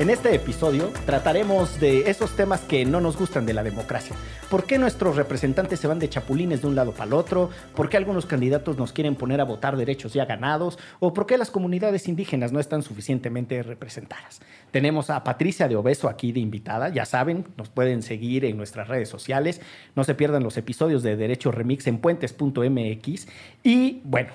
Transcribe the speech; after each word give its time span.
En 0.00 0.08
este 0.08 0.34
episodio 0.34 0.90
trataremos 1.04 1.78
de 1.78 2.08
esos 2.10 2.34
temas 2.34 2.62
que 2.62 2.86
no 2.86 3.02
nos 3.02 3.18
gustan 3.18 3.44
de 3.44 3.52
la 3.52 3.62
democracia. 3.62 4.16
¿Por 4.48 4.64
qué 4.64 4.78
nuestros 4.78 5.14
representantes 5.14 5.78
se 5.78 5.86
van 5.86 5.98
de 5.98 6.08
chapulines 6.08 6.62
de 6.62 6.68
un 6.68 6.74
lado 6.74 6.92
para 6.92 7.04
el 7.04 7.12
otro? 7.12 7.50
¿Por 7.76 7.90
qué 7.90 7.98
algunos 7.98 8.24
candidatos 8.24 8.78
nos 8.78 8.94
quieren 8.94 9.14
poner 9.14 9.42
a 9.42 9.44
votar 9.44 9.76
derechos 9.76 10.14
ya 10.14 10.24
ganados? 10.24 10.78
¿O 11.00 11.12
por 11.12 11.26
qué 11.26 11.36
las 11.36 11.50
comunidades 11.50 12.08
indígenas 12.08 12.50
no 12.50 12.60
están 12.60 12.82
suficientemente 12.82 13.62
representadas? 13.62 14.40
Tenemos 14.70 15.10
a 15.10 15.22
Patricia 15.22 15.68
de 15.68 15.76
Obeso 15.76 16.08
aquí 16.08 16.32
de 16.32 16.40
invitada. 16.40 16.88
Ya 16.88 17.04
saben, 17.04 17.44
nos 17.58 17.68
pueden 17.68 18.02
seguir 18.02 18.46
en 18.46 18.56
nuestras 18.56 18.88
redes 18.88 19.10
sociales. 19.10 19.60
No 19.96 20.04
se 20.04 20.14
pierdan 20.14 20.42
los 20.42 20.56
episodios 20.56 21.02
de 21.02 21.16
Derecho 21.16 21.52
Remix 21.52 21.86
en 21.88 21.98
puentes.mx. 21.98 23.28
Y 23.62 24.00
bueno, 24.04 24.30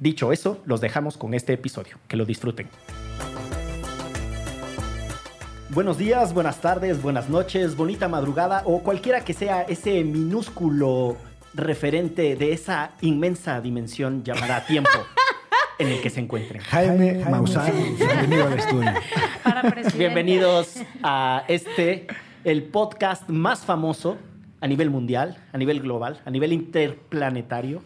dicho 0.00 0.32
eso, 0.32 0.60
los 0.66 0.82
dejamos 0.82 1.16
con 1.16 1.32
este 1.32 1.54
episodio. 1.54 1.96
Que 2.08 2.18
lo 2.18 2.26
disfruten. 2.26 2.68
Buenos 5.70 5.98
días, 5.98 6.32
buenas 6.32 6.62
tardes, 6.62 7.02
buenas 7.02 7.28
noches, 7.28 7.76
bonita 7.76 8.08
madrugada 8.08 8.62
o 8.64 8.82
cualquiera 8.82 9.20
que 9.20 9.34
sea 9.34 9.62
ese 9.62 10.02
minúsculo 10.02 11.18
referente 11.52 12.36
de 12.36 12.52
esa 12.52 12.92
inmensa 13.02 13.60
dimensión 13.60 14.24
llamada 14.24 14.64
tiempo 14.64 14.88
en 15.78 15.88
el 15.88 16.00
que 16.00 16.08
se 16.08 16.20
encuentren. 16.20 16.62
Jaime, 16.62 17.22
Maussan, 17.30 17.70
bienvenido 17.98 18.46
al 18.46 18.58
estudio. 18.58 18.92
Bienvenidos 19.94 20.76
a 21.02 21.44
este, 21.48 22.06
el 22.44 22.62
podcast 22.62 23.28
más 23.28 23.60
famoso 23.60 24.16
a 24.62 24.66
nivel 24.66 24.88
mundial, 24.88 25.36
a 25.52 25.58
nivel 25.58 25.80
global, 25.80 26.22
a 26.24 26.30
nivel 26.30 26.54
interplanetario, 26.54 27.82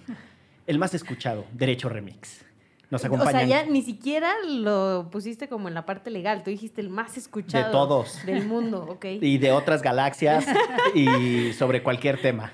el 0.69 0.79
más 0.79 0.95
escuchado, 0.95 1.47
Derecho 1.53 1.89
Remix. 1.89 2.45
Nos 2.93 3.03
acompañan. 3.07 3.35
O 3.35 3.39
sea, 3.39 3.47
ya 3.47 3.65
ni 3.65 3.81
siquiera 3.81 4.35
lo 4.47 5.09
pusiste 5.11 5.49
como 5.49 5.67
en 5.67 5.73
la 5.73 5.87
parte 5.87 6.11
legal. 6.11 6.43
Tú 6.43 6.51
dijiste 6.51 6.83
el 6.83 6.91
más 6.91 7.17
escuchado. 7.17 7.65
De 7.65 7.73
todos. 7.73 8.27
Del 8.27 8.47
mundo, 8.47 8.87
ok. 8.87 9.07
Y 9.23 9.39
de 9.39 9.51
otras 9.51 9.81
galaxias 9.81 10.45
y 10.95 11.55
sobre 11.55 11.83
cualquier 11.83 12.21
tema. 12.21 12.53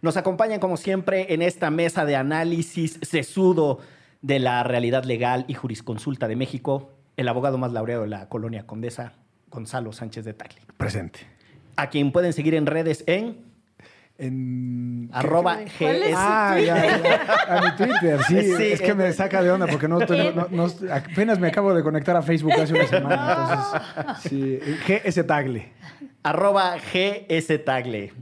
Nos 0.00 0.16
acompañan, 0.16 0.60
como 0.60 0.76
siempre, 0.76 1.34
en 1.34 1.42
esta 1.42 1.70
mesa 1.70 2.04
de 2.04 2.14
análisis 2.14 3.00
sesudo 3.02 3.80
de 4.22 4.38
la 4.38 4.62
realidad 4.62 5.02
legal 5.02 5.44
y 5.48 5.54
jurisconsulta 5.54 6.28
de 6.28 6.36
México, 6.36 6.92
el 7.16 7.26
abogado 7.26 7.58
más 7.58 7.72
laureado 7.72 8.02
de 8.02 8.10
la 8.10 8.28
colonia 8.28 8.68
Condesa, 8.68 9.14
Gonzalo 9.50 9.92
Sánchez 9.92 10.24
de 10.24 10.34
Tagle. 10.34 10.60
Presente. 10.76 11.26
A 11.74 11.88
quien 11.90 12.12
pueden 12.12 12.32
seguir 12.32 12.54
en 12.54 12.66
redes 12.66 13.02
en 13.08 13.49
En... 14.20 15.08
arroba. 15.12 15.56
GS. 15.64 16.12
Ah, 16.14 16.56
ya, 16.58 17.02
ya. 17.02 17.56
A 17.56 17.60
mi 17.62 17.76
Twitter, 17.76 18.20
sí. 18.28 18.40
Sí, 18.56 18.64
es 18.72 18.80
que 18.82 18.94
me 18.94 19.12
saca 19.12 19.42
de 19.42 19.50
onda 19.50 19.66
porque 19.66 19.88
no, 19.88 19.98
no- 20.34 20.48
no- 20.50 20.70
apenas 20.92 21.38
me 21.38 21.48
acabo 21.48 21.74
de 21.74 21.82
conectar 21.82 22.16
a 22.16 22.22
Facebook 22.22 22.52
hace 22.52 22.74
una 22.74 22.86
semana. 22.86 23.82
Entonces, 23.96 24.22
sí. 24.30 24.60
GS 24.86 25.26
Tagle. 25.26 25.72
arroba 26.22 26.76
GS 26.76 27.64
Tagle. 27.64 28.12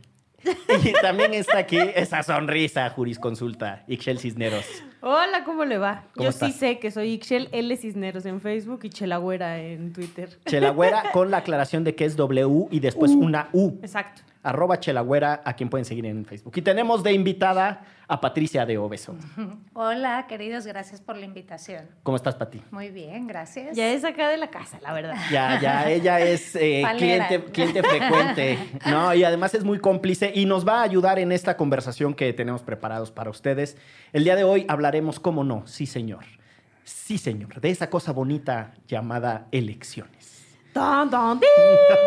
Y 0.84 0.92
también 1.02 1.34
está 1.34 1.58
aquí 1.58 1.78
esa 1.94 2.22
sonrisa 2.22 2.88
jurisconsulta, 2.90 3.84
Ixchel 3.88 4.18
Cisneros. 4.18 4.64
Hola, 5.00 5.42
¿cómo 5.44 5.64
le 5.64 5.78
va? 5.78 6.04
¿Cómo 6.14 6.24
Yo 6.24 6.30
estás? 6.30 6.52
sí 6.52 6.58
sé 6.58 6.78
que 6.78 6.90
soy 6.90 7.12
Ixchel 7.14 7.48
L. 7.52 7.76
Cisneros 7.76 8.24
en 8.24 8.40
Facebook 8.40 8.80
y 8.84 8.88
Chelagüera 8.88 9.58
en 9.60 9.92
Twitter. 9.92 10.38
Chelagüera 10.46 11.10
con 11.12 11.30
la 11.30 11.38
aclaración 11.38 11.84
de 11.84 11.94
que 11.94 12.04
es 12.04 12.16
W 12.16 12.68
y 12.70 12.80
después 12.80 13.10
una 13.12 13.48
U. 13.52 13.78
Exacto. 13.82 14.22
Arroba 14.48 14.80
Chelagüera, 14.80 15.42
a 15.44 15.54
quien 15.54 15.68
pueden 15.68 15.84
seguir 15.84 16.06
en 16.06 16.24
Facebook. 16.24 16.52
Y 16.56 16.62
tenemos 16.62 17.02
de 17.02 17.12
invitada 17.12 17.84
a 18.08 18.20
Patricia 18.20 18.64
de 18.64 18.78
Obeso. 18.78 19.14
Hola, 19.74 20.26
queridos, 20.26 20.66
gracias 20.66 21.00
por 21.00 21.16
la 21.16 21.26
invitación. 21.26 21.86
¿Cómo 22.02 22.16
estás, 22.16 22.34
Pati? 22.34 22.62
Muy 22.70 22.88
bien, 22.88 23.26
gracias. 23.26 23.76
Ya 23.76 23.92
es 23.92 24.04
acá 24.04 24.30
de 24.30 24.38
la 24.38 24.48
casa, 24.48 24.78
la 24.82 24.92
verdad. 24.92 25.14
Ya, 25.30 25.60
ya, 25.60 25.90
ella 25.90 26.20
es 26.20 26.56
eh, 26.56 26.82
cliente, 26.96 27.44
cliente 27.44 27.82
frecuente, 27.82 28.58
¿no? 28.86 29.12
Y 29.14 29.24
además 29.24 29.54
es 29.54 29.62
muy 29.62 29.78
cómplice 29.78 30.32
y 30.34 30.46
nos 30.46 30.66
va 30.66 30.80
a 30.80 30.82
ayudar 30.82 31.18
en 31.18 31.32
esta 31.32 31.56
conversación 31.56 32.14
que 32.14 32.32
tenemos 32.32 32.62
preparados 32.62 33.10
para 33.10 33.28
ustedes. 33.28 33.76
El 34.12 34.24
día 34.24 34.36
de 34.36 34.44
hoy 34.44 34.64
hablaremos, 34.68 35.20
cómo 35.20 35.44
no, 35.44 35.66
sí 35.66 35.84
señor, 35.84 36.24
sí 36.84 37.18
señor, 37.18 37.60
de 37.60 37.70
esa 37.70 37.90
cosa 37.90 38.12
bonita 38.12 38.72
llamada 38.86 39.48
elecciones. 39.52 40.17
Tan, 40.78 41.10
tan, 41.10 41.40
tin. 41.40 41.48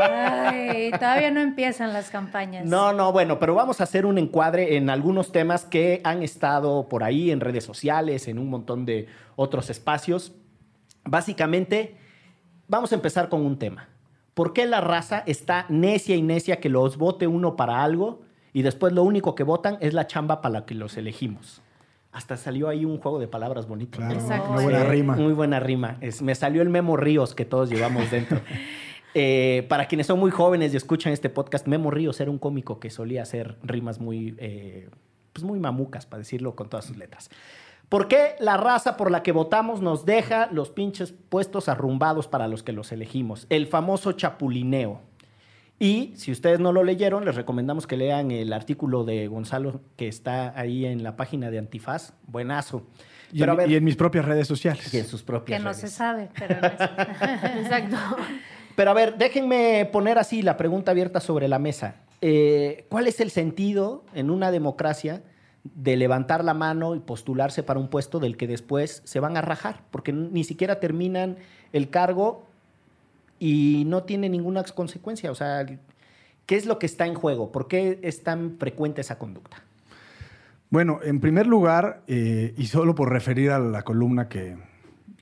Ay, 0.02 0.92
todavía 0.92 1.30
no 1.30 1.42
empiezan 1.42 1.92
las 1.92 2.10
campañas. 2.10 2.66
No, 2.66 2.94
no, 2.94 3.12
bueno, 3.12 3.38
pero 3.38 3.54
vamos 3.54 3.82
a 3.82 3.84
hacer 3.84 4.06
un 4.06 4.18
encuadre 4.18 4.78
en 4.78 4.90
algunos 4.90 5.34
temas 5.34 5.66
que 5.66 6.00
han 6.06 6.24
estado 6.24 6.88
por 6.88 7.04
ahí 7.04 7.32
en 7.32 7.42
redes 7.42 7.66
sociales, 7.66 8.30
en 8.30 8.40
un 8.40 8.50
montón 8.50 8.86
de 8.86 9.08
otros 9.36 9.70
espacios. 9.70 10.32
Básicamente, 11.04 11.98
vamos 12.70 12.94
a 12.94 12.96
empezar 12.96 13.28
con 13.28 13.46
un 13.46 13.60
tema. 13.60 13.90
¿Por 14.34 14.54
qué 14.54 14.66
la 14.66 14.80
raza 14.80 15.22
está 15.26 15.66
necia 15.68 16.16
y 16.16 16.22
necia 16.22 16.62
que 16.62 16.70
los 16.70 16.96
vote 16.96 17.28
uno 17.28 17.58
para 17.58 17.84
algo 17.84 18.22
y 18.54 18.62
después 18.62 18.94
lo 18.94 19.04
único 19.04 19.36
que 19.36 19.44
votan 19.44 19.78
es 19.82 19.94
la 19.94 20.08
chamba 20.08 20.40
para 20.40 20.60
la 20.60 20.66
que 20.66 20.76
los 20.76 20.96
elegimos? 20.96 21.62
Hasta 22.12 22.36
salió 22.38 22.68
ahí 22.68 22.84
un 22.86 22.98
juego 22.98 23.20
de 23.20 23.28
palabras 23.28 23.68
bonito. 23.68 23.98
Claro, 23.98 24.14
Exacto. 24.16 24.52
una 24.52 24.62
buena 24.62 24.84
rima. 24.84 25.16
Muy 25.16 25.34
buena 25.34 25.60
rima. 25.60 25.98
Es- 26.02 26.22
me 26.22 26.36
salió 26.36 26.62
el 26.62 26.70
Memo 26.70 26.98
Ríos 26.98 27.34
que 27.36 27.46
todos 27.46 27.70
llevamos 27.70 28.10
dentro. 28.12 28.40
Eh, 29.14 29.66
para 29.68 29.88
quienes 29.90 30.08
son 30.08 30.20
muy 30.20 30.32
jóvenes 30.32 30.74
y 30.74 30.78
escuchan 30.78 31.12
este 31.12 31.30
podcast, 31.30 31.68
Memo 31.68 31.92
Ríos 31.92 32.22
era 32.22 32.32
un 32.32 32.38
cómico 32.38 32.80
que 32.80 32.90
solía 32.90 33.24
hacer 33.24 33.58
rimas 33.62 34.00
muy, 34.00 34.36
eh, 34.38 34.90
pues 35.34 35.44
muy 35.44 35.60
mamucas, 35.60 36.06
para 36.06 36.20
decirlo 36.20 36.56
con 36.56 36.70
todas 36.70 36.86
sus 36.86 36.96
letras. 36.96 37.30
¿Por 37.90 38.08
qué 38.08 38.36
la 38.40 38.56
raza 38.56 38.96
por 38.96 39.12
la 39.12 39.22
que 39.22 39.34
votamos 39.34 39.82
nos 39.82 40.06
deja 40.06 40.48
los 40.54 40.70
pinches 40.70 41.12
puestos 41.12 41.68
arrumbados 41.68 42.30
para 42.30 42.48
los 42.48 42.64
que 42.64 42.72
los 42.72 42.94
elegimos? 42.94 43.48
El 43.50 43.68
famoso 43.68 44.14
chapulineo. 44.14 45.02
Y 45.84 46.14
si 46.16 46.32
ustedes 46.32 46.60
no 46.60 46.72
lo 46.72 46.84
leyeron, 46.84 47.26
les 47.26 47.34
recomendamos 47.34 47.88
que 47.88 47.98
lean 47.98 48.30
el 48.30 48.54
artículo 48.54 49.04
de 49.04 49.28
Gonzalo 49.28 49.82
que 49.96 50.08
está 50.08 50.54
ahí 50.60 50.86
en 50.86 51.02
la 51.02 51.16
página 51.16 51.50
de 51.50 51.58
Antifaz. 51.58 52.14
Buenazo. 52.28 52.84
Y, 53.34 53.40
Pero 53.40 53.54
a 53.54 53.56
en, 53.56 53.58
ver, 53.58 53.72
y 53.72 53.76
en 53.78 53.84
mis 53.84 53.96
propias 53.96 54.26
redes 54.26 54.48
sociales. 54.48 54.94
y 54.94 54.98
en 55.00 55.06
sus 55.08 55.22
Que 55.22 55.26
propias 55.28 55.64
no 55.64 55.74
se 55.74 55.82
redes. 55.82 55.94
sabe, 55.94 56.30
pero 56.38 56.62
no 56.62 56.68
es- 56.68 56.74
Exacto. 57.64 57.98
Pero 58.76 58.92
a 58.92 58.94
ver, 58.94 59.18
déjenme 59.18 59.90
poner 59.92 60.20
así 60.20 60.44
la 60.44 60.56
pregunta 60.56 60.92
abierta 60.92 61.20
sobre 61.20 61.48
la 61.48 61.58
mesa. 61.58 61.96
Eh, 62.22 62.86
¿Cuál 62.90 63.08
es 63.08 63.20
el 63.20 63.32
sentido 63.32 64.06
en 64.14 64.30
una 64.30 64.52
democracia 64.52 65.24
de 65.64 65.96
levantar 65.98 66.44
la 66.44 66.54
mano 66.54 66.94
y 66.94 67.00
postularse 67.00 67.64
para 67.64 67.80
un 67.80 67.88
puesto 67.88 68.20
del 68.20 68.38
que 68.38 68.46
después 68.46 69.02
se 69.06 69.20
van 69.20 69.36
a 69.36 69.42
rajar? 69.42 69.82
Porque 69.90 70.14
ni 70.14 70.44
siquiera 70.44 70.80
terminan 70.80 71.38
el 71.74 71.90
cargo 71.90 72.46
y 73.42 73.86
no 73.88 74.04
tiene 74.04 74.30
ninguna 74.30 74.64
consecuencia. 74.64 75.32
O 75.32 75.36
sea, 75.36 75.66
¿qué 76.46 76.56
es 76.56 76.68
lo 76.68 76.78
que 76.78 76.86
está 76.86 77.08
en 77.08 77.16
juego? 77.16 77.52
¿Por 77.52 77.68
qué 77.68 78.00
es 78.04 78.22
tan 78.22 78.58
frecuente 78.60 79.02
esa 79.02 79.18
conducta? 79.18 79.64
Bueno, 80.70 81.00
en 81.02 81.20
primer 81.20 81.48
lugar, 81.48 82.04
eh, 82.06 82.54
y 82.56 82.68
solo 82.68 82.94
por 82.94 83.12
referir 83.12 83.50
a 83.50 83.58
la 83.58 83.82
columna 83.82 84.30
que, 84.30 84.58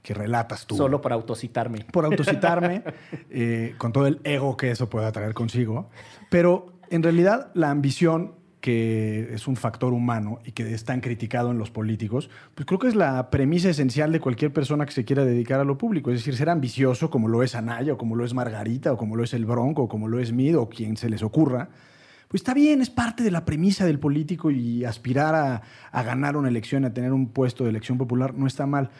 que 0.03 0.13
relatas 0.13 0.67
tú. 0.67 0.75
Solo 0.75 0.99
para 0.99 1.15
autocitarme. 1.15 1.85
por 1.93 2.03
autocitarme, 2.03 2.83
eh, 3.29 3.73
con 3.77 3.93
todo 3.93 4.05
el 4.05 4.19
ego 4.25 4.57
que 4.57 4.71
eso 4.71 4.89
pueda 4.89 5.13
traer 5.13 5.33
consigo. 5.33 5.89
Pero 6.29 6.73
en 6.89 7.03
realidad 7.03 7.51
la 7.53 7.69
ambición, 7.71 8.33
que 8.61 9.33
es 9.33 9.47
un 9.47 9.55
factor 9.55 9.93
humano 9.93 10.39
y 10.45 10.51
que 10.51 10.73
es 10.73 10.83
tan 10.83 11.01
criticado 11.01 11.51
en 11.51 11.57
los 11.57 11.71
políticos, 11.71 12.29
pues 12.55 12.65
creo 12.65 12.79
que 12.79 12.87
es 12.87 12.95
la 12.95 13.29
premisa 13.29 13.69
esencial 13.69 14.11
de 14.11 14.19
cualquier 14.19 14.51
persona 14.51 14.85
que 14.85 14.91
se 14.91 15.05
quiera 15.05 15.23
dedicar 15.23 15.59
a 15.59 15.63
lo 15.63 15.77
público. 15.77 16.11
Es 16.11 16.19
decir, 16.19 16.35
ser 16.35 16.49
ambicioso 16.49 17.09
como 17.09 17.27
lo 17.27 17.43
es 17.43 17.55
Anaya, 17.55 17.93
o 17.93 17.97
como 17.97 18.15
lo 18.15 18.25
es 18.25 18.33
Margarita, 18.33 18.91
o 18.91 18.97
como 18.97 19.15
lo 19.15 19.23
es 19.23 19.33
el 19.33 19.45
Bronco, 19.45 19.83
o 19.83 19.87
como 19.87 20.07
lo 20.07 20.19
es 20.19 20.33
Mid, 20.33 20.57
o 20.57 20.69
quien 20.69 20.97
se 20.97 21.09
les 21.09 21.23
ocurra. 21.23 21.69
Pues 22.27 22.41
está 22.41 22.53
bien, 22.53 22.81
es 22.81 22.91
parte 22.91 23.23
de 23.23 23.31
la 23.31 23.43
premisa 23.43 23.85
del 23.85 23.97
político 23.97 24.51
y 24.51 24.85
aspirar 24.85 25.33
a, 25.33 25.61
a 25.91 26.03
ganar 26.03 26.37
una 26.37 26.47
elección, 26.47 26.85
a 26.85 26.93
tener 26.93 27.11
un 27.11 27.29
puesto 27.29 27.63
de 27.63 27.71
elección 27.71 27.97
popular, 27.97 28.35
no 28.35 28.45
está 28.45 28.67
mal 28.67 28.91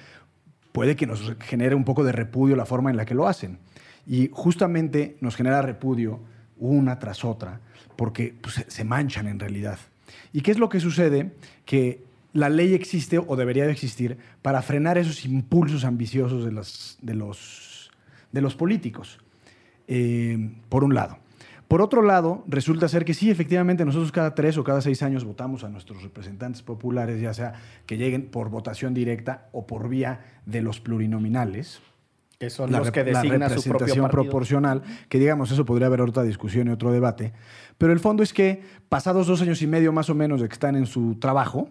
puede 0.71 0.95
que 0.95 1.07
nos 1.07 1.35
genere 1.39 1.75
un 1.75 1.83
poco 1.83 2.03
de 2.03 2.11
repudio 2.11 2.55
la 2.55 2.65
forma 2.65 2.89
en 2.89 2.97
la 2.97 3.05
que 3.05 3.15
lo 3.15 3.27
hacen. 3.27 3.59
Y 4.05 4.29
justamente 4.31 5.17
nos 5.21 5.35
genera 5.35 5.61
repudio 5.61 6.19
una 6.57 6.99
tras 6.99 7.23
otra, 7.23 7.61
porque 7.99 8.33
pues, 8.39 8.63
se- 8.65 8.83
manchan 8.85 9.27
en 9.27 9.39
realidad. 9.39 9.77
¿Y 10.31 10.39
qué 10.39 10.51
es 10.51 10.57
lo 10.57 10.69
que 10.69 10.79
sucede? 10.79 11.33
Que 11.65 12.01
la 12.31 12.47
ley 12.47 12.73
existe 12.73 13.19
o 13.19 13.35
debería 13.35 13.65
de 13.65 13.73
existir 13.73 14.17
para 14.41 14.61
frenar 14.61 14.97
esos 14.97 15.25
impulsos 15.25 15.83
ambiciosos 15.83 16.45
de, 16.45 16.51
de 17.01 17.13
los, 17.13 17.91
de 18.31 18.41
los 18.41 18.55
políticos, 18.55 19.19
eh, 19.89 20.49
por 20.69 20.85
un 20.85 20.93
lado. 20.93 21.17
Por 21.67 21.81
otro 21.81 22.01
lado, 22.01 22.45
resulta 22.47 22.87
ser 22.87 23.03
que 23.03 23.13
sí, 23.13 23.29
efectivamente, 23.29 23.83
nosotros 23.83 24.13
cada 24.13 24.33
tres 24.33 24.57
o 24.57 24.63
cada 24.63 24.79
seis 24.79 25.03
años 25.03 25.25
votamos 25.25 25.65
a 25.65 25.69
nuestros 25.69 26.01
representantes 26.01 26.61
populares, 26.61 27.19
ya 27.19 27.33
sea 27.33 27.55
que 27.85 27.97
lleguen 27.97 28.27
por 28.27 28.49
votación 28.49 28.93
directa 28.93 29.49
o 29.51 29.67
por 29.67 29.89
vía 29.89 30.21
de 30.45 30.61
los 30.61 30.79
plurinominales. 30.79 31.81
Que 32.39 32.49
son 32.49 32.71
la, 32.71 32.79
los 32.79 32.91
que 32.91 33.03
la 33.03 33.21
designa 33.21 33.49
su 33.49 33.61
propio 33.63 33.73
representación 33.73 34.03
partido. 34.03 34.23
proporcional, 34.23 34.83
que 35.09 35.19
digamos, 35.19 35.51
eso 35.51 35.65
podría 35.65 35.87
haber 35.87 36.01
otra 36.01 36.23
discusión 36.23 36.67
y 36.67 36.71
otro 36.71 36.91
debate. 36.91 37.33
Pero 37.77 37.93
el 37.93 37.99
fondo 37.99 38.23
es 38.23 38.33
que, 38.33 38.63
pasados 38.87 39.27
dos 39.27 39.41
años 39.41 39.61
y 39.61 39.67
medio 39.67 39.91
más 39.91 40.09
o 40.09 40.15
menos 40.15 40.41
de 40.41 40.47
que 40.47 40.53
están 40.53 40.75
en 40.75 40.85
su 40.85 41.19
trabajo, 41.19 41.69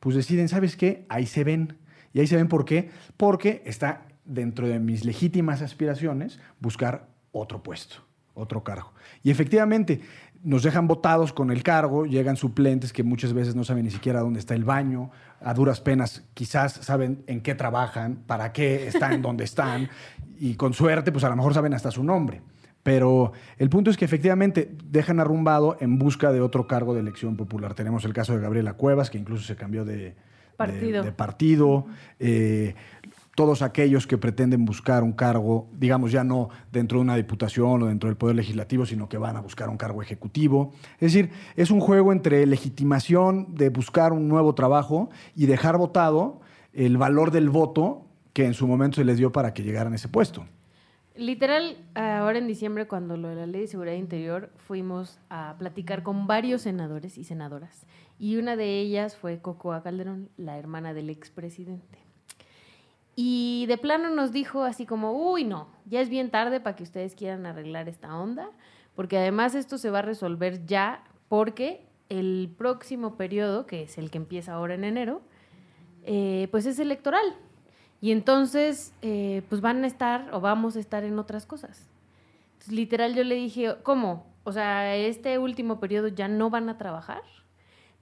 pues 0.00 0.16
deciden, 0.16 0.48
¿sabes 0.48 0.76
qué? 0.76 1.04
Ahí 1.08 1.26
se 1.26 1.44
ven. 1.44 1.78
Y 2.12 2.20
ahí 2.20 2.26
se 2.26 2.36
ven 2.36 2.48
por 2.48 2.64
qué. 2.64 2.90
Porque 3.16 3.62
está 3.66 4.06
dentro 4.24 4.68
de 4.68 4.78
mis 4.78 5.04
legítimas 5.04 5.62
aspiraciones 5.62 6.38
buscar 6.60 7.08
otro 7.32 7.62
puesto, 7.62 7.96
otro 8.34 8.62
cargo. 8.62 8.92
Y 9.22 9.30
efectivamente, 9.30 10.00
nos 10.44 10.62
dejan 10.62 10.86
votados 10.86 11.32
con 11.32 11.50
el 11.50 11.62
cargo, 11.62 12.04
llegan 12.06 12.36
suplentes 12.36 12.92
que 12.92 13.02
muchas 13.02 13.32
veces 13.32 13.56
no 13.56 13.64
saben 13.64 13.84
ni 13.84 13.90
siquiera 13.90 14.20
dónde 14.20 14.38
está 14.38 14.54
el 14.54 14.62
baño, 14.64 15.10
a 15.40 15.52
duras 15.54 15.80
penas 15.80 16.22
quizás 16.34 16.74
saben 16.74 17.24
en 17.26 17.40
qué 17.40 17.54
trabajan, 17.54 18.16
para 18.26 18.52
qué 18.52 18.86
están 18.86 19.22
donde 19.22 19.44
están, 19.44 19.88
y 20.38 20.54
con 20.54 20.74
suerte, 20.74 21.10
pues 21.12 21.24
a 21.24 21.28
lo 21.30 21.36
mejor 21.36 21.54
saben 21.54 21.74
hasta 21.74 21.90
su 21.90 22.04
nombre. 22.04 22.42
Pero 22.82 23.32
el 23.56 23.70
punto 23.70 23.90
es 23.90 23.96
que 23.96 24.04
efectivamente 24.04 24.70
dejan 24.84 25.18
arrumbado 25.18 25.78
en 25.80 25.98
busca 25.98 26.30
de 26.32 26.42
otro 26.42 26.66
cargo 26.66 26.92
de 26.92 27.00
elección 27.00 27.34
popular. 27.36 27.72
Tenemos 27.72 28.04
el 28.04 28.12
caso 28.12 28.34
de 28.34 28.40
Gabriela 28.42 28.74
Cuevas, 28.74 29.08
que 29.08 29.16
incluso 29.16 29.42
se 29.44 29.56
cambió 29.56 29.84
de 29.86 29.96
de- 29.96 30.14
Partido. 30.58 31.02
de 31.02 31.10
partido. 31.10 31.86
Eh, 32.20 32.74
todos 33.34 33.62
aquellos 33.62 34.06
que 34.06 34.18
pretenden 34.18 34.64
buscar 34.64 35.02
un 35.02 35.12
cargo, 35.12 35.68
digamos 35.72 36.12
ya 36.12 36.24
no 36.24 36.50
dentro 36.72 36.98
de 36.98 37.02
una 37.02 37.16
diputación 37.16 37.82
o 37.82 37.86
dentro 37.86 38.08
del 38.08 38.16
Poder 38.16 38.36
Legislativo, 38.36 38.86
sino 38.86 39.08
que 39.08 39.18
van 39.18 39.36
a 39.36 39.40
buscar 39.40 39.68
un 39.68 39.76
cargo 39.76 40.02
ejecutivo. 40.02 40.72
Es 40.94 41.12
decir, 41.12 41.30
es 41.56 41.70
un 41.70 41.80
juego 41.80 42.12
entre 42.12 42.46
legitimación 42.46 43.54
de 43.54 43.70
buscar 43.70 44.12
un 44.12 44.28
nuevo 44.28 44.54
trabajo 44.54 45.10
y 45.34 45.46
dejar 45.46 45.78
votado 45.78 46.40
el 46.72 46.96
valor 46.96 47.30
del 47.30 47.50
voto 47.50 48.06
que 48.32 48.44
en 48.46 48.54
su 48.54 48.66
momento 48.66 48.96
se 48.96 49.04
les 49.04 49.18
dio 49.18 49.32
para 49.32 49.54
que 49.54 49.62
llegaran 49.62 49.92
a 49.92 49.96
ese 49.96 50.08
puesto. 50.08 50.44
Literal, 51.16 51.76
ahora 51.94 52.38
en 52.38 52.48
diciembre, 52.48 52.88
cuando 52.88 53.16
lo 53.16 53.28
de 53.28 53.36
la 53.36 53.46
Ley 53.46 53.62
de 53.62 53.66
Seguridad 53.68 53.94
Interior, 53.94 54.50
fuimos 54.56 55.20
a 55.30 55.54
platicar 55.58 56.02
con 56.02 56.26
varios 56.26 56.62
senadores 56.62 57.18
y 57.18 57.24
senadoras. 57.24 57.86
Y 58.18 58.36
una 58.36 58.56
de 58.56 58.80
ellas 58.80 59.16
fue 59.16 59.38
Cocoa 59.38 59.84
Calderón, 59.84 60.28
la 60.36 60.58
hermana 60.58 60.92
del 60.92 61.10
expresidente. 61.10 62.03
Y 63.16 63.66
de 63.66 63.78
plano 63.78 64.10
nos 64.10 64.32
dijo 64.32 64.64
así 64.64 64.86
como, 64.86 65.12
uy, 65.12 65.44
no, 65.44 65.68
ya 65.86 66.00
es 66.00 66.08
bien 66.08 66.30
tarde 66.30 66.60
para 66.60 66.74
que 66.74 66.82
ustedes 66.82 67.14
quieran 67.14 67.46
arreglar 67.46 67.88
esta 67.88 68.16
onda, 68.16 68.50
porque 68.96 69.18
además 69.18 69.54
esto 69.54 69.78
se 69.78 69.90
va 69.90 70.00
a 70.00 70.02
resolver 70.02 70.66
ya 70.66 71.04
porque 71.28 71.86
el 72.08 72.52
próximo 72.56 73.16
periodo, 73.16 73.66
que 73.66 73.84
es 73.84 73.98
el 73.98 74.10
que 74.10 74.18
empieza 74.18 74.54
ahora 74.54 74.74
en 74.74 74.84
enero, 74.84 75.22
eh, 76.04 76.48
pues 76.50 76.66
es 76.66 76.78
electoral. 76.78 77.24
Y 78.00 78.12
entonces, 78.12 78.92
eh, 79.00 79.42
pues 79.48 79.60
van 79.60 79.82
a 79.84 79.86
estar 79.86 80.28
o 80.34 80.40
vamos 80.40 80.76
a 80.76 80.80
estar 80.80 81.04
en 81.04 81.18
otras 81.18 81.46
cosas. 81.46 81.88
Literal, 82.68 83.14
yo 83.14 83.24
le 83.24 83.34
dije, 83.34 83.76
¿cómo? 83.82 84.26
O 84.44 84.52
sea, 84.52 84.94
este 84.96 85.38
último 85.38 85.80
periodo 85.80 86.08
ya 86.08 86.28
no 86.28 86.50
van 86.50 86.68
a 86.68 86.76
trabajar. 86.76 87.22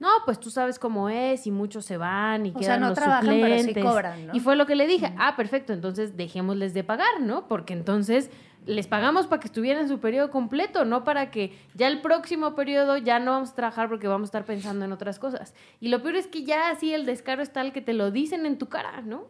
No, 0.03 0.09
pues 0.25 0.37
tú 0.37 0.49
sabes 0.49 0.79
cómo 0.79 1.07
es 1.07 1.47
y 1.47 1.51
muchos 1.51 1.85
se 1.85 1.95
van 1.95 2.45
y 2.45 2.49
O 2.49 2.53
quedan 2.55 2.63
sea, 2.65 2.77
no 2.77 2.89
los 2.89 2.97
trabajan, 2.97 3.25
pero 3.39 3.55
sí 3.55 3.63
suplentes. 3.63 3.83
cobran, 3.85 4.27
¿no? 4.27 4.35
Y 4.35 4.41
fue 4.41 4.57
lo 4.57 4.65
que 4.65 4.75
le 4.75 4.85
dije. 4.85 5.13
Ah, 5.17 5.37
perfecto, 5.37 5.71
entonces 5.71 6.17
dejémosles 6.17 6.73
de 6.73 6.83
pagar, 6.83 7.21
¿no? 7.21 7.47
Porque 7.47 7.71
entonces 7.71 8.29
les 8.65 8.85
pagamos 8.87 9.27
para 9.27 9.39
que 9.39 9.47
estuvieran 9.47 9.83
en 9.83 9.87
su 9.87 9.99
periodo 10.01 10.29
completo, 10.29 10.83
no 10.83 11.05
para 11.05 11.31
que 11.31 11.57
ya 11.73 11.87
el 11.87 12.01
próximo 12.01 12.53
periodo 12.53 12.97
ya 12.97 13.19
no 13.19 13.31
vamos 13.31 13.51
a 13.51 13.55
trabajar 13.55 13.87
porque 13.87 14.09
vamos 14.09 14.25
a 14.25 14.29
estar 14.29 14.43
pensando 14.43 14.83
en 14.83 14.91
otras 14.91 15.19
cosas. 15.19 15.53
Y 15.79 15.87
lo 15.87 16.01
peor 16.01 16.17
es 16.17 16.27
que 16.27 16.43
ya 16.43 16.69
así 16.69 16.93
el 16.93 17.05
descaro 17.05 17.41
es 17.41 17.53
tal 17.53 17.71
que 17.71 17.81
te 17.81 17.93
lo 17.93 18.11
dicen 18.11 18.45
en 18.45 18.57
tu 18.57 18.67
cara, 18.67 18.99
¿no? 19.05 19.27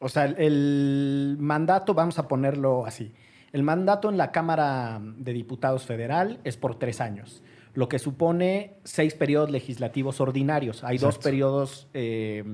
O 0.00 0.10
sea, 0.10 0.26
el, 0.26 0.36
el 0.38 1.36
mandato, 1.40 1.94
vamos 1.94 2.18
a 2.18 2.28
ponerlo 2.28 2.84
así. 2.84 3.14
El 3.52 3.62
mandato 3.62 4.10
en 4.10 4.18
la 4.18 4.32
Cámara 4.32 5.00
de 5.02 5.32
Diputados 5.32 5.86
Federal 5.86 6.38
es 6.44 6.56
por 6.58 6.78
tres 6.78 7.00
años, 7.00 7.42
lo 7.74 7.88
que 7.88 7.98
supone 7.98 8.74
seis 8.84 9.14
periodos 9.14 9.50
legislativos 9.50 10.20
ordinarios. 10.20 10.84
Hay 10.84 10.98
dos 10.98 11.18
periodos 11.18 11.88
eh, 11.94 12.44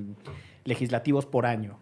legislativos 0.63 1.25
por 1.25 1.45
año. 1.45 1.79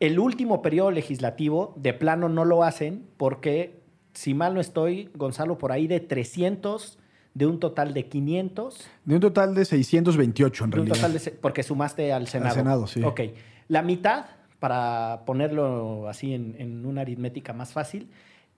El 0.00 0.18
último 0.18 0.62
periodo 0.62 0.90
legislativo, 0.90 1.74
de 1.76 1.92
plano, 1.92 2.28
no 2.28 2.44
lo 2.44 2.62
hacen 2.62 3.04
porque, 3.16 3.80
si 4.14 4.32
mal 4.34 4.54
no 4.54 4.60
estoy, 4.60 5.10
Gonzalo, 5.14 5.58
por 5.58 5.72
ahí 5.72 5.88
de 5.88 6.00
300 6.00 6.98
de 7.34 7.46
un 7.46 7.60
total 7.60 7.94
de 7.94 8.06
500 8.06 8.88
De 9.04 9.14
un 9.14 9.20
total 9.20 9.54
de 9.54 9.64
628 9.64 10.64
en 10.64 10.70
de 10.70 10.80
un 10.80 10.86
realidad. 10.86 11.08
total 11.08 11.24
de 11.24 11.30
porque 11.40 11.62
sumaste 11.62 12.12
al 12.12 12.26
Senado. 12.28 12.54
Senado, 12.54 12.86
sí. 12.86 13.02
Ok. 13.02 13.20
La 13.68 13.82
mitad, 13.82 14.26
para 14.60 15.22
ponerlo 15.26 16.08
así 16.08 16.32
en, 16.32 16.54
en 16.58 16.86
una 16.86 17.00
aritmética 17.02 17.52
más 17.52 17.72
fácil, 17.72 18.08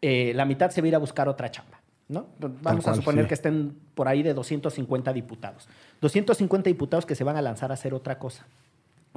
eh, 0.02 0.32
la 0.34 0.44
mitad 0.44 0.70
se 0.70 0.81
va 0.81 0.87
a 0.87 0.88
ir 0.88 0.94
a 0.94 0.99
buscar 0.99 1.28
otra 1.28 1.50
chamba. 1.50 1.80
¿No? 2.11 2.27
Vamos 2.39 2.85
cual, 2.85 2.95
a 2.95 2.95
suponer 2.95 3.25
sí. 3.25 3.29
que 3.29 3.35
estén 3.35 3.77
por 3.95 4.09
ahí 4.09 4.23
de 4.23 4.35
250 4.35 5.12
diputados. 5.12 5.69
250 6.01 6.69
diputados 6.69 7.07
que 7.07 7.15
se 7.15 7.25
van 7.25 7.37
a 7.37 7.43
lanzar 7.43 7.71
a 7.71 7.75
hacer 7.75 7.95
otra 7.95 8.19
cosa, 8.19 8.47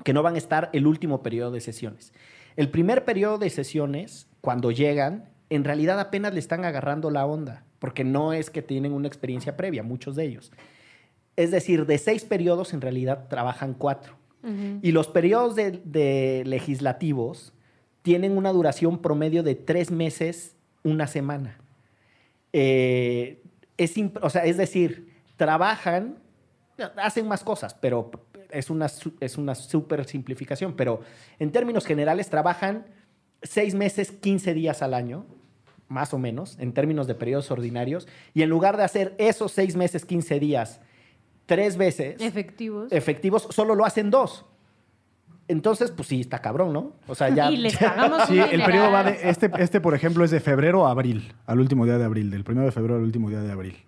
que 0.03 0.13
no 0.13 0.21
van 0.21 0.35
a 0.35 0.37
estar 0.37 0.69
el 0.73 0.85
último 0.85 1.23
periodo 1.23 1.51
de 1.51 1.59
sesiones. 1.59 2.13
El 2.55 2.69
primer 2.69 3.03
periodo 3.03 3.39
de 3.39 3.49
sesiones, 3.49 4.27
cuando 4.41 4.71
llegan, 4.71 5.25
en 5.49 5.63
realidad 5.63 5.99
apenas 5.99 6.33
le 6.33 6.39
están 6.39 6.65
agarrando 6.65 7.09
la 7.09 7.25
onda, 7.25 7.63
porque 7.79 8.03
no 8.03 8.31
es 8.31 8.51
que 8.51 8.61
tienen 8.61 8.93
una 8.93 9.07
experiencia 9.07 9.57
previa, 9.57 9.81
muchos 9.81 10.15
de 10.15 10.25
ellos. 10.25 10.51
Es 11.35 11.49
decir, 11.49 11.87
de 11.87 11.97
seis 11.97 12.25
periodos 12.25 12.73
en 12.73 12.81
realidad 12.81 13.27
trabajan 13.27 13.73
cuatro. 13.73 14.15
Y 14.81 14.91
los 14.91 15.07
periodos 15.07 15.55
de, 15.55 15.81
de 15.85 16.43
legislativos 16.45 17.53
tienen 18.01 18.37
una 18.37 18.51
duración 18.51 19.01
promedio 19.01 19.41
de 19.41 19.55
tres 19.55 19.89
meses, 19.89 20.57
una 20.83 21.07
semana. 21.07 21.62
Eh, 22.53 23.43
es, 23.77 23.93
o 24.21 24.29
sea, 24.29 24.45
es 24.45 24.57
decir, 24.57 25.13
trabajan, 25.35 26.19
hacen 26.97 27.27
más 27.27 27.43
cosas, 27.43 27.73
pero 27.73 28.11
es 28.51 28.69
una, 28.69 28.87
es 29.19 29.37
una 29.37 29.55
súper 29.55 30.05
simplificación. 30.05 30.75
Pero 30.75 31.01
en 31.39 31.51
términos 31.51 31.85
generales, 31.85 32.29
trabajan 32.29 32.85
seis 33.41 33.73
meses, 33.75 34.11
15 34.11 34.53
días 34.53 34.81
al 34.81 34.93
año, 34.93 35.25
más 35.87 36.13
o 36.13 36.17
menos, 36.17 36.57
en 36.59 36.73
términos 36.73 37.07
de 37.07 37.15
periodos 37.15 37.51
ordinarios. 37.51 38.07
Y 38.33 38.43
en 38.43 38.49
lugar 38.49 38.77
de 38.77 38.83
hacer 38.83 39.15
esos 39.17 39.51
seis 39.51 39.75
meses, 39.75 40.05
15 40.05 40.39
días, 40.39 40.79
tres 41.45 41.75
veces 41.75 42.21
Efectivos. 42.21 42.91
efectivos, 42.91 43.47
solo 43.51 43.75
lo 43.75 43.85
hacen 43.85 44.09
dos. 44.09 44.45
Entonces, 45.47 45.91
pues 45.91 46.07
sí, 46.07 46.21
está 46.21 46.39
cabrón, 46.39 46.73
¿no? 46.73 46.93
O 47.07 47.15
sea, 47.15 47.29
ya. 47.29 47.51
y 47.51 47.57
les 47.57 47.77
pagamos 47.77 48.23
Sí, 48.27 48.39
el 48.39 48.63
periodo 48.63 48.91
va 48.91 49.03
de. 49.03 49.29
Este, 49.29 49.51
este, 49.57 49.81
por 49.81 49.93
ejemplo, 49.93 50.23
es 50.23 50.31
de 50.31 50.39
febrero 50.39 50.87
a 50.87 50.91
abril, 50.91 51.33
al 51.45 51.59
último 51.59 51.85
día 51.85 51.97
de 51.97 52.05
abril, 52.05 52.31
del 52.31 52.43
primero 52.43 52.65
de 52.65 52.71
febrero 52.71 52.95
al 52.95 53.03
último 53.03 53.29
día 53.29 53.41
de 53.41 53.51
abril. 53.51 53.83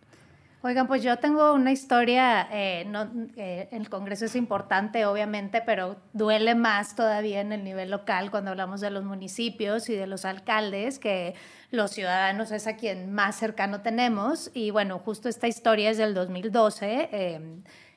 Oigan, 0.66 0.88
pues 0.88 1.04
yo 1.04 1.18
tengo 1.18 1.54
una 1.54 1.72
historia, 1.72 2.48
eh, 2.52 2.86
no, 2.88 3.08
eh, 3.38 3.68
el 3.72 3.88
Congreso 3.88 4.26
es 4.26 4.36
importante, 4.36 5.06
obviamente, 5.06 5.62
pero 5.64 5.98
duele 6.12 6.56
más 6.56 6.96
todavía 6.96 7.40
en 7.40 7.52
el 7.52 7.64
nivel 7.64 7.92
local 7.92 8.32
cuando 8.32 8.50
hablamos 8.50 8.82
de 8.82 8.90
los 8.90 9.04
municipios 9.04 9.90
y 9.90 9.96
de 9.96 10.08
los 10.08 10.26
alcaldes, 10.26 10.98
que 10.98 11.36
los 11.70 11.92
ciudadanos 11.92 12.50
es 12.50 12.66
a 12.66 12.78
quien 12.78 13.14
más 13.14 13.36
cercano 13.36 13.82
tenemos. 13.82 14.50
Y 14.56 14.72
bueno, 14.72 14.98
justo 14.98 15.30
esta 15.30 15.48
historia 15.48 15.92
es 15.92 16.00
del 16.00 16.16
2012 16.16 17.10
eh, 17.12 17.42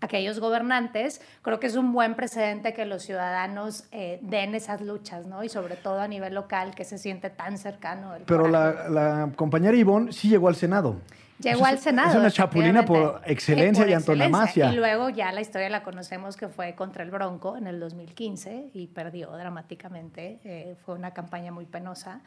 aquellos 0.00 0.38
gobernantes, 0.38 1.20
creo 1.42 1.58
que 1.58 1.66
es 1.66 1.76
un 1.76 1.92
buen 1.92 2.14
precedente 2.14 2.74
que 2.74 2.84
los 2.84 3.02
ciudadanos 3.02 3.84
eh, 3.90 4.18
den 4.22 4.54
esas 4.54 4.80
luchas, 4.80 5.26
¿no? 5.26 5.42
Y 5.42 5.48
sobre 5.48 5.76
todo 5.76 6.00
a 6.00 6.08
nivel 6.08 6.34
local, 6.34 6.74
que 6.74 6.84
se 6.84 6.98
siente 6.98 7.30
tan 7.30 7.58
cercano. 7.58 8.12
Pero 8.26 8.46
la 8.48 9.30
compañera 9.34 9.76
Ivonne 9.76 10.12
sí 10.12 10.28
llegó 10.28 10.48
al 10.48 10.56
Senado. 10.56 10.96
Llegó 11.40 11.60
Es- 11.62 11.72
al 11.72 11.78
Senado. 11.78 12.10
Es 12.10 12.16
una 12.16 12.30
chapulina 12.30 12.84
por 12.84 13.20
excelencia 13.26 13.84
por 13.84 13.90
y 13.90 13.94
antonomasia. 13.94 14.72
Y 14.72 14.76
luego 14.76 15.08
ya 15.10 15.32
la 15.32 15.40
historia 15.40 15.68
la 15.68 15.82
conocemos 15.82 16.36
que 16.36 16.48
fue 16.48 16.74
contra 16.74 17.02
el 17.02 17.10
Bronco 17.10 17.56
en 17.56 17.66
el 17.66 17.80
2015 17.80 18.70
y 18.72 18.86
perdió 18.86 19.30
dramáticamente. 19.32 20.38
Eh, 20.44 20.76
fue 20.84 20.94
una 20.94 21.12
campaña 21.12 21.50
muy 21.52 21.66
penosa. 21.66 22.20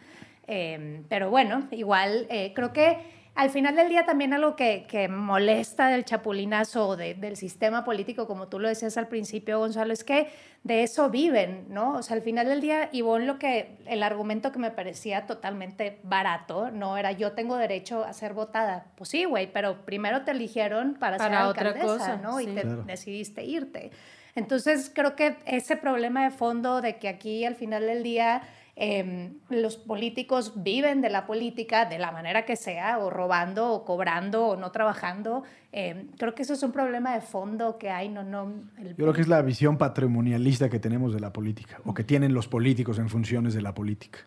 Eh, 0.47 1.03
pero 1.09 1.29
bueno, 1.29 1.67
igual 1.71 2.25
eh, 2.29 2.53
creo 2.53 2.71
que 2.73 2.99
al 3.37 3.49
final 3.51 3.75
del 3.75 3.87
día 3.87 4.05
también 4.05 4.33
algo 4.33 4.55
que, 4.55 4.85
que 4.89 5.07
molesta 5.07 5.87
del 5.87 6.03
chapulinazo 6.05 6.87
o 6.89 6.95
de- 6.97 7.13
del 7.13 7.37
sistema 7.37 7.85
político, 7.85 8.27
como 8.27 8.47
tú 8.47 8.59
lo 8.59 8.67
decías 8.67 8.97
al 8.97 9.07
principio, 9.07 9.59
Gonzalo, 9.59 9.93
es 9.93 10.03
que 10.03 10.29
de 10.63 10.83
eso 10.83 11.09
viven, 11.09 11.65
¿no? 11.69 11.93
O 11.93 12.01
sea, 12.03 12.15
al 12.17 12.23
final 12.23 12.47
del 12.47 12.61
día, 12.61 12.89
Ivonne, 12.91 13.25
lo 13.25 13.37
que, 13.39 13.77
el 13.85 14.03
argumento 14.03 14.51
que 14.51 14.59
me 14.59 14.71
parecía 14.71 15.27
totalmente 15.27 15.99
barato, 16.03 16.71
no 16.71 16.97
era 16.97 17.11
yo 17.13 17.31
tengo 17.33 17.55
derecho 17.57 18.03
a 18.03 18.11
ser 18.13 18.33
votada. 18.33 18.87
Pues 18.95 19.09
sí, 19.11 19.23
güey, 19.25 19.51
pero 19.53 19.85
primero 19.85 20.23
te 20.23 20.31
eligieron 20.31 20.95
para, 20.95 21.17
Para 21.17 21.39
ser 21.41 21.47
otra 21.47 21.69
alcaldesa, 21.69 21.85
cosa, 21.85 22.15
¿no? 22.17 22.41
Y 22.41 22.47
te 22.47 22.61
Claro. 22.63 22.83
decidiste 22.83 23.43
irte. 23.45 23.91
Entonces, 24.35 24.91
creo 24.93 25.15
que 25.15 25.35
ese 25.45 25.77
problema 25.77 26.23
de 26.23 26.31
fondo 26.31 26.81
de 26.81 26.97
que 26.97 27.07
aquí 27.07 27.45
al 27.45 27.55
final 27.55 27.85
del 27.87 28.03
día 28.03 28.41
eh, 28.79 29.31
los 29.49 29.75
políticos 29.75 30.53
viven 30.55 31.01
de 31.01 31.09
la 31.09 31.25
política 31.25 31.85
de 31.85 31.97
la 31.97 32.11
manera 32.11 32.45
que 32.45 32.55
sea, 32.55 32.99
o 32.99 33.09
robando, 33.09 33.73
o 33.73 33.83
cobrando, 33.83 34.45
o 34.49 34.55
no 34.55 34.71
trabajando, 34.71 35.41
eh, 35.71 36.05
creo 36.17 36.35
que 36.35 36.43
eso 36.43 36.53
es 36.53 36.61
un 36.61 36.71
problema 36.71 37.15
de 37.15 37.21
fondo 37.21 37.79
que 37.79 37.89
hay, 37.89 38.07
no, 38.07 38.23
no. 38.23 38.53
el- 38.77 38.89
Yo 38.89 38.95
creo 38.97 39.13
que 39.13 39.21
es 39.21 39.27
la 39.27 39.41
visión 39.41 39.77
patrimonialista 39.79 40.69
que 40.69 40.79
tenemos 40.79 41.11
de 41.11 41.19
la 41.19 41.33
política, 41.33 41.79
o 41.85 41.93
que 41.95 42.03
tienen 42.03 42.35
los 42.35 42.47
políticos 42.47 42.99
en 42.99 43.09
funciones 43.09 43.55
de 43.55 43.63
la 43.63 43.73
política. 43.73 44.19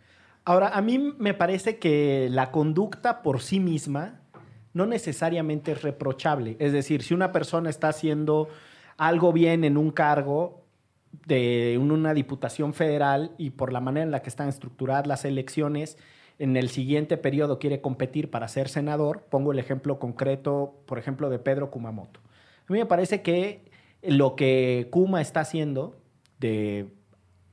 Ahora, 0.45 0.71
a 0.71 0.81
mí 0.83 0.99
me 0.99 1.33
parece 1.35 1.79
que 1.79 2.29
la 2.31 2.51
conducta 2.51 3.23
por 3.23 3.41
sí 3.43 3.61
misma 3.61 4.21
no 4.73 4.87
necesariamente 4.87 5.73
es 5.73 5.83
reprochable. 5.83 6.57
Es 6.59 6.73
decir, 6.73 7.03
si 7.03 7.15
una 7.15 7.31
persona 7.31 7.71
está 7.71 7.89
haciendo 7.89 8.49
algo 8.97 9.33
bien 9.33 9.63
en 9.65 9.77
un 9.77 9.91
cargo 9.93 10.60
de 11.27 11.79
una 11.81 12.15
diputación 12.15 12.73
federal 12.75 13.33
y 13.39 13.51
por 13.51 13.73
la 13.73 13.81
manera 13.81 14.05
en 14.05 14.11
la 14.11 14.23
que 14.23 14.29
están 14.29 14.49
estructuradas 14.49 15.07
las 15.07 15.25
elecciones, 15.25 15.99
en 16.39 16.57
el 16.57 16.71
siguiente 16.71 17.17
periodo 17.17 17.59
quiere 17.59 17.81
competir 17.81 18.31
para 18.31 18.49
ser 18.49 18.69
senador, 18.69 19.25
pongo 19.29 19.53
el 19.53 19.59
ejemplo 19.59 19.99
concreto, 19.99 20.75
por 20.87 20.99
ejemplo, 20.99 21.29
de 21.29 21.39
Pedro 21.39 21.71
Kumamoto. 21.71 22.21
A 22.69 22.73
mí 22.73 22.79
me 22.79 22.87
parece 22.87 23.21
que 23.21 23.71
lo 24.03 24.37
que 24.37 24.89
Kuma 24.91 25.21
está 25.21 25.41
haciendo 25.41 26.01
de 26.39 26.89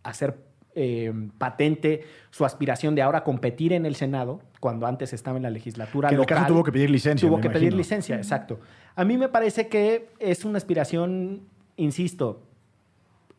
hacer 0.04 0.38
eh, 0.76 1.12
patente 1.38 2.04
su 2.30 2.46
aspiración 2.46 2.96
de 2.96 3.02
ahora 3.02 3.24
competir 3.24 3.74
en 3.74 3.86
el 3.86 3.96
Senado, 3.96 4.42
cuando 4.60 4.86
antes 4.86 5.12
estaba 5.12 5.38
en 5.38 5.44
la 5.44 5.50
legislatura 5.50 6.08
Que 6.10 6.16
en 6.16 6.22
el 6.22 6.28
caso 6.28 6.48
tuvo 6.48 6.64
que 6.64 6.72
pedir 6.72 6.90
licencia, 6.90 7.28
Tuvo 7.28 7.42
que 7.42 7.50
pedir 7.50 7.74
licencia, 7.74 8.16
exacto. 8.16 8.60
A 8.96 9.04
mí 9.04 9.18
me 9.18 9.28
parece 9.28 9.68
que 9.68 10.10
es 10.20 10.46
una 10.46 10.58
aspiración, 10.58 11.42
insisto, 11.76 12.47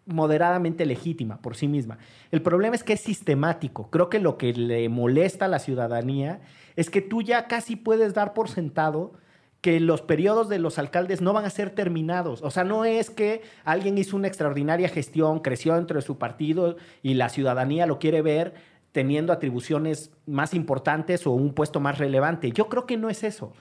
moderadamente 0.08 0.86
legítima 0.86 1.40
por 1.40 1.54
sí 1.56 1.68
misma. 1.68 1.98
El 2.30 2.42
problema 2.42 2.74
es 2.74 2.82
que 2.82 2.94
es 2.94 3.00
sistemático. 3.00 3.90
Creo 3.90 4.08
que 4.08 4.18
lo 4.18 4.38
que 4.38 4.52
le 4.52 4.88
molesta 4.88 5.44
a 5.44 5.48
la 5.48 5.58
ciudadanía 5.58 6.40
es 6.76 6.90
que 6.90 7.00
tú 7.00 7.22
ya 7.22 7.46
casi 7.46 7.76
puedes 7.76 8.14
dar 8.14 8.34
por 8.34 8.48
sentado 8.48 9.12
que 9.60 9.80
los 9.80 10.02
periodos 10.02 10.48
de 10.48 10.58
los 10.58 10.78
alcaldes 10.78 11.20
no 11.20 11.32
van 11.32 11.44
a 11.44 11.50
ser 11.50 11.70
terminados. 11.70 12.42
O 12.42 12.50
sea, 12.50 12.64
no 12.64 12.84
es 12.84 13.10
que 13.10 13.42
alguien 13.64 13.98
hizo 13.98 14.16
una 14.16 14.28
extraordinaria 14.28 14.88
gestión, 14.88 15.40
creció 15.40 15.74
dentro 15.74 15.96
de 15.96 16.02
su 16.02 16.16
partido 16.16 16.76
y 17.02 17.14
la 17.14 17.28
ciudadanía 17.28 17.86
lo 17.86 17.98
quiere 17.98 18.22
ver 18.22 18.54
teniendo 18.92 19.32
atribuciones 19.32 20.10
más 20.26 20.54
importantes 20.54 21.26
o 21.26 21.32
un 21.32 21.52
puesto 21.52 21.80
más 21.80 21.98
relevante. 21.98 22.52
Yo 22.52 22.68
creo 22.68 22.86
que 22.86 22.96
no 22.96 23.10
es 23.10 23.24
eso. 23.24 23.52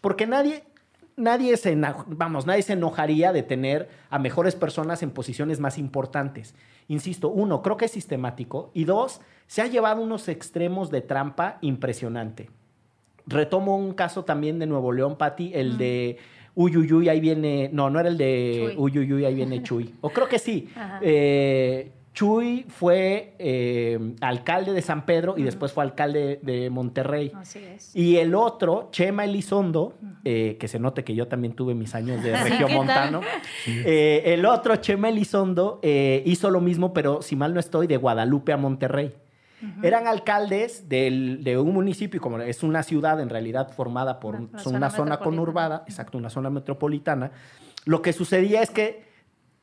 Porque 0.00 0.26
nadie, 0.26 0.64
nadie 1.16 1.56
se, 1.56 1.76
vamos, 2.06 2.46
nadie 2.46 2.62
se 2.62 2.74
enojaría 2.74 3.32
de 3.32 3.42
tener 3.42 3.88
a 4.10 4.18
mejores 4.18 4.54
personas 4.54 5.02
en 5.02 5.10
posiciones 5.10 5.60
más 5.60 5.78
importantes. 5.78 6.54
Insisto, 6.88 7.28
uno, 7.28 7.62
creo 7.62 7.76
que 7.76 7.86
es 7.86 7.92
sistemático 7.92 8.70
y 8.74 8.84
dos, 8.84 9.20
se 9.46 9.62
ha 9.62 9.66
llevado 9.66 10.02
unos 10.02 10.28
extremos 10.28 10.90
de 10.90 11.00
trampa 11.00 11.58
impresionante. 11.60 12.50
Retomo 13.26 13.76
un 13.76 13.94
caso 13.94 14.24
también 14.24 14.58
de 14.58 14.66
Nuevo 14.66 14.92
León, 14.92 15.16
Pati, 15.16 15.52
el 15.54 15.78
de 15.78 16.18
Uyuyuy, 16.54 17.08
ahí 17.08 17.20
viene, 17.20 17.70
no, 17.72 17.88
no 17.90 17.98
era 18.00 18.08
el 18.08 18.18
de. 18.18 18.74
Uyuyuy, 18.76 19.24
ahí 19.24 19.34
viene 19.34 19.62
Chuy. 19.62 19.94
O 20.02 20.10
creo 20.10 20.28
que 20.28 20.38
sí. 20.38 20.68
Eh, 21.00 21.90
Chuy 22.14 22.64
fue 22.68 23.34
eh, 23.40 24.14
alcalde 24.20 24.72
de 24.72 24.80
San 24.82 25.04
Pedro 25.04 25.34
y 25.36 25.42
después 25.42 25.72
fue 25.72 25.82
alcalde 25.82 26.38
de 26.42 26.70
Monterrey. 26.70 27.32
Así 27.34 27.58
es. 27.58 27.94
Y 27.94 28.16
el 28.18 28.34
otro, 28.36 28.88
Chema 28.92 29.24
Elizondo, 29.24 29.94
eh, 30.24 30.56
que 30.60 30.68
se 30.68 30.78
note 30.78 31.02
que 31.02 31.14
yo 31.16 31.26
también 31.26 31.54
tuve 31.54 31.74
mis 31.74 31.92
años 31.96 32.22
de 32.22 32.32
regio 32.36 32.68
montano. 32.68 33.20
Eh, 33.66 34.22
el 34.26 34.46
otro, 34.46 34.76
Chema 34.76 35.08
Elizondo, 35.08 35.80
eh, 35.82 36.22
hizo 36.24 36.50
lo 36.50 36.60
mismo, 36.60 36.92
pero 36.92 37.20
si 37.20 37.34
mal 37.34 37.52
no 37.52 37.58
estoy, 37.58 37.88
de 37.88 37.96
Guadalupe 37.96 38.52
a 38.52 38.56
Monterrey. 38.56 39.12
Eran 39.82 40.06
alcaldes 40.06 40.90
del- 40.90 41.42
de 41.42 41.56
un 41.58 41.72
municipio, 41.72 42.18
y 42.18 42.20
como 42.20 42.38
es 42.38 42.62
una 42.62 42.82
ciudad 42.82 43.18
en 43.20 43.30
realidad 43.30 43.72
formada 43.72 44.20
por 44.20 44.36
Una- 44.36 44.58
zona 44.58 44.76
una 44.76 44.90
zona 44.90 45.16
conurbada, 45.18 45.84
exacto, 45.88 46.18
una 46.18 46.28
zona 46.28 46.50
metropolitana. 46.50 47.32
Lo 47.86 48.02
que 48.02 48.12
sucedía 48.12 48.60
es 48.62 48.68
que 48.70 49.02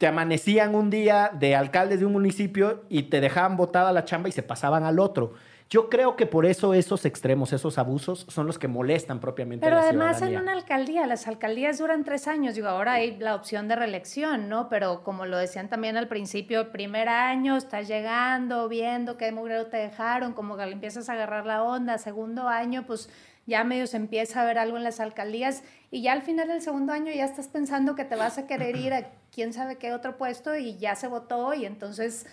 te 0.02 0.08
amanecían 0.08 0.74
un 0.74 0.90
día 0.90 1.30
de 1.32 1.56
alcaldes 1.56 2.00
de 2.00 2.08
un 2.08 2.14
municipio 2.14 2.86
y 2.90 3.04
te 3.04 3.22
dejaban 3.22 3.56
botada 3.56 3.94
la 3.94 4.04
chamba 4.04 4.30
y 4.30 4.32
se 4.32 4.42
pasaban 4.42 4.84
al 4.84 4.98
otro. 4.98 5.34
Yo 5.70 5.92
creo 5.92 6.16
que 6.16 6.26
por 6.26 6.48
eso 6.48 6.74
esos 6.74 7.06
extremos, 7.06 7.54
esos 7.54 7.78
abusos, 7.78 8.26
son 8.28 8.48
los 8.48 8.58
que 8.58 8.68
molestan 8.68 9.20
propiamente 9.20 9.64
Pero 9.64 9.78
a 9.78 9.82
la 9.82 9.86
además 9.90 10.24
en 10.24 10.38
una 10.38 10.54
alcaldía, 10.54 11.06
las 11.06 11.28
alcaldías 11.28 11.78
duran 11.78 12.04
tres 12.04 12.28
años, 12.28 12.56
digo, 12.56 12.68
ahora 12.68 12.94
hay 12.94 13.20
la 13.20 13.36
opción 13.36 13.68
de 13.68 13.76
reelección, 13.76 14.50
¿no? 14.50 14.70
Pero 14.70 15.04
como 15.04 15.28
lo 15.28 15.38
decían 15.38 15.70
también 15.70 15.98
al 15.98 16.08
principio, 16.08 16.72
primer 16.72 17.08
año, 17.08 17.56
estás 17.56 17.88
llegando, 17.88 18.68
viendo 18.68 19.18
qué 19.18 19.32
mugrero 19.32 19.68
te 19.68 19.78
dejaron, 19.78 20.34
como 20.34 20.58
que 20.58 20.66
le 20.66 20.72
empiezas 20.72 21.10
a 21.10 21.14
agarrar 21.14 21.46
la 21.46 21.62
onda, 21.62 22.00
segundo 22.00 22.48
año, 22.48 22.88
pues 22.88 23.08
ya 23.46 23.64
medio 23.64 23.86
se 23.86 23.98
empieza 23.98 24.42
a 24.42 24.46
ver 24.46 24.58
algo 24.58 24.78
en 24.78 24.84
las 24.84 25.00
alcaldías 25.00 25.64
y 25.92 26.02
ya 26.02 26.14
al 26.14 26.24
final 26.24 26.48
del 26.48 26.62
segundo 26.62 26.92
año 26.92 27.14
ya 27.14 27.26
estás 27.26 27.48
pensando 27.48 27.96
que 27.96 28.04
te 28.04 28.16
vas 28.16 28.40
a 28.40 28.48
querer 28.48 28.76
ir 28.76 28.94
a 28.94 29.21
quién 29.32 29.54
sabe 29.54 29.78
qué 29.78 29.94
otro 29.94 30.18
puesto 30.18 30.56
y 30.56 30.78
ya 30.78 30.96
se 30.96 31.08
votó 31.08 31.54
y 31.54 31.66
entonces 31.66 32.26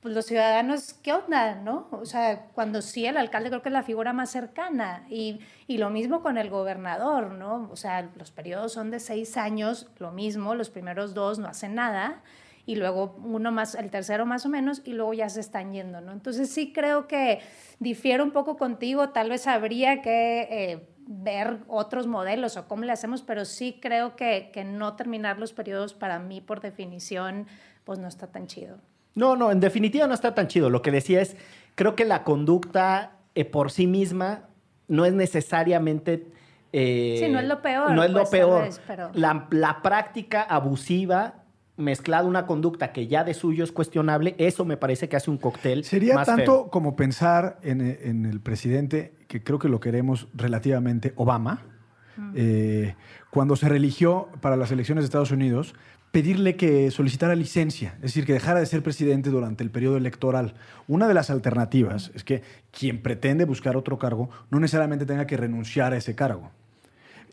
pues 0.00 0.14
los 0.14 0.26
ciudadanos, 0.26 0.92
¿qué 1.02 1.14
onda, 1.14 1.54
no? 1.54 1.88
O 1.90 2.04
sea, 2.04 2.48
cuando 2.52 2.82
sí 2.82 3.06
el 3.06 3.16
alcalde 3.16 3.48
creo 3.48 3.62
que 3.62 3.70
es 3.70 3.72
la 3.72 3.82
figura 3.82 4.12
más 4.12 4.30
cercana 4.30 5.06
y, 5.08 5.40
y, 5.66 5.78
lo 5.78 5.88
mismo 5.88 6.20
con 6.20 6.36
el 6.36 6.50
gobernador, 6.50 7.30
¿no? 7.30 7.70
O 7.72 7.76
sea, 7.76 8.10
los 8.18 8.30
periodos 8.30 8.74
son 8.74 8.90
de 8.90 9.00
seis 9.00 9.38
años, 9.38 9.88
lo 9.98 10.12
mismo, 10.12 10.54
los 10.54 10.68
primeros 10.68 11.14
dos 11.14 11.38
no 11.38 11.48
hacen 11.48 11.74
nada 11.76 12.22
y 12.66 12.76
luego 12.76 13.16
uno 13.22 13.52
más, 13.52 13.74
el 13.74 13.90
tercero 13.90 14.26
más 14.26 14.46
o 14.46 14.48
menos, 14.48 14.82
y 14.84 14.92
luego 14.92 15.12
ya 15.12 15.28
se 15.28 15.40
están 15.40 15.72
yendo, 15.72 16.00
¿no? 16.00 16.12
Entonces 16.12 16.50
sí 16.50 16.72
creo 16.72 17.06
que 17.06 17.40
difiero 17.78 18.24
un 18.24 18.32
poco 18.32 18.56
contigo, 18.56 19.10
tal 19.10 19.30
vez 19.30 19.46
habría 19.46 20.00
que 20.02 20.48
eh, 20.50 20.88
ver 21.06 21.58
otros 21.68 22.06
modelos 22.06 22.56
o 22.56 22.66
cómo 22.66 22.84
le 22.84 22.92
hacemos, 22.92 23.22
pero 23.22 23.44
sí 23.44 23.78
creo 23.80 24.16
que, 24.16 24.50
que 24.52 24.64
no 24.64 24.96
terminar 24.96 25.38
los 25.38 25.52
periodos 25.52 25.94
para 25.94 26.18
mí, 26.18 26.40
por 26.40 26.60
definición, 26.60 27.46
pues 27.84 27.98
no 27.98 28.08
está 28.08 28.28
tan 28.28 28.46
chido. 28.46 28.78
No, 29.14 29.36
no, 29.36 29.52
en 29.52 29.60
definitiva 29.60 30.06
no 30.06 30.14
está 30.14 30.34
tan 30.34 30.48
chido. 30.48 30.70
Lo 30.70 30.82
que 30.82 30.90
decía 30.90 31.20
es, 31.20 31.36
creo 31.74 31.94
que 31.94 32.04
la 32.04 32.24
conducta 32.24 33.12
eh, 33.34 33.44
por 33.44 33.70
sí 33.70 33.86
misma 33.86 34.44
no 34.88 35.04
es 35.04 35.12
necesariamente... 35.12 36.26
Eh, 36.72 37.16
sí, 37.20 37.28
no 37.28 37.38
es 37.38 37.46
lo 37.46 37.62
peor. 37.62 37.92
No 37.92 38.02
es 38.02 38.10
lo 38.10 38.20
pues, 38.20 38.30
peor. 38.30 38.68
pero... 38.86 39.10
la, 39.14 39.46
la, 39.50 39.80
práctica 39.80 40.42
abusiva 40.42 41.43
mezclada 41.76 42.28
una 42.28 42.46
conducta 42.46 42.92
que 42.92 43.06
ya 43.06 43.24
de 43.24 43.34
suyo 43.34 43.64
es 43.64 43.72
cuestionable, 43.72 44.34
eso 44.38 44.64
me 44.64 44.76
parece 44.76 45.08
que 45.08 45.16
hace 45.16 45.30
un 45.30 45.38
cóctel. 45.38 45.84
Sería 45.84 46.22
tanto 46.24 46.68
como 46.70 46.96
pensar 46.96 47.58
en, 47.62 47.80
en, 47.80 48.26
el 48.26 48.40
presidente, 48.40 49.12
que 49.26 49.42
creo 49.42 49.58
que 49.58 49.68
lo 49.68 49.80
queremos 49.80 50.28
relativamente, 50.34 51.12
Obama, 51.16 51.62
eh, 52.34 52.94
cuando 53.30 53.56
se 53.56 53.68
religió 53.68 54.28
para 54.40 54.56
las 54.56 54.70
elecciones 54.70 55.02
de 55.02 55.06
Estados 55.06 55.32
Unidos, 55.32 55.74
pedirle 56.12 56.54
que 56.54 56.92
solicitara 56.92 57.34
licencia, 57.34 57.94
es 57.96 58.02
decir, 58.02 58.24
que 58.24 58.34
dejara 58.34 58.60
de 58.60 58.66
ser 58.66 58.84
presidente 58.84 59.30
durante 59.30 59.64
el 59.64 59.70
periodo 59.70 59.96
electoral. 59.96 60.54
Una 60.86 61.08
de 61.08 61.14
las 61.14 61.28
alternativas 61.28 62.12
es 62.14 62.22
que 62.22 62.42
quien 62.70 63.02
pretende 63.02 63.44
buscar 63.44 63.76
otro 63.76 63.98
cargo 63.98 64.30
no 64.50 64.60
necesariamente 64.60 65.06
tenga 65.06 65.26
que 65.26 65.36
renunciar 65.36 65.92
a 65.92 65.96
ese 65.96 66.14
cargo. 66.14 66.52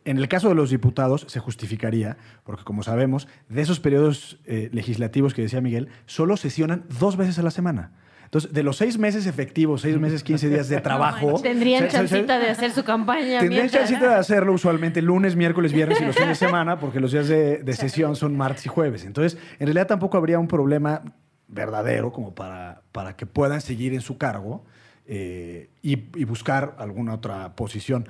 En 0.03 0.17
el 0.17 0.27
caso 0.27 0.49
de 0.49 0.55
los 0.55 0.69
diputados 0.69 1.25
se 1.27 1.39
justificaría, 1.39 2.17
porque 2.43 2.63
como 2.63 2.83
sabemos, 2.83 3.27
de 3.49 3.61
esos 3.61 3.79
periodos 3.79 4.39
eh, 4.45 4.69
legislativos 4.71 5.33
que 5.33 5.43
decía 5.43 5.61
Miguel, 5.61 5.89
solo 6.05 6.37
sesionan 6.37 6.85
dos 6.99 7.17
veces 7.17 7.37
a 7.37 7.43
la 7.43 7.51
semana. 7.51 7.91
Entonces, 8.31 8.53
de 8.53 8.63
los 8.63 8.77
seis 8.77 8.97
meses 8.97 9.27
efectivos, 9.27 9.81
seis 9.81 9.99
meses, 9.99 10.23
quince 10.23 10.47
días 10.47 10.69
de 10.69 10.79
trabajo. 10.81 11.41
tendrían 11.41 11.89
chancita 11.89 12.39
de 12.39 12.49
hacer 12.49 12.71
su 12.71 12.85
campaña. 12.85 13.41
Tendrían 13.41 13.67
chancita 13.67 14.07
de 14.07 14.15
hacerlo 14.15 14.53
usualmente 14.53 15.01
lunes, 15.01 15.35
miércoles, 15.35 15.73
viernes 15.73 15.99
y 15.99 16.05
los 16.05 16.15
fines 16.15 16.39
de 16.39 16.45
semana, 16.47 16.79
porque 16.79 17.01
los 17.01 17.11
días 17.11 17.27
de, 17.27 17.73
sesión 17.73 18.15
son 18.15 18.37
martes 18.37 18.65
y 18.65 18.69
jueves. 18.69 19.03
Entonces, 19.03 19.37
en 19.59 19.67
realidad 19.67 19.87
tampoco 19.87 20.17
habría 20.17 20.39
un 20.39 20.47
problema 20.47 21.03
verdadero 21.49 22.13
como 22.13 22.33
para, 22.33 22.83
para 22.93 23.17
que 23.17 23.25
puedan 23.25 23.59
seguir 23.59 23.93
en 23.93 23.99
su 23.99 24.17
cargo 24.17 24.63
eh, 25.05 25.69
y, 25.81 25.91
y 26.17 26.23
buscar 26.23 26.75
alguna 26.79 27.15
otra 27.15 27.53
posición 27.57 28.07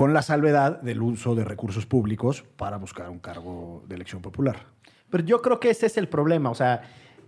con 0.00 0.14
la 0.14 0.22
salvedad 0.22 0.80
del 0.80 1.02
uso 1.02 1.34
de 1.34 1.44
recursos 1.44 1.84
públicos 1.84 2.42
para 2.56 2.78
buscar 2.78 3.10
un 3.10 3.18
cargo 3.18 3.84
de 3.86 3.96
elección 3.96 4.22
popular. 4.22 4.64
Pero 5.10 5.22
yo 5.26 5.42
creo 5.42 5.60
que 5.60 5.68
ese 5.68 5.84
es 5.84 5.98
el 5.98 6.08
problema, 6.08 6.48
o 6.48 6.54
sea, 6.54 6.80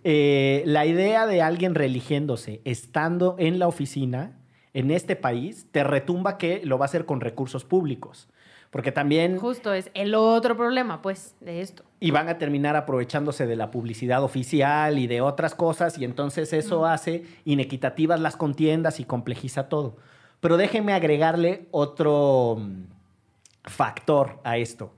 eh, 0.04 0.62
la 0.64 0.86
idea 0.86 1.26
de 1.26 1.42
alguien 1.42 1.74
religiéndose 1.74 2.62
estando 2.64 3.36
en 3.38 3.58
la 3.58 3.68
oficina 3.68 4.38
en 4.72 4.90
este 4.90 5.16
país 5.16 5.66
te 5.70 5.84
retumba 5.84 6.38
que 6.38 6.62
lo 6.64 6.78
va 6.78 6.86
a 6.86 6.88
hacer 6.88 7.04
con 7.04 7.20
recursos 7.20 7.66
públicos. 7.66 8.30
Porque 8.70 8.90
también... 8.90 9.36
Justo 9.36 9.74
es 9.74 9.90
el 9.92 10.14
otro 10.14 10.56
problema, 10.56 11.02
pues, 11.02 11.36
de 11.40 11.60
esto. 11.60 11.84
Y 12.00 12.10
van 12.10 12.30
a 12.30 12.38
terminar 12.38 12.74
aprovechándose 12.74 13.46
de 13.46 13.54
la 13.54 13.70
publicidad 13.70 14.24
oficial 14.24 14.98
y 14.98 15.06
de 15.06 15.20
otras 15.20 15.54
cosas, 15.54 15.98
y 15.98 16.06
entonces 16.06 16.54
eso 16.54 16.86
hace 16.86 17.24
inequitativas 17.44 18.18
las 18.18 18.36
contiendas 18.38 18.98
y 18.98 19.04
complejiza 19.04 19.68
todo. 19.68 19.98
Pero 20.42 20.56
déjenme 20.56 20.92
agregarle 20.92 21.68
otro 21.70 22.56
mm, 22.58 22.82
factor 23.62 24.40
a 24.42 24.58
esto. 24.58 24.92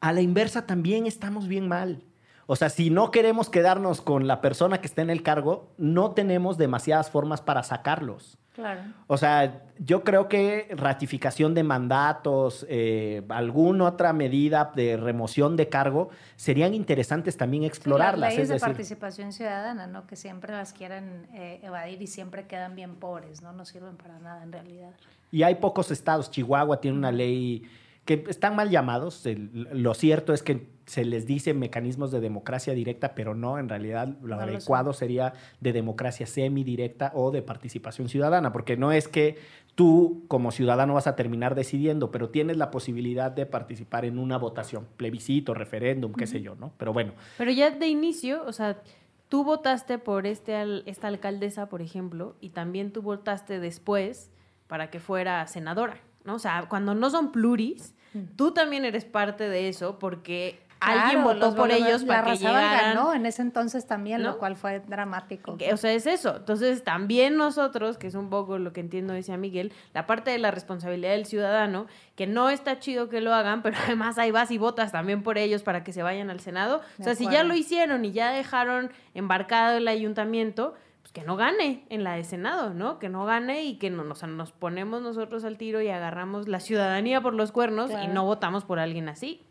A 0.00 0.12
la 0.12 0.22
inversa 0.22 0.66
también 0.66 1.06
estamos 1.06 1.46
bien 1.46 1.68
mal. 1.68 2.02
O 2.46 2.56
sea, 2.56 2.68
si 2.68 2.90
no 2.90 3.12
queremos 3.12 3.48
quedarnos 3.48 4.00
con 4.00 4.26
la 4.26 4.40
persona 4.40 4.80
que 4.80 4.88
está 4.88 5.02
en 5.02 5.10
el 5.10 5.22
cargo, 5.22 5.68
no 5.78 6.10
tenemos 6.14 6.58
demasiadas 6.58 7.12
formas 7.12 7.40
para 7.40 7.62
sacarlos. 7.62 8.38
Claro. 8.58 8.80
O 9.06 9.16
sea, 9.16 9.62
yo 9.78 10.02
creo 10.02 10.28
que 10.28 10.66
ratificación 10.76 11.54
de 11.54 11.62
mandatos, 11.62 12.66
eh, 12.68 13.22
alguna 13.28 13.84
otra 13.84 14.12
medida 14.12 14.72
de 14.74 14.96
remoción 14.96 15.54
de 15.54 15.68
cargo, 15.68 16.10
serían 16.34 16.74
interesantes 16.74 17.36
también 17.36 17.62
explorarlas. 17.62 18.32
Sí, 18.32 18.40
las 18.40 18.48
leyes 18.48 18.60
de 18.60 18.66
participación 18.66 19.32
ciudadana, 19.32 19.86
¿no? 19.86 20.08
Que 20.08 20.16
siempre 20.16 20.52
las 20.52 20.72
quieren 20.72 21.28
eh, 21.34 21.60
evadir 21.62 22.02
y 22.02 22.08
siempre 22.08 22.48
quedan 22.48 22.74
bien 22.74 22.96
pobres, 22.96 23.42
¿no? 23.42 23.52
No 23.52 23.64
sirven 23.64 23.96
para 23.96 24.18
nada 24.18 24.42
en 24.42 24.50
realidad. 24.50 24.90
Y 25.30 25.44
hay 25.44 25.54
pocos 25.54 25.92
estados. 25.92 26.28
Chihuahua 26.28 26.80
tiene 26.80 26.98
una 26.98 27.12
ley 27.12 27.62
que 28.08 28.24
están 28.26 28.56
mal 28.56 28.70
llamados. 28.70 29.22
lo 29.26 29.92
cierto 29.92 30.32
es 30.32 30.42
que 30.42 30.70
se 30.86 31.04
les 31.04 31.26
dice 31.26 31.52
mecanismos 31.52 32.10
de 32.10 32.20
democracia 32.20 32.72
directa, 32.72 33.14
pero 33.14 33.34
no, 33.34 33.58
en 33.58 33.68
realidad 33.68 34.16
lo 34.22 34.36
adecuado 34.36 34.94
sería 34.94 35.34
de 35.60 35.74
democracia 35.74 36.26
semidirecta 36.26 37.12
o 37.14 37.30
de 37.30 37.42
participación 37.42 38.08
ciudadana, 38.08 38.50
porque 38.50 38.78
no 38.78 38.92
es 38.92 39.08
que 39.08 39.36
tú 39.74 40.24
como 40.26 40.52
ciudadano 40.52 40.94
vas 40.94 41.06
a 41.06 41.16
terminar 41.16 41.54
decidiendo, 41.54 42.10
pero 42.10 42.30
tienes 42.30 42.56
la 42.56 42.70
posibilidad 42.70 43.30
de 43.30 43.44
participar 43.44 44.06
en 44.06 44.18
una 44.18 44.38
votación, 44.38 44.86
plebiscito, 44.96 45.52
referéndum, 45.52 46.14
qué 46.14 46.26
sé 46.26 46.40
yo, 46.40 46.54
¿no? 46.54 46.72
Pero 46.78 46.94
bueno. 46.94 47.12
Pero 47.36 47.50
ya 47.50 47.70
de 47.72 47.88
inicio, 47.88 48.42
o 48.46 48.54
sea, 48.54 48.80
tú 49.28 49.44
votaste 49.44 49.98
por 49.98 50.26
este, 50.26 50.54
esta 50.88 51.08
alcaldesa, 51.08 51.68
por 51.68 51.82
ejemplo, 51.82 52.36
y 52.40 52.48
también 52.48 52.90
tú 52.90 53.02
votaste 53.02 53.60
después 53.60 54.30
para 54.66 54.88
que 54.88 54.98
fuera 54.98 55.46
senadora, 55.46 56.00
¿no? 56.24 56.36
O 56.36 56.38
sea, 56.38 56.64
cuando 56.70 56.94
no 56.94 57.10
son 57.10 57.32
pluris, 57.32 57.94
Tú 58.36 58.52
también 58.52 58.84
eres 58.84 59.04
parte 59.04 59.48
de 59.48 59.68
eso 59.68 59.98
porque 59.98 60.60
alguien 60.80 61.24
votó 61.24 61.54
por 61.54 61.70
ellos 61.70 62.04
para 62.04 62.24
que 62.24 62.38
llegaran. 62.38 62.94
ganó 62.94 63.14
en 63.14 63.26
ese 63.26 63.42
entonces 63.42 63.86
también, 63.86 64.22
lo 64.22 64.38
cual 64.38 64.56
fue 64.56 64.80
dramático. 64.80 65.56
O 65.72 65.76
sea, 65.76 65.92
es 65.92 66.06
eso. 66.06 66.36
Entonces, 66.36 66.84
también 66.84 67.36
nosotros, 67.36 67.98
que 67.98 68.06
es 68.06 68.14
un 68.14 68.30
poco 68.30 68.58
lo 68.58 68.72
que 68.72 68.80
entiendo 68.80 69.12
decía 69.12 69.36
Miguel, 69.36 69.72
la 69.94 70.06
parte 70.06 70.30
de 70.30 70.38
la 70.38 70.50
responsabilidad 70.50 71.12
del 71.12 71.26
ciudadano, 71.26 71.86
que 72.16 72.26
no 72.26 72.50
está 72.50 72.78
chido 72.78 73.08
que 73.08 73.20
lo 73.20 73.34
hagan, 73.34 73.62
pero 73.62 73.76
además 73.84 74.18
ahí 74.18 74.30
vas 74.30 74.50
y 74.50 74.58
votas 74.58 74.92
también 74.92 75.22
por 75.22 75.38
ellos 75.38 75.62
para 75.62 75.84
que 75.84 75.92
se 75.92 76.02
vayan 76.02 76.30
al 76.30 76.40
Senado. 76.40 76.82
o 76.98 77.02
sea, 77.02 77.14
si 77.14 77.28
ya 77.28 77.44
lo 77.44 77.54
hicieron 77.54 78.04
y 78.04 78.12
ya 78.12 78.30
dejaron 78.30 78.90
embarcado 79.14 79.76
el 79.76 79.88
ayuntamiento, 79.88 80.74
pues, 81.08 81.12
que 81.12 81.26
no 81.26 81.36
gane 81.36 81.84
en 81.88 82.04
la 82.04 82.14
de 82.14 82.24
Senado, 82.24 82.74
¿no? 82.74 82.98
Que 82.98 83.08
no 83.08 83.24
gane 83.24 83.64
y 83.64 83.78
que 83.78 83.88
no, 83.88 84.04
nos, 84.04 84.22
nos 84.24 84.52
ponemos 84.52 85.00
nosotros 85.00 85.44
al 85.44 85.56
tiro 85.56 85.80
y 85.80 85.88
agarramos 85.88 86.48
la 86.48 86.60
ciudadanía 86.60 87.22
por 87.22 87.32
los 87.34 87.50
cuernos 87.50 87.90
y 87.90 88.08
no 88.08 88.24
votamos 88.24 88.64
por 88.64 88.78
alguien 88.78 89.08
así. 89.08 89.42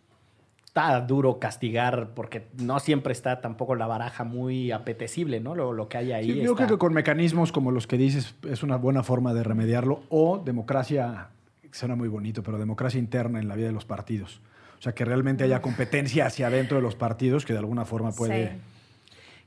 Está 0.66 1.02
duro 1.02 1.40
castigar 1.40 2.10
porque 2.14 2.48
no 2.58 2.80
siempre 2.80 3.12
está 3.12 3.42
tampoco 3.42 3.74
la 3.74 3.88
baraja 3.88 4.24
muy 4.24 4.72
apetecible, 4.72 5.40
¿no? 5.40 5.56
Lo, 5.56 5.74
lo 5.74 5.90
que 5.90 5.98
hay 5.98 6.12
ahí. 6.12 6.42
yo 6.42 6.56
creo 6.56 6.68
que 6.68 6.78
con 6.78 6.94
mecanismos 6.94 7.52
como 7.52 7.72
los 7.72 7.88
que 7.88 7.98
dices 7.98 8.36
es 8.48 8.62
una 8.62 8.78
buena 8.78 9.02
forma 9.02 9.34
de 9.34 9.44
remediarlo 9.44 10.04
o 10.10 10.38
democracia, 10.38 11.30
suena 11.72 11.96
muy 11.96 12.08
bonito, 12.08 12.44
pero 12.44 12.60
democracia 12.60 13.00
interna 13.00 13.40
en 13.40 13.48
la 13.48 13.56
vida 13.56 13.68
de 13.68 13.74
los 13.74 13.86
partidos. 13.86 14.42
O 14.78 14.82
sea, 14.84 14.94
que 14.94 15.06
realmente 15.06 15.44
haya 15.44 15.64
competencia 15.64 16.28
hacia 16.28 16.48
adentro 16.48 16.78
de 16.78 16.84
los 16.84 16.96
partidos 16.96 17.46
que 17.46 17.54
de 17.54 17.60
alguna 17.60 17.86
forma 17.86 18.12
puede... 18.12 18.60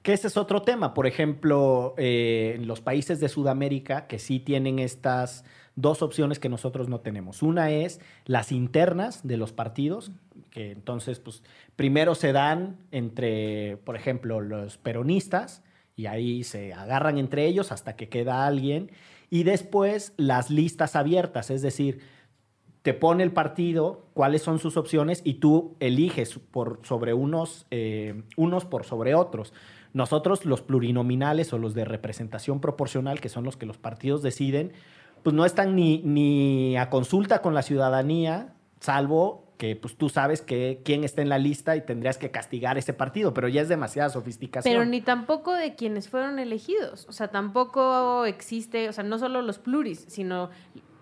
Que 0.02 0.12
ese 0.14 0.28
es 0.28 0.36
otro 0.36 0.62
tema. 0.62 0.94
Por 0.94 1.06
ejemplo, 1.06 1.94
eh, 1.98 2.54
en 2.56 2.66
los 2.66 2.80
países 2.80 3.20
de 3.20 3.28
Sudamérica 3.28 4.06
que 4.06 4.18
sí 4.18 4.40
tienen 4.40 4.78
estas 4.78 5.44
dos 5.76 6.02
opciones 6.02 6.38
que 6.38 6.48
nosotros 6.48 6.88
no 6.88 7.00
tenemos. 7.00 7.42
Una 7.42 7.70
es 7.70 8.00
las 8.24 8.52
internas 8.52 9.26
de 9.26 9.36
los 9.36 9.52
partidos, 9.52 10.12
que 10.50 10.72
entonces, 10.72 11.20
pues, 11.20 11.42
primero 11.76 12.14
se 12.14 12.32
dan 12.32 12.78
entre, 12.90 13.78
por 13.84 13.96
ejemplo, 13.96 14.40
los 14.40 14.78
peronistas, 14.78 15.62
y 15.96 16.06
ahí 16.06 16.44
se 16.44 16.72
agarran 16.72 17.18
entre 17.18 17.46
ellos 17.46 17.72
hasta 17.72 17.94
que 17.94 18.08
queda 18.08 18.46
alguien, 18.46 18.90
y 19.28 19.44
después 19.44 20.12
las 20.16 20.50
listas 20.50 20.96
abiertas, 20.96 21.50
es 21.50 21.62
decir, 21.62 22.00
te 22.82 22.94
pone 22.94 23.22
el 23.22 23.32
partido 23.32 24.06
cuáles 24.14 24.42
son 24.42 24.58
sus 24.58 24.76
opciones 24.76 25.20
y 25.22 25.34
tú 25.34 25.76
eliges 25.80 26.38
por 26.38 26.80
sobre 26.82 27.12
unos, 27.12 27.66
eh, 27.70 28.22
unos 28.36 28.64
por 28.64 28.84
sobre 28.84 29.14
otros. 29.14 29.52
Nosotros, 29.92 30.44
los 30.44 30.62
plurinominales 30.62 31.52
o 31.52 31.58
los 31.58 31.74
de 31.74 31.84
representación 31.84 32.60
proporcional, 32.60 33.20
que 33.20 33.28
son 33.28 33.44
los 33.44 33.56
que 33.56 33.66
los 33.66 33.78
partidos 33.78 34.22
deciden, 34.22 34.72
pues 35.22 35.34
no 35.34 35.44
están 35.44 35.74
ni, 35.74 35.98
ni 36.04 36.76
a 36.76 36.90
consulta 36.90 37.42
con 37.42 37.54
la 37.54 37.62
ciudadanía, 37.62 38.54
salvo 38.80 39.50
que 39.60 39.76
pues 39.76 39.94
tú 39.96 40.08
sabes 40.08 40.40
que 40.40 40.80
quién 40.86 41.04
está 41.04 41.20
en 41.20 41.28
la 41.28 41.36
lista 41.36 41.76
y 41.76 41.82
tendrías 41.82 42.16
que 42.16 42.30
castigar 42.30 42.78
ese 42.78 42.94
partido, 42.94 43.34
pero 43.34 43.46
ya 43.46 43.60
es 43.60 43.68
demasiada 43.68 44.08
sofisticación. 44.08 44.72
Pero 44.72 44.86
ni 44.86 45.02
tampoco 45.02 45.52
de 45.52 45.74
quienes 45.74 46.08
fueron 46.08 46.38
elegidos, 46.38 47.04
o 47.10 47.12
sea, 47.12 47.28
tampoco 47.28 48.24
existe, 48.24 48.88
o 48.88 48.92
sea, 48.94 49.04
no 49.04 49.18
solo 49.18 49.42
los 49.42 49.58
pluris, 49.58 50.06
sino 50.08 50.48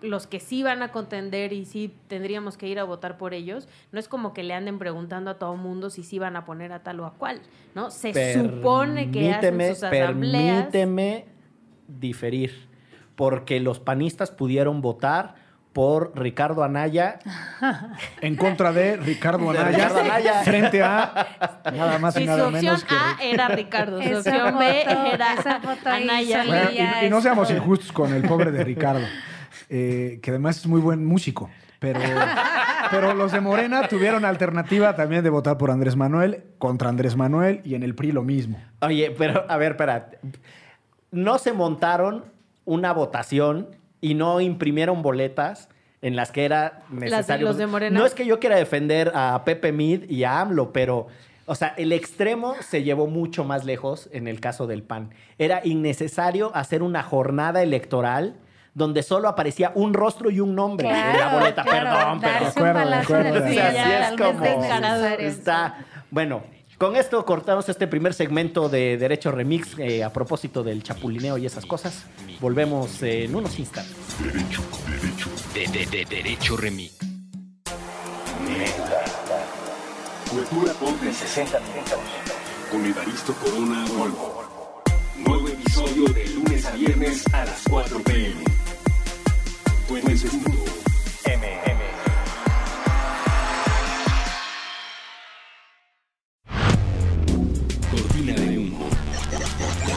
los 0.01 0.27
que 0.27 0.39
sí 0.39 0.63
van 0.63 0.81
a 0.81 0.91
contender 0.91 1.53
y 1.53 1.65
sí 1.65 1.93
tendríamos 2.07 2.57
que 2.57 2.67
ir 2.67 2.79
a 2.79 2.83
votar 2.83 3.17
por 3.17 3.33
ellos, 3.33 3.67
no 3.91 3.99
es 3.99 4.07
como 4.07 4.33
que 4.33 4.43
le 4.43 4.53
anden 4.53 4.79
preguntando 4.79 5.31
a 5.31 5.35
todo 5.35 5.55
mundo 5.55 5.89
si 5.89 6.03
sí 6.03 6.19
van 6.19 6.35
a 6.35 6.45
poner 6.45 6.71
a 6.71 6.83
tal 6.83 6.99
o 6.99 7.05
a 7.05 7.13
cual, 7.13 7.41
¿no? 7.75 7.91
Se 7.91 8.33
supone 8.33 9.11
que 9.11 9.31
hacen 9.33 9.75
sus 9.75 9.83
asambleas. 9.83 10.67
Permíteme 10.67 11.25
diferir, 11.87 12.67
porque 13.15 13.59
los 13.59 13.79
panistas 13.79 14.31
pudieron 14.31 14.81
votar 14.81 15.35
por 15.73 16.11
Ricardo 16.15 16.63
Anaya. 16.63 17.19
En 18.21 18.35
contra 18.35 18.73
de 18.73 18.97
Ricardo 18.97 19.49
De 19.53 19.59
Anaya, 19.59 19.77
Ricardo 19.77 19.99
Anaya. 19.99 20.43
frente 20.43 20.83
a 20.83 21.27
nada 21.73 21.99
más 21.99 22.15
y 22.17 22.19
Y 22.19 22.21
su 22.23 22.27
nada 22.27 22.47
opción 22.47 22.63
menos 22.63 22.83
que... 22.83 22.95
A 22.95 23.17
era 23.21 23.47
Ricardo, 23.49 24.01
su 24.01 24.17
opción 24.17 24.57
B 24.57 24.81
era 24.81 25.33
esa 25.35 25.59
foto 25.61 25.89
ahí 25.89 26.03
Anaya. 26.03 26.43
Bueno, 26.45 26.69
y, 27.01 27.05
y 27.05 27.09
no 27.09 27.21
seamos 27.21 27.49
injustos 27.51 27.91
con 27.91 28.13
el 28.13 28.23
pobre 28.23 28.51
de 28.51 28.63
Ricardo, 28.63 29.05
eh, 29.69 30.19
que 30.21 30.31
además 30.31 30.57
es 30.57 30.67
muy 30.67 30.81
buen 30.81 31.05
músico. 31.05 31.49
Pero, 31.79 31.99
pero 32.91 33.13
los 33.13 33.31
de 33.31 33.39
Morena 33.39 33.87
tuvieron 33.87 34.25
alternativa 34.25 34.95
también 34.95 35.23
de 35.23 35.29
votar 35.29 35.57
por 35.57 35.71
Andrés 35.71 35.95
Manuel 35.95 36.43
contra 36.57 36.89
Andrés 36.89 37.15
Manuel 37.15 37.61
y 37.63 37.75
en 37.75 37.83
el 37.83 37.95
PRI 37.95 38.11
lo 38.11 38.23
mismo. 38.23 38.61
Oye, 38.81 39.13
pero 39.17 39.45
a 39.49 39.57
ver, 39.57 39.71
espera. 39.73 40.09
No 41.11 41.37
se 41.37 41.53
montaron 41.53 42.25
una 42.65 42.93
votación 42.93 43.67
y 44.01 44.13
no 44.13 44.41
imprimieron 44.41 45.01
boletas 45.01 45.69
en 46.01 46.15
las 46.15 46.31
que 46.31 46.45
era 46.45 46.83
necesario. 46.89 47.47
los 47.47 47.57
de 47.57 47.67
Morena. 47.67 47.99
No 47.99 48.05
es 48.05 48.13
que 48.13 48.25
yo 48.25 48.39
quiera 48.39 48.55
defender 48.55 49.11
a 49.13 49.43
Pepe 49.43 49.71
Mid 49.71 50.09
y 50.09 50.23
a 50.23 50.39
AMLO, 50.39 50.71
pero, 50.71 51.07
o 51.45 51.55
sea, 51.55 51.73
el 51.77 51.91
extremo 51.91 52.55
se 52.61 52.83
llevó 52.83 53.07
mucho 53.07 53.43
más 53.43 53.65
lejos 53.65 54.09
en 54.13 54.27
el 54.27 54.39
caso 54.39 54.67
del 54.67 54.83
PAN. 54.83 55.13
Era 55.37 55.61
innecesario 55.63 56.55
hacer 56.55 56.83
una 56.83 57.03
jornada 57.03 57.61
electoral 57.61 58.35
donde 58.73 59.03
solo 59.03 59.27
aparecía 59.27 59.71
un 59.75 59.93
rostro 59.93 60.29
y 60.29 60.39
un 60.39 60.55
nombre 60.55 60.87
en 60.89 60.95
la 60.95 61.11
Claro, 61.13 61.39
boleta. 61.39 61.63
claro, 61.63 61.89
Perdón, 61.89 62.19
pero... 62.21 62.39
De 62.39 62.45
acuerdo, 62.47 62.69
un 62.69 62.73
de 62.73 62.73
balazo 62.85 63.03
acuerdo, 63.15 63.27
en 63.27 63.33
de 63.33 63.37
el 63.39 63.43
O 63.43 63.45
pie 63.47 63.55
sea, 63.55 63.67
acuerdo. 63.69 63.83
sí 63.83 63.89
ya 63.89 64.09
es 64.09 64.17
como... 65.19 65.27
Está... 65.27 65.77
Bueno, 66.11 66.43
con 66.77 66.95
esto 66.95 67.25
cortamos 67.25 67.67
este 67.69 67.87
primer 67.87 68.13
segmento 68.13 68.69
de 68.69 68.97
Derecho 68.97 69.31
Remix 69.31 69.77
eh, 69.79 70.03
a 70.03 70.11
propósito 70.13 70.63
del 70.63 70.81
chapulineo 70.83 71.37
y 71.37 71.45
esas 71.45 71.65
cosas. 71.65 72.05
Volvemos 72.39 73.03
eh, 73.03 73.25
en 73.25 73.35
unos 73.35 73.59
instantes. 73.59 73.95
Derecho, 74.23 74.61
derecho, 74.87 75.29
de, 75.53 75.67
de, 75.67 75.85
de 75.97 76.05
derecho 76.05 76.55
remix. 76.57 76.97
Cultura 80.29 80.73
pop 80.73 80.99
de 81.01 81.11
60 81.11 81.59
con 82.71 82.85
Evaristo 82.85 83.33
Corona 83.33 83.83
Volvo. 83.97 84.43
Nuevo 85.17 85.47
episodio 85.47 86.05
de 86.13 86.25
lunes 86.29 86.65
a 86.65 86.71
viernes 86.71 87.23
a 87.33 87.45
las 87.45 87.63
4 87.69 87.99
pm. 88.03 88.35
Puentes 89.89 90.21
punto. 90.21 90.51
Cortina 97.89 98.33
de 98.33 98.57
humo. 98.59 98.87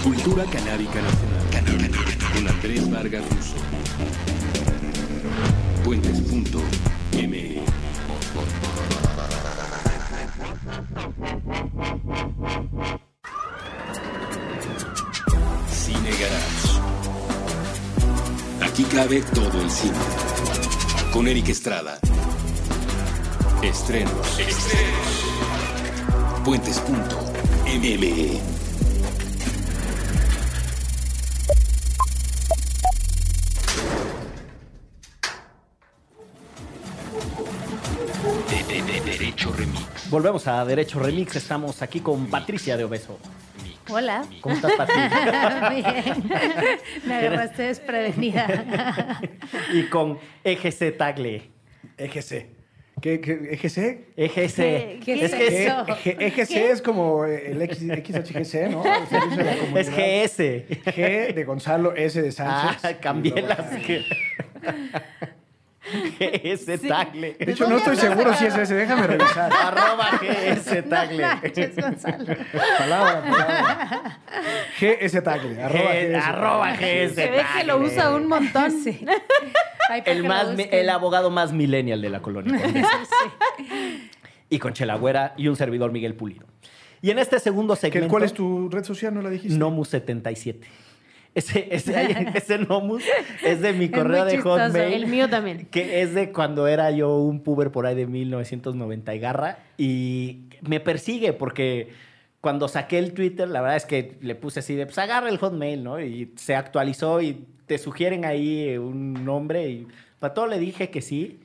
Cultura 0.02 0.44
canábica 0.46 1.02
nacional. 1.02 1.90
Con 2.32 2.48
Andrés 2.48 2.90
Vargas 2.90 3.22
Russo. 3.28 3.56
Puentes.me 5.84 7.62
Aquí 18.72 18.84
cabe 18.84 19.20
todo 19.34 19.60
el 19.60 19.70
cine. 19.70 19.98
Con 21.12 21.28
Eric 21.28 21.50
Estrada. 21.50 21.98
Estrenos. 23.62 24.38
Estrenos. 24.38 25.26
De, 38.48 38.82
de 38.82 39.00
Derecho 39.02 39.52
Remix. 39.52 40.08
Volvemos 40.08 40.46
a 40.48 40.64
Derecho 40.64 40.98
Remix. 40.98 41.36
Estamos 41.36 41.82
aquí 41.82 42.00
con 42.00 42.28
Patricia 42.28 42.78
de 42.78 42.84
Obeso. 42.84 43.18
Hola. 43.92 44.24
¿Cómo 44.40 44.54
estás, 44.54 44.72
Patricia? 44.72 45.70
Bien. 45.74 46.24
Me 47.06 47.14
agarraste 47.14 47.62
desprevenida. 47.64 49.20
y 49.72 49.84
con 49.84 50.18
EGC 50.44 50.96
Tagle. 50.96 51.50
EGC. 51.98 52.46
¿Qué, 53.00 53.20
qué, 53.20 53.32
EGC? 53.52 54.14
EGC. 54.16 54.56
¿Qué- 54.56 55.00
qué 55.04 55.24
es 55.24 55.32
eso? 55.32 55.86
EGC 56.04 56.50
es 56.70 56.80
como 56.82 57.24
el 57.24 57.60
X, 57.62 57.78
XHGC, 57.80 58.70
¿no? 58.70 58.84
El 58.84 59.06
servicio 59.08 59.36
de 59.36 59.44
la 59.44 59.80
es. 59.80 59.90
GS. 59.90 60.38
G 60.96 61.34
de 61.34 61.44
Gonzalo, 61.44 61.94
S 61.96 62.22
de 62.22 62.28
Ah, 62.38 62.76
Sánchez. 62.80 63.00
cambié 63.00 63.32
Y 63.36 63.40
luego- 63.40 63.48
las 63.48 63.72
GS 66.18 66.80
Tagle. 66.86 67.36
De 67.38 67.52
hecho, 67.52 67.68
no 67.68 67.76
estoy 67.78 67.96
seguro 67.96 68.32
si 68.34 68.46
es 68.46 68.56
ese. 68.56 68.74
Déjame 68.74 69.06
revisar. 69.06 69.52
Arroba 69.62 70.10
GS 70.20 70.74
No 70.84 70.88
Tagle. 70.90 71.26
Gonzalo. 71.80 72.24
Palabra, 72.78 73.22
palabra. 73.22 74.20
GS 74.80 75.22
Tagle. 75.24 75.62
Arroba 75.62 75.92
GS. 75.92 76.24
arroba 76.24 76.72
GS 76.72 77.14
Se 77.14 77.30
ve 77.30 77.42
que 77.58 77.64
lo 77.64 77.78
usa 77.78 78.14
un 78.14 78.26
montón. 78.28 78.70
Sí. 78.70 79.04
Ay, 79.88 80.02
para 80.02 80.12
El, 80.12 80.24
más, 80.24 80.46
el 80.58 80.88
abogado 80.90 81.30
más 81.30 81.52
millennial 81.52 82.00
de 82.00 82.10
la 82.10 82.20
colonia. 82.22 82.60
Y 84.48 84.58
con 84.58 84.72
Chela 84.74 84.96
Güera 84.96 85.34
y 85.36 85.48
un 85.48 85.56
servidor 85.56 85.92
Miguel 85.92 86.14
Pulido. 86.14 86.46
Y 87.00 87.10
en 87.10 87.18
este 87.18 87.40
segundo 87.40 87.74
¿Qué- 87.74 87.80
segmento... 87.80 88.08
¿Cuál 88.08 88.22
es 88.24 88.32
tu 88.32 88.68
red 88.68 88.84
social? 88.84 89.12
¿No 89.12 89.22
la 89.22 89.30
dijiste? 89.30 89.58
Nomus77. 89.58 90.60
Ese, 91.34 91.68
ese, 91.70 92.28
ese 92.34 92.58
Nomus 92.58 93.02
es 93.44 93.60
de 93.60 93.72
mi 93.72 93.88
correo 93.88 94.24
de 94.24 94.32
chistoso. 94.32 94.62
Hotmail. 94.64 94.92
El 94.92 95.06
mío 95.06 95.28
también. 95.28 95.66
Que 95.66 96.02
es 96.02 96.14
de 96.14 96.30
cuando 96.30 96.66
era 96.66 96.90
yo 96.90 97.16
un 97.16 97.40
puber 97.40 97.70
por 97.70 97.86
ahí 97.86 97.94
de 97.94 98.06
1990 98.06 99.14
y 99.14 99.18
garra. 99.18 99.58
Y 99.78 100.40
me 100.60 100.80
persigue 100.80 101.32
porque 101.32 101.90
cuando 102.40 102.68
saqué 102.68 102.98
el 102.98 103.14
Twitter, 103.14 103.48
la 103.48 103.60
verdad 103.60 103.76
es 103.76 103.86
que 103.86 104.18
le 104.20 104.34
puse 104.34 104.60
así 104.60 104.74
de, 104.74 104.86
pues 104.86 104.98
agarra 104.98 105.28
el 105.28 105.38
Hotmail, 105.38 105.82
¿no? 105.82 106.00
Y 106.00 106.32
se 106.36 106.54
actualizó 106.54 107.20
y 107.20 107.46
te 107.66 107.78
sugieren 107.78 108.24
ahí 108.24 108.76
un 108.76 109.24
nombre 109.24 109.68
y 109.68 109.86
para 110.18 110.34
todo 110.34 110.46
le 110.46 110.58
dije 110.58 110.90
que 110.90 111.00
sí. 111.00 111.40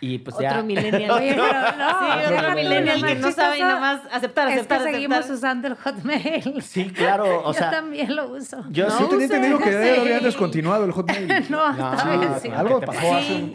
Y 0.00 0.18
pues 0.18 0.36
ya. 0.38 0.50
Otro 0.50 0.64
millennial. 0.64 1.10
Oye, 1.10 1.30
pero 1.34 1.42
no, 1.78 1.88
Sí, 1.88 2.24
otro 2.26 2.38
otro 2.38 2.54
millennial 2.54 3.04
que 3.04 3.14
no 3.16 3.32
sabe 3.32 3.58
nada 3.60 3.80
más 3.80 4.00
aceptar, 4.12 4.48
Es 4.48 4.54
que 4.54 4.60
aceptar, 4.60 4.82
seguimos 4.82 5.18
aceptar. 5.18 5.36
usando 5.36 5.68
el 5.68 5.74
Hotmail. 5.74 6.62
Sí, 6.62 6.84
claro. 6.90 7.40
O 7.44 7.46
Yo 7.52 7.58
sea, 7.58 7.70
también 7.70 8.14
lo 8.14 8.28
uso. 8.30 8.62
yo 8.70 8.86
Yo 8.86 8.90
sí 8.90 9.04
tenía 9.10 9.24
entendido 9.26 9.58
que 9.58 9.72
ya 9.72 9.78
lo 9.96 10.00
habían 10.02 10.18
Sí. 10.20 10.24
descontinuado 10.24 10.84
el 10.84 10.92
Hotmail. 10.92 11.28
No, 11.50 11.72
No, 11.72 11.92
esta 11.94 12.16
vez 12.16 12.42
sí. 12.42 12.48
Algo 12.48 12.80
¿qué 12.80 12.86
te 12.86 12.92
pasó 12.92 13.14
hace 13.16 13.34
un... 13.34 13.52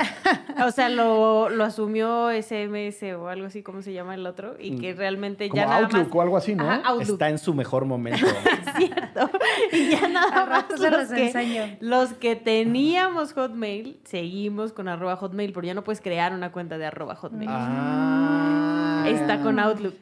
O 0.64 0.72
sea, 0.72 0.90
lo, 0.90 1.50
lo 1.50 1.64
asumió 1.64 2.30
SMS 2.30 3.04
o 3.18 3.28
algo 3.30 3.48
así, 3.48 3.64
como 3.64 3.82
se 3.82 3.94
llama 3.94 4.16
el 4.16 4.26
otro, 4.28 4.56
y 4.60 4.78
que 4.80 4.94
realmente 4.94 5.48
Como 5.50 5.62
ya 5.62 5.68
nada 5.68 5.80
Outlook 5.86 6.08
más... 6.08 6.16
o 6.16 6.22
algo 6.22 6.38
así, 6.38 6.56
¿no? 6.56 6.70
Ajá, 6.70 6.82
Outlook. 6.90 7.14
está 7.14 7.30
en 7.30 7.38
su 7.40 7.54
mejor 7.54 7.86
momento. 7.86 8.26
Es 8.28 8.76
cierto. 8.78 9.30
Y 9.72 9.90
ya 9.90 10.08
nada 10.08 10.46
más 10.46 10.66
los 10.70 10.80
los 10.80 11.08
que, 11.10 11.28
enseño. 11.28 11.78
los 11.80 12.14
que 12.14 12.36
teníamos 12.36 13.34
Hotmail, 13.34 13.98
seguimos 14.04 14.74
con 14.74 14.88
arroba 14.88 15.16
Hotmail, 15.16 15.54
pero 15.54 15.66
ya 15.68 15.74
no 15.74 15.84
puedes 15.84 16.02
crear 16.02 16.33
una 16.36 16.52
cuenta 16.52 16.78
de 16.78 16.86
arroba 16.86 17.16
Hotmail. 17.16 17.50
Ah. 17.52 19.06
Está 19.08 19.40
con 19.42 19.60
Outlook. 19.60 19.96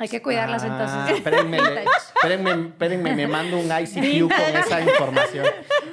Hay 0.00 0.08
que 0.08 0.22
cuidarlas 0.22 0.62
Ah, 0.62 0.66
entonces. 0.68 1.16
Espérenme, 1.18 1.56
espérenme, 2.14 2.68
espérenme, 2.68 3.14
me 3.16 3.26
mando 3.26 3.58
un 3.58 3.66
ICQ 3.66 4.28
con 4.32 4.56
esa 4.56 4.80
información. 4.80 5.46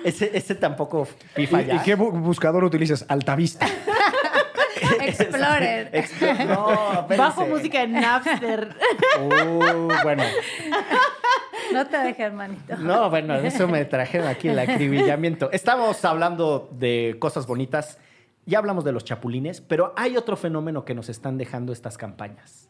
Ese, 0.04 0.30
ese 0.38 0.54
tampoco 0.56 1.08
pifa 1.34 1.62
¿Y, 1.64 1.66
ya. 1.66 1.76
y 1.76 1.80
qué 1.80 1.98
bu- 1.98 2.12
buscador 2.12 2.64
utilizas? 2.64 3.04
Altavista. 3.10 3.66
Explorer. 5.02 5.90
Explo- 5.94 6.46
No, 6.46 6.92
espérense. 7.02 7.18
Bajo 7.18 7.46
música 7.48 7.82
en 7.82 7.94
Napster. 7.94 8.76
Uh, 9.20 9.92
bueno, 10.04 10.24
No 11.74 11.88
te 11.88 11.98
dejes, 11.98 12.20
hermanito. 12.20 12.78
no, 12.78 13.10
bueno, 13.10 13.36
eso 13.36 13.68
me 13.68 13.86
trajeron 13.86 14.28
aquí 14.28 14.50
el 14.50 14.60
acribillamiento. 14.60 15.50
Estamos 15.52 16.04
hablando 16.06 16.70
de 16.72 17.16
cosas 17.20 17.48
bonitas. 17.48 17.98
Ya 18.46 18.60
hablamos 18.60 18.84
de 18.84 18.92
los 18.92 19.04
chapulines, 19.04 19.62
pero 19.62 19.94
hay 19.98 20.18
otro 20.18 20.38
fenómeno 20.38 20.86
que 20.86 20.94
nos 20.94 21.10
están 21.10 21.38
dejando 21.38 21.74
estas 21.74 21.98
campañas. 21.98 22.70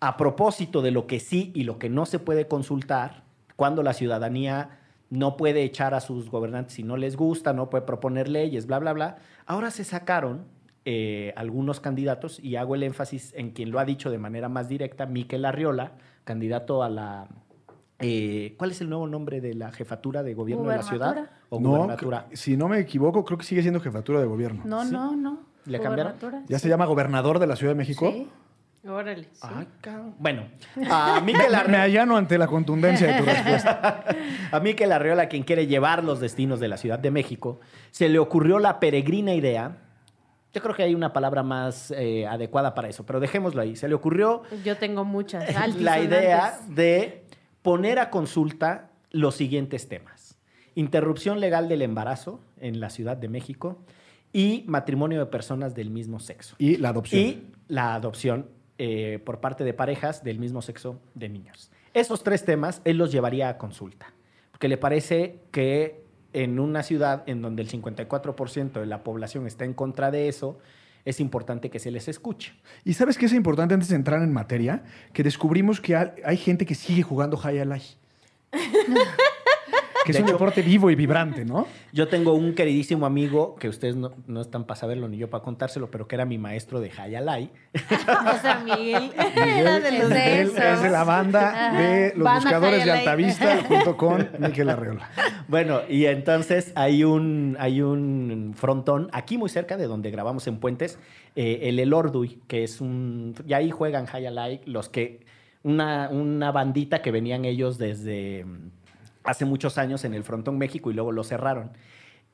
A 0.00 0.16
propósito 0.16 0.82
de 0.82 0.90
lo 0.90 1.06
que 1.06 1.20
sí 1.20 1.52
y 1.54 1.64
lo 1.64 1.78
que 1.78 1.88
no 1.88 2.06
se 2.06 2.18
puede 2.18 2.48
consultar, 2.48 3.24
cuando 3.56 3.82
la 3.82 3.92
ciudadanía 3.92 4.80
no 5.10 5.36
puede 5.36 5.62
echar 5.62 5.92
a 5.92 6.00
sus 6.00 6.30
gobernantes 6.30 6.74
si 6.74 6.82
no 6.82 6.96
les 6.96 7.16
gusta, 7.16 7.52
no 7.52 7.68
puede 7.68 7.84
proponer 7.84 8.28
leyes, 8.28 8.66
bla, 8.66 8.78
bla, 8.78 8.94
bla. 8.94 9.16
Ahora 9.44 9.70
se 9.70 9.84
sacaron 9.84 10.46
eh, 10.86 11.34
algunos 11.36 11.80
candidatos 11.80 12.40
y 12.40 12.56
hago 12.56 12.74
el 12.74 12.82
énfasis 12.82 13.34
en 13.36 13.50
quien 13.50 13.70
lo 13.70 13.78
ha 13.78 13.84
dicho 13.84 14.10
de 14.10 14.18
manera 14.18 14.48
más 14.48 14.68
directa, 14.68 15.04
Miquel 15.04 15.44
Arriola, 15.44 15.92
candidato 16.24 16.82
a 16.82 16.88
la 16.88 17.28
eh, 18.02 18.54
¿cuál 18.56 18.70
es 18.72 18.80
el 18.80 18.88
nuevo 18.88 19.06
nombre 19.06 19.40
de 19.40 19.54
la 19.54 19.72
jefatura 19.72 20.22
de 20.22 20.34
gobierno 20.34 20.68
de 20.68 20.76
la 20.76 20.82
ciudad? 20.82 21.30
¿O 21.48 21.60
No, 21.60 21.70
gubernatura? 21.70 22.26
si 22.32 22.56
no 22.56 22.68
me 22.68 22.78
equivoco, 22.78 23.24
creo 23.24 23.38
que 23.38 23.44
sigue 23.44 23.62
siendo 23.62 23.80
jefatura 23.80 24.20
de 24.20 24.26
gobierno. 24.26 24.62
No, 24.64 24.84
no, 24.84 25.16
no. 25.16 25.40
¿Le 25.64 25.80
cambiaron? 25.80 26.14
¿Ya 26.48 26.58
sí. 26.58 26.64
se 26.64 26.68
llama 26.68 26.86
gobernador 26.86 27.38
de 27.38 27.46
la 27.46 27.56
Ciudad 27.56 27.72
de 27.72 27.76
México? 27.78 28.10
Sí. 28.10 28.28
Órale. 28.84 29.28
Ay, 29.40 29.68
cabrón. 29.80 30.14
Bueno, 30.18 30.48
a 30.90 31.20
Miquel 31.24 31.50
Me 31.50 31.56
Arreola, 31.56 31.82
allano 31.82 32.16
ante 32.16 32.36
la 32.36 32.48
contundencia 32.48 33.06
de 33.06 33.20
tu 33.20 33.24
respuesta. 33.24 34.04
a 34.50 34.58
Miquel 34.58 34.90
Arreola, 34.90 35.28
quien 35.28 35.44
quiere 35.44 35.68
llevar 35.68 36.02
los 36.02 36.18
destinos 36.18 36.58
de 36.58 36.66
la 36.66 36.76
Ciudad 36.76 36.98
de 36.98 37.12
México, 37.12 37.60
se 37.92 38.08
le 38.08 38.18
ocurrió 38.18 38.58
la 38.58 38.80
peregrina 38.80 39.34
idea. 39.34 39.76
Yo 40.52 40.60
creo 40.60 40.74
que 40.74 40.82
hay 40.82 40.96
una 40.96 41.12
palabra 41.12 41.44
más 41.44 41.92
eh, 41.96 42.26
adecuada 42.26 42.74
para 42.74 42.88
eso, 42.88 43.06
pero 43.06 43.20
dejémoslo 43.20 43.62
ahí. 43.62 43.76
Se 43.76 43.86
le 43.86 43.94
ocurrió 43.94 44.42
Yo 44.64 44.76
tengo 44.76 45.04
muchas. 45.04 45.44
la 45.76 46.00
idea 46.00 46.58
de 46.68 47.21
poner 47.62 47.98
a 47.98 48.10
consulta 48.10 48.90
los 49.10 49.34
siguientes 49.34 49.88
temas. 49.88 50.36
Interrupción 50.74 51.40
legal 51.40 51.68
del 51.68 51.82
embarazo 51.82 52.40
en 52.58 52.80
la 52.80 52.90
Ciudad 52.90 53.16
de 53.16 53.28
México 53.28 53.78
y 54.32 54.64
matrimonio 54.66 55.20
de 55.20 55.26
personas 55.26 55.74
del 55.74 55.90
mismo 55.90 56.18
sexo. 56.18 56.56
Y 56.58 56.76
la 56.76 56.90
adopción. 56.90 57.20
Y 57.20 57.42
la 57.68 57.94
adopción 57.94 58.48
eh, 58.78 59.20
por 59.24 59.40
parte 59.40 59.64
de 59.64 59.74
parejas 59.74 60.24
del 60.24 60.38
mismo 60.38 60.62
sexo 60.62 60.98
de 61.14 61.28
niños. 61.28 61.70
Esos 61.94 62.22
tres 62.22 62.44
temas 62.44 62.80
él 62.84 62.96
los 62.96 63.12
llevaría 63.12 63.50
a 63.50 63.58
consulta, 63.58 64.12
porque 64.50 64.68
le 64.68 64.78
parece 64.78 65.40
que 65.50 66.02
en 66.32 66.58
una 66.58 66.82
ciudad 66.82 67.22
en 67.26 67.42
donde 67.42 67.62
el 67.62 67.70
54% 67.70 68.72
de 68.72 68.86
la 68.86 69.04
población 69.04 69.46
está 69.46 69.66
en 69.66 69.74
contra 69.74 70.10
de 70.10 70.28
eso, 70.28 70.58
es 71.04 71.20
importante 71.20 71.70
que 71.70 71.78
se 71.78 71.90
les 71.90 72.08
escuche. 72.08 72.54
¿Y 72.84 72.94
sabes 72.94 73.18
qué 73.18 73.26
es 73.26 73.32
importante 73.32 73.74
antes 73.74 73.88
de 73.88 73.96
entrar 73.96 74.22
en 74.22 74.32
materia? 74.32 74.84
Que 75.12 75.22
descubrimos 75.22 75.80
que 75.80 75.96
hay, 75.96 76.36
gente 76.36 76.66
que 76.66 76.74
sigue 76.74 77.02
jugando 77.02 77.36
High 77.36 77.60
Alive. 77.60 77.84
que 80.06 80.12
es 80.12 80.18
un 80.18 80.24
hecho- 80.24 80.32
deporte 80.32 80.62
vivo 80.62 80.90
y 80.90 80.94
vibrante, 80.94 81.44
¿no? 81.44 81.66
Yo 81.92 82.08
tengo 82.08 82.34
un 82.34 82.54
queridísimo 82.54 83.06
amigo 83.06 83.54
que 83.56 83.68
ustedes 83.68 83.96
no, 83.96 84.12
no 84.26 84.40
están 84.40 84.64
para 84.64 84.78
saberlo 84.78 85.08
ni 85.08 85.16
yo 85.18 85.28
para 85.30 85.42
contárselo, 85.44 85.90
pero 85.90 86.08
que 86.08 86.14
era 86.16 86.24
mi 86.24 86.38
maestro 86.38 86.80
de 86.80 86.90
Hayalay. 86.96 87.50
O 88.02 88.40
sea, 88.40 88.62
Miguel 88.64 89.10
Miguel 89.36 89.58
era 89.58 89.80
de 89.80 89.92
los 89.92 90.02
es 90.02 90.08
de 90.08 90.40
Él 90.40 90.46
esos. 90.48 90.58
es 90.58 90.82
de 90.82 90.90
la 90.90 91.04
banda 91.04 91.72
de 91.76 92.12
los 92.16 92.34
buscadores 92.34 92.84
de. 92.84 92.90
Altavista 92.92 93.62
junto 93.68 93.96
con 93.96 94.28
Miquel 94.38 94.68
Arreola. 94.70 95.10
Bueno, 95.48 95.80
y 95.88 96.06
entonces 96.06 96.72
hay 96.74 97.04
un, 97.04 97.56
hay 97.60 97.80
un 97.82 98.54
frontón 98.56 99.08
aquí 99.12 99.38
muy 99.38 99.48
cerca 99.48 99.76
de 99.76 99.86
donde 99.86 100.10
grabamos 100.10 100.46
en 100.46 100.58
Puentes, 100.58 100.98
eh, 101.36 101.60
el 101.62 101.78
El 101.78 101.92
Orduy, 101.92 102.40
que 102.48 102.64
es 102.64 102.80
un... 102.80 103.34
Y 103.46 103.52
ahí 103.52 103.70
juegan 103.70 104.06
Hayalay 104.12 104.60
los 104.66 104.88
que... 104.88 105.20
Una, 105.64 106.08
una 106.10 106.50
bandita 106.50 107.02
que 107.02 107.12
venían 107.12 107.44
ellos 107.44 107.78
desde 107.78 108.44
hace 109.24 109.44
muchos 109.44 109.78
años 109.78 110.04
en 110.04 110.14
el 110.14 110.24
Frontón 110.24 110.58
México 110.58 110.90
y 110.90 110.94
luego 110.94 111.12
lo 111.12 111.24
cerraron. 111.24 111.70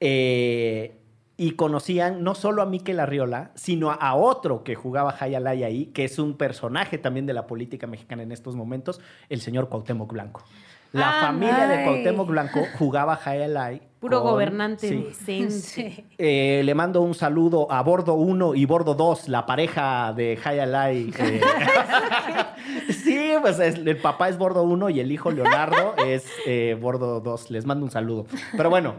Eh, 0.00 0.96
y 1.36 1.52
conocían 1.52 2.24
no 2.24 2.34
solo 2.34 2.62
a 2.62 2.66
Miquel 2.66 2.98
Arriola, 2.98 3.52
sino 3.54 3.92
a 3.92 4.14
otro 4.16 4.64
que 4.64 4.74
jugaba 4.74 5.14
Hayalay 5.20 5.62
ahí, 5.62 5.86
que 5.86 6.04
es 6.04 6.18
un 6.18 6.34
personaje 6.36 6.98
también 6.98 7.26
de 7.26 7.32
la 7.32 7.46
política 7.46 7.86
mexicana 7.86 8.24
en 8.24 8.32
estos 8.32 8.56
momentos, 8.56 9.00
el 9.28 9.40
señor 9.40 9.68
Cuauhtémoc 9.68 10.12
Blanco. 10.12 10.42
La 10.90 11.18
Ah, 11.20 11.26
familia 11.26 11.66
de. 11.68 11.84
Cuauhtémoc 11.84 12.28
Blanco 12.28 12.60
jugaba 12.78 13.20
Hayalay. 13.22 13.82
Puro 14.00 14.22
con- 14.22 14.32
gobernante 14.32 14.88
sí. 14.88 15.04
decente. 15.06 15.50
Sí. 15.50 16.04
Eh, 16.18 16.62
le 16.64 16.74
mando 16.74 17.02
un 17.02 17.14
saludo 17.14 17.70
a 17.70 17.82
Bordo 17.82 18.14
1 18.14 18.54
y 18.56 18.64
Bordo 18.64 18.94
2, 18.94 19.28
la 19.28 19.44
pareja 19.46 20.12
de 20.16 20.38
Hayalay. 20.42 21.12
eh. 21.18 21.40
pues 23.42 23.58
es- 23.58 23.76
el 23.76 23.96
papá 23.98 24.28
es 24.28 24.38
Bordo 24.38 24.62
1 24.62 24.90
y 24.90 25.00
el 25.00 25.10
hijo 25.12 25.30
Leonardo 25.30 25.94
es 25.96 26.26
eh, 26.46 26.76
Bordo 26.80 27.20
2. 27.20 27.50
Les 27.50 27.66
mando 27.66 27.84
un 27.84 27.90
saludo. 27.90 28.26
Pero 28.56 28.70
bueno, 28.70 28.94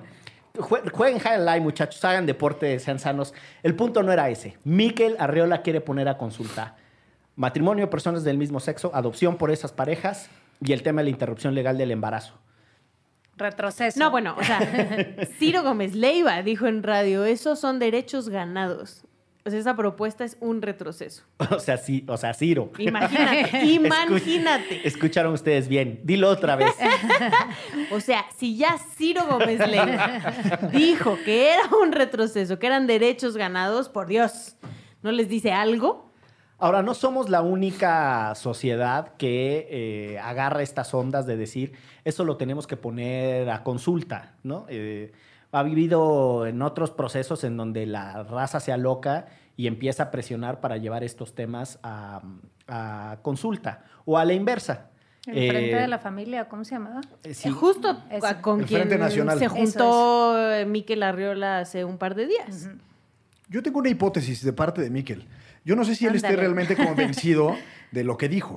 jue- 0.55 0.89
jueguen 0.91 1.21
Hayalay, 1.25 1.61
muchachos, 1.61 2.03
hagan 2.05 2.25
deporte, 2.25 2.79
sean 2.79 2.99
sanos. 2.99 3.33
El 3.63 3.75
punto 3.75 4.03
no 4.03 4.11
era 4.11 4.29
ese. 4.29 4.57
Miquel 4.63 5.15
Arreola 5.19 5.61
quiere 5.61 5.81
poner 5.81 6.07
a 6.09 6.17
consulta 6.17 6.75
matrimonio 7.35 7.85
de 7.85 7.91
personas 7.91 8.25
del 8.25 8.37
mismo 8.37 8.59
sexo, 8.59 8.91
adopción 8.93 9.37
por 9.37 9.49
esas 9.49 9.71
parejas 9.71 10.29
y 10.61 10.73
el 10.73 10.83
tema 10.83 10.99
de 10.99 11.05
la 11.05 11.09
interrupción 11.11 11.55
legal 11.55 11.77
del 11.77 11.91
embarazo. 11.91 12.33
Retroceso. 13.37 13.97
No, 13.97 14.11
bueno, 14.11 14.35
o 14.37 14.43
sea, 14.43 14.59
Ciro 15.39 15.63
Gómez 15.63 15.95
Leiva 15.95 16.41
dijo 16.43 16.67
en 16.67 16.83
radio, 16.83 17.23
esos 17.23 17.57
son 17.59 17.79
derechos 17.79 18.27
ganados. 18.27 19.05
O 19.45 19.49
sea, 19.49 19.59
esa 19.59 19.75
propuesta 19.75 20.25
es 20.25 20.37
un 20.41 20.61
retroceso. 20.61 21.23
O 21.51 21.59
sea, 21.59 21.77
sí, 21.77 22.05
o 22.07 22.17
sea, 22.17 22.33
Ciro. 22.33 22.71
Imagínate, 22.77 23.57
imagínate. 23.65 24.87
Escucharon 24.87 25.33
ustedes 25.33 25.67
bien. 25.67 26.01
Dilo 26.03 26.29
otra 26.29 26.55
vez. 26.55 26.73
O 27.91 27.99
sea, 27.99 28.25
si 28.37 28.55
ya 28.55 28.77
Ciro 28.97 29.25
Gómez 29.25 29.67
Leiva 29.67 30.21
dijo 30.71 31.17
que 31.25 31.53
era 31.53 31.63
un 31.81 31.91
retroceso, 31.91 32.59
que 32.59 32.67
eran 32.67 32.85
derechos 32.85 33.35
ganados, 33.35 33.89
por 33.89 34.07
Dios, 34.07 34.55
¿no 35.01 35.11
les 35.11 35.27
dice 35.27 35.51
algo? 35.51 36.11
Ahora, 36.59 36.83
no 36.83 36.93
somos 36.93 37.29
la 37.29 37.41
única 37.41 38.35
sociedad 38.35 39.13
que 39.17 39.67
eh, 39.71 40.19
agarra 40.19 40.61
estas 40.61 40.93
ondas 40.93 41.25
de 41.25 41.37
decir, 41.37 41.73
eso 42.03 42.25
lo 42.25 42.37
tenemos 42.37 42.67
que 42.67 42.75
poner 42.75 43.49
a 43.49 43.63
consulta, 43.63 44.33
¿no? 44.43 44.65
Eh, 44.67 45.11
ha 45.51 45.63
vivido 45.63 46.45
en 46.45 46.61
otros 46.61 46.91
procesos 46.91 47.43
en 47.43 47.57
donde 47.57 47.85
la 47.85 48.23
raza 48.23 48.59
se 48.59 48.71
aloca 48.71 49.25
y 49.57 49.67
empieza 49.67 50.03
a 50.03 50.11
presionar 50.11 50.61
para 50.61 50.77
llevar 50.77 51.03
estos 51.03 51.33
temas 51.35 51.79
a, 51.83 52.21
a 52.67 53.17
consulta 53.21 53.83
o 54.05 54.17
a 54.17 54.25
la 54.25 54.33
inversa. 54.33 54.89
El 55.25 55.49
Frente 55.49 55.71
Eh, 55.77 55.81
de 55.81 55.87
la 55.87 55.99
Familia, 55.99 56.47
¿cómo 56.47 56.63
se 56.63 56.75
llamaba? 56.75 57.01
eh, 57.23 57.33
sí. 57.33 57.49
Justo 57.49 58.01
Eso. 58.09 58.25
a- 58.25 58.41
con 58.41 58.61
El 58.61 58.65
quien 58.67 58.89
se 59.37 59.47
juntó 59.47 60.51
eh, 60.53 60.65
Miquel 60.65 61.03
Arriola 61.03 61.59
hace 61.59 61.83
un 61.83 61.97
par 61.97 62.15
de 62.15 62.27
días. 62.27 62.69
Yo 63.49 63.61
tengo 63.61 63.79
una 63.79 63.89
hipótesis 63.89 64.43
de 64.43 64.53
parte 64.53 64.81
de 64.81 64.89
Miquel. 64.89 65.27
Yo 65.65 65.75
no 65.75 65.83
sé 65.83 65.95
si 65.95 66.05
él 66.05 66.15
esté 66.15 66.35
realmente 66.35 66.75
convencido 66.75 67.55
de 67.91 68.03
lo 68.03 68.17
que 68.17 68.29
dijo, 68.29 68.55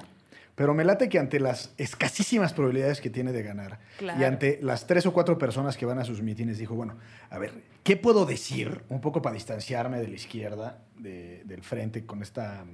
pero 0.55 0.75
me 0.75 0.85
late 0.85 1.09
que 1.09 1.19
ante 1.19 1.41
las 1.41 1.73
escasísimas 1.79 2.53
probabilidades 2.53 3.01
que 3.01 3.09
tiene 3.11 3.33
de 3.33 3.43
ganar 3.43 3.79
y 4.01 4.25
ante 4.25 4.59
las 4.63 4.87
tres 4.87 5.07
o 5.07 5.13
cuatro 5.13 5.39
personas 5.39 5.77
que 5.77 5.87
van 5.87 5.99
a 5.99 6.05
sus 6.05 6.21
mítines, 6.23 6.59
dijo, 6.59 6.75
bueno, 6.75 6.97
a 7.31 7.39
ver, 7.39 7.53
¿qué 7.83 7.97
puedo 7.97 8.27
decir 8.27 8.83
un 8.91 9.01
poco 9.01 9.23
para 9.23 9.35
distanciarme 9.35 9.99
de 10.01 10.09
la 10.09 10.15
izquierda, 10.15 10.79
de- 10.99 11.43
del 11.45 11.63
frente, 11.63 12.05
con 12.05 12.23
esta... 12.23 12.65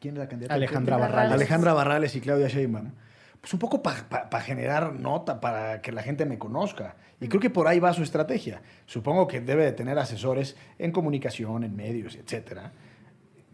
¿Quién 0.00 0.14
es 0.14 0.18
la 0.20 0.28
candidata? 0.28 0.54
Alejandra 0.54 0.96
Barrales. 0.96 1.14
Barrales. 1.16 1.32
Alejandra 1.34 1.72
Barrales 1.72 2.14
y 2.16 2.20
Claudia 2.20 2.48
Sheinbaum. 2.48 2.92
Pues 3.40 3.52
un 3.52 3.58
poco 3.60 3.82
para 3.82 4.40
generar 4.40 4.94
nota, 4.94 5.40
para 5.40 5.80
que 5.80 5.92
la 5.92 6.02
gente 6.02 6.24
me 6.26 6.38
conozca. 6.38 6.96
Y 7.20 7.28
creo 7.28 7.40
que 7.40 7.50
por 7.50 7.68
ahí 7.68 7.78
va 7.78 7.92
su 7.92 8.02
estrategia. 8.02 8.62
Supongo 8.86 9.26
que 9.28 9.40
debe 9.40 9.64
de 9.64 9.72
tener 9.72 9.98
asesores 9.98 10.56
en 10.78 10.90
comunicación, 10.92 11.62
en 11.64 11.74
medios, 11.76 12.16
etcétera. 12.16 12.72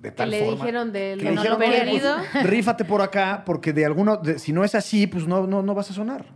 De 0.04 0.10
Que 0.10 0.16
tal 0.16 0.30
le 0.30 0.40
forma 0.40 0.52
dijeron 0.56 0.92
del 0.92 1.18
que 1.18 1.24
le 1.24 1.30
no 1.32 1.40
dijeron, 1.42 1.62
"Oye, 1.62 1.70
perdido. 1.80 2.16
pues, 2.32 2.44
rífate 2.50 2.84
por 2.84 3.00
acá, 3.00 3.42
porque 3.46 3.72
de 3.72 3.86
alguno, 3.86 4.18
de- 4.18 4.38
si 4.38 4.52
no 4.52 4.62
es 4.62 4.74
así, 4.74 5.06
pues 5.06 5.26
no, 5.26 5.46
no, 5.46 5.62
no 5.62 5.74
vas 5.74 5.90
a 5.90 5.94
sonar. 5.94 6.26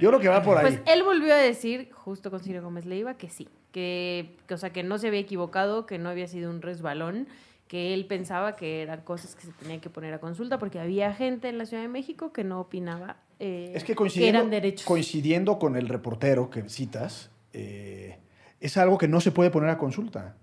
Yo 0.00 0.08
creo 0.10 0.20
que 0.20 0.28
va 0.28 0.42
por 0.42 0.58
ahí. 0.58 0.64
Pues 0.64 0.80
él 0.86 1.02
volvió 1.04 1.32
a 1.34 1.36
decir, 1.38 1.90
justo 1.92 2.30
con 2.30 2.40
Ciro 2.40 2.62
Gómez 2.62 2.84
Leiva, 2.84 3.14
que 3.14 3.28
sí, 3.30 3.48
que, 3.72 4.36
que, 4.46 4.54
o 4.54 4.58
sea, 4.58 4.70
que 4.70 4.82
no 4.82 4.98
se 4.98 5.06
había 5.08 5.20
equivocado, 5.20 5.86
que 5.86 5.98
no 5.98 6.08
había 6.08 6.26
sido 6.28 6.50
un 6.50 6.62
resbalón, 6.62 7.28
que 7.68 7.94
él 7.94 8.06
pensaba 8.06 8.56
que 8.56 8.82
eran 8.82 9.00
cosas 9.02 9.34
que 9.36 9.42
se 9.42 9.52
tenían 9.52 9.80
que 9.80 9.88
poner 9.90 10.12
a 10.14 10.18
consulta, 10.18 10.58
porque 10.58 10.78
había 10.80 11.12
gente 11.14 11.48
en 11.48 11.58
la 11.58 11.66
Ciudad 11.66 11.82
de 11.82 11.88
México 11.88 12.32
que 12.32 12.42
no 12.44 12.60
opinaba 12.60 13.16
eh, 13.38 13.72
Es 13.74 13.84
que 13.84 13.94
coincidiendo, 13.94 14.38
eran 14.40 14.50
derechos. 14.50 14.84
coincidiendo 14.84 15.58
con 15.58 15.76
el 15.76 15.88
reportero 15.88 16.48
que 16.50 16.68
citas, 16.68 17.30
eh, 17.52 18.18
es 18.60 18.76
algo 18.76 18.98
que 18.98 19.08
no 19.08 19.20
se 19.20 19.30
puede 19.32 19.50
poner 19.50 19.70
a 19.70 19.78
consulta. 19.78 20.36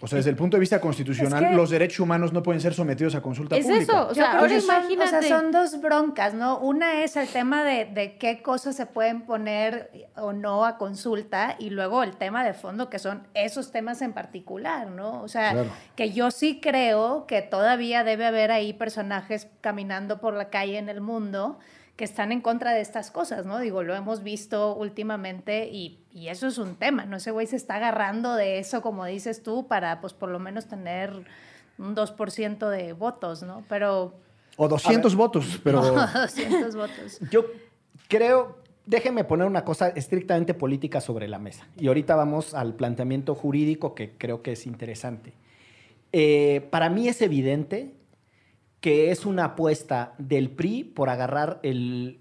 O 0.00 0.06
sea, 0.06 0.16
desde 0.18 0.30
el 0.30 0.36
punto 0.36 0.56
de 0.56 0.60
vista 0.60 0.80
constitucional, 0.80 1.42
Es 1.44 1.50
que- 1.50 1.56
los 1.56 1.70
derechos 1.70 2.00
humanos 2.00 2.32
no 2.32 2.42
pueden 2.42 2.60
ser 2.60 2.72
sometidos 2.72 3.14
a 3.16 3.20
consulta 3.20 3.56
Es 3.56 3.64
pública. 3.66 3.82
eso, 3.82 4.08
o 4.08 4.14
sea, 4.14 4.38
ahora 4.38 4.60
son- 4.60 4.76
imagínate. 4.76 5.16
o 5.16 5.22
sea, 5.22 5.22
son 5.40 5.50
dos 5.50 5.80
broncas, 5.80 6.34
¿no? 6.34 6.58
Una 6.58 7.02
es 7.02 7.16
el 7.16 7.26
tema 7.26 7.64
de, 7.64 7.84
de 7.86 8.16
qué 8.16 8.40
cosas 8.40 8.76
se 8.76 8.86
pueden 8.86 9.22
poner 9.22 9.90
o 10.16 10.32
no 10.32 10.64
a 10.64 10.78
consulta 10.78 11.56
y 11.58 11.70
luego 11.70 12.02
el 12.04 12.16
tema 12.16 12.44
de 12.44 12.54
fondo 12.54 12.88
que 12.88 12.98
son 13.00 13.26
esos 13.34 13.72
temas 13.72 14.00
en 14.00 14.12
particular, 14.12 14.86
¿no? 14.88 15.20
O 15.22 15.26
sea, 15.28 15.50
Claro. 15.52 15.70
que 15.96 16.12
yo 16.12 16.30
sí 16.30 16.60
creo 16.60 17.26
que 17.26 17.42
todavía 17.42 18.04
debe 18.04 18.24
haber 18.26 18.52
ahí 18.52 18.72
personajes 18.74 19.48
caminando 19.60 20.20
por 20.20 20.34
la 20.34 20.48
calle 20.48 20.78
en 20.78 20.88
el 20.88 21.00
mundo 21.00 21.58
que 21.98 22.04
están 22.04 22.30
en 22.30 22.40
contra 22.40 22.72
de 22.74 22.80
estas 22.80 23.10
cosas, 23.10 23.44
¿no? 23.44 23.58
Digo, 23.58 23.82
lo 23.82 23.92
hemos 23.96 24.22
visto 24.22 24.76
últimamente 24.76 25.68
y, 25.68 25.98
y 26.12 26.28
eso 26.28 26.46
es 26.46 26.56
un 26.56 26.76
tema, 26.76 27.04
¿no? 27.06 27.16
Ese 27.16 27.32
güey 27.32 27.48
se 27.48 27.56
está 27.56 27.74
agarrando 27.74 28.36
de 28.36 28.60
eso, 28.60 28.82
como 28.82 29.04
dices 29.04 29.42
tú, 29.42 29.66
para 29.66 30.00
pues 30.00 30.12
por 30.12 30.28
lo 30.28 30.38
menos 30.38 30.68
tener 30.68 31.12
un 31.76 31.96
2% 31.96 32.68
de 32.68 32.92
votos, 32.92 33.42
¿no? 33.42 33.64
Pero 33.68 34.14
O 34.56 34.68
200 34.68 35.16
votos, 35.16 35.60
pero 35.64 35.82
200 36.14 36.76
votos. 36.76 37.18
Yo 37.32 37.46
creo, 38.06 38.58
déjenme 38.86 39.24
poner 39.24 39.48
una 39.48 39.64
cosa 39.64 39.88
estrictamente 39.88 40.54
política 40.54 41.00
sobre 41.00 41.26
la 41.26 41.40
mesa. 41.40 41.66
Y 41.76 41.88
ahorita 41.88 42.14
vamos 42.14 42.54
al 42.54 42.74
planteamiento 42.74 43.34
jurídico 43.34 43.96
que 43.96 44.12
creo 44.16 44.40
que 44.40 44.52
es 44.52 44.66
interesante. 44.66 45.32
Eh, 46.12 46.64
para 46.70 46.90
mí 46.90 47.08
es 47.08 47.20
evidente 47.22 47.97
que 48.80 49.10
es 49.10 49.26
una 49.26 49.44
apuesta 49.44 50.14
del 50.18 50.50
PRI 50.50 50.84
por 50.84 51.08
agarrar 51.08 51.60
el 51.62 52.20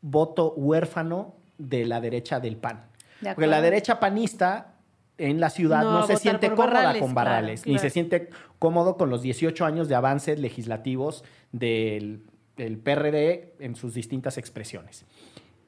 voto 0.00 0.52
huérfano 0.54 1.36
de 1.56 1.86
la 1.86 2.00
derecha 2.00 2.40
del 2.40 2.56
PAN. 2.56 2.86
De 3.20 3.34
Porque 3.34 3.46
la 3.46 3.60
derecha 3.60 3.98
panista 3.98 4.74
en 5.16 5.40
la 5.40 5.50
ciudad 5.50 5.82
No 5.82 6.06
se 6.06 6.16
siente 6.16 6.50
cómoda 6.50 6.66
Barrales, 6.66 7.02
con 7.02 7.12
claro, 7.12 7.30
Barrales, 7.30 7.66
ni 7.66 7.72
claro. 7.72 7.82
se 7.82 7.90
siente 7.90 8.30
cómodo 8.58 8.96
con 8.96 9.10
los 9.10 9.22
18 9.22 9.64
años 9.64 9.88
de 9.88 9.96
avances 9.96 10.38
legislativos 10.38 11.24
del, 11.50 12.24
del 12.56 12.78
PRD 12.78 13.54
en 13.58 13.74
sus 13.74 13.94
distintas 13.94 14.38
expresiones. 14.38 15.04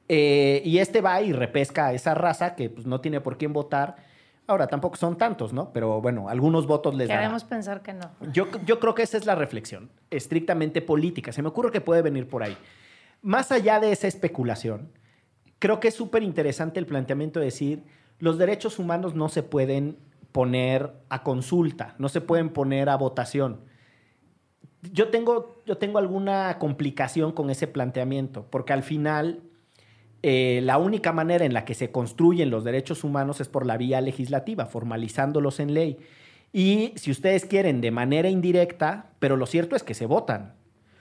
Eh, 0.07 0.61
y 0.65 0.79
este 0.79 1.01
va 1.01 1.21
y 1.21 1.31
repesca 1.31 1.87
a 1.87 1.93
esa 1.93 2.13
raza 2.13 2.55
que 2.55 2.69
pues, 2.69 2.85
no 2.85 3.01
tiene 3.01 3.21
por 3.21 3.37
quién 3.37 3.53
votar. 3.53 3.95
Ahora, 4.51 4.67
tampoco 4.67 4.97
son 4.97 5.17
tantos, 5.17 5.53
¿no? 5.53 5.71
Pero 5.71 6.01
bueno, 6.01 6.27
algunos 6.27 6.67
votos 6.67 6.93
les 6.93 7.07
dará. 7.07 7.21
Queremos 7.21 7.45
pensar 7.45 7.81
que 7.81 7.93
no. 7.93 8.11
Yo, 8.33 8.47
yo 8.65 8.81
creo 8.81 8.93
que 8.93 9.01
esa 9.01 9.15
es 9.15 9.25
la 9.25 9.33
reflexión, 9.33 9.89
estrictamente 10.09 10.81
política. 10.81 11.31
Se 11.31 11.41
me 11.41 11.47
ocurre 11.47 11.71
que 11.71 11.79
puede 11.79 12.01
venir 12.01 12.27
por 12.27 12.43
ahí. 12.43 12.57
Más 13.21 13.53
allá 13.53 13.79
de 13.79 13.93
esa 13.93 14.07
especulación, 14.07 14.91
creo 15.57 15.79
que 15.79 15.87
es 15.87 15.95
súper 15.95 16.21
interesante 16.21 16.81
el 16.81 16.85
planteamiento 16.85 17.39
de 17.39 17.45
decir, 17.45 17.85
los 18.19 18.37
derechos 18.37 18.77
humanos 18.77 19.15
no 19.15 19.29
se 19.29 19.41
pueden 19.41 19.97
poner 20.33 20.91
a 21.07 21.23
consulta, 21.23 21.95
no 21.97 22.09
se 22.09 22.19
pueden 22.19 22.49
poner 22.49 22.89
a 22.89 22.97
votación. 22.97 23.61
Yo 24.91 25.07
tengo, 25.07 25.61
yo 25.65 25.77
tengo 25.77 25.97
alguna 25.97 26.57
complicación 26.59 27.31
con 27.31 27.49
ese 27.49 27.67
planteamiento, 27.67 28.47
porque 28.49 28.73
al 28.73 28.83
final 28.83 29.43
eh, 30.23 30.61
la 30.63 30.77
única 30.77 31.11
manera 31.11 31.45
en 31.45 31.53
la 31.53 31.65
que 31.65 31.73
se 31.73 31.91
construyen 31.91 32.49
los 32.49 32.63
derechos 32.63 33.03
humanos 33.03 33.41
es 33.41 33.47
por 33.47 33.65
la 33.65 33.77
vía 33.77 34.01
legislativa, 34.01 34.65
formalizándolos 34.65 35.59
en 35.59 35.73
ley. 35.73 35.97
Y 36.53 36.93
si 36.95 37.11
ustedes 37.11 37.45
quieren 37.45 37.81
de 37.81 37.91
manera 37.91 38.29
indirecta, 38.29 39.11
pero 39.19 39.37
lo 39.37 39.45
cierto 39.45 39.75
es 39.75 39.83
que 39.83 39.93
se 39.93 40.05
votan. 40.05 40.53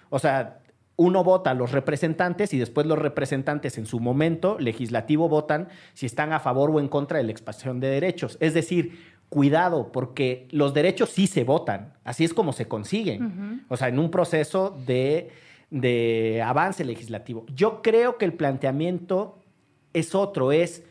O 0.08 0.18
sea, 0.18 0.60
uno 0.96 1.24
vota 1.24 1.50
a 1.50 1.54
los 1.54 1.72
representantes 1.72 2.52
y 2.52 2.58
después 2.58 2.86
los 2.86 2.98
representantes 2.98 3.78
en 3.78 3.86
su 3.86 4.00
momento 4.00 4.58
legislativo 4.58 5.28
votan 5.28 5.68
si 5.94 6.06
están 6.06 6.32
a 6.32 6.40
favor 6.40 6.70
o 6.70 6.78
en 6.78 6.88
contra 6.88 7.18
de 7.18 7.24
la 7.24 7.32
expansión 7.32 7.80
de 7.80 7.88
derechos. 7.88 8.36
Es 8.40 8.54
decir, 8.54 8.98
cuidado, 9.30 9.92
porque 9.92 10.46
los 10.50 10.74
derechos 10.74 11.10
sí 11.10 11.26
se 11.26 11.44
votan. 11.44 11.94
Así 12.04 12.24
es 12.24 12.34
como 12.34 12.52
se 12.52 12.68
consiguen. 12.68 13.64
O 13.68 13.76
sea, 13.76 13.88
en 13.88 13.98
un 13.98 14.10
proceso 14.10 14.76
de, 14.86 15.30
de 15.70 16.42
avance 16.44 16.84
legislativo. 16.84 17.44
Yo 17.54 17.82
creo 17.82 18.18
que 18.18 18.24
el 18.24 18.32
planteamiento 18.34 19.38
es 19.92 20.14
otro, 20.14 20.52
es 20.52 20.84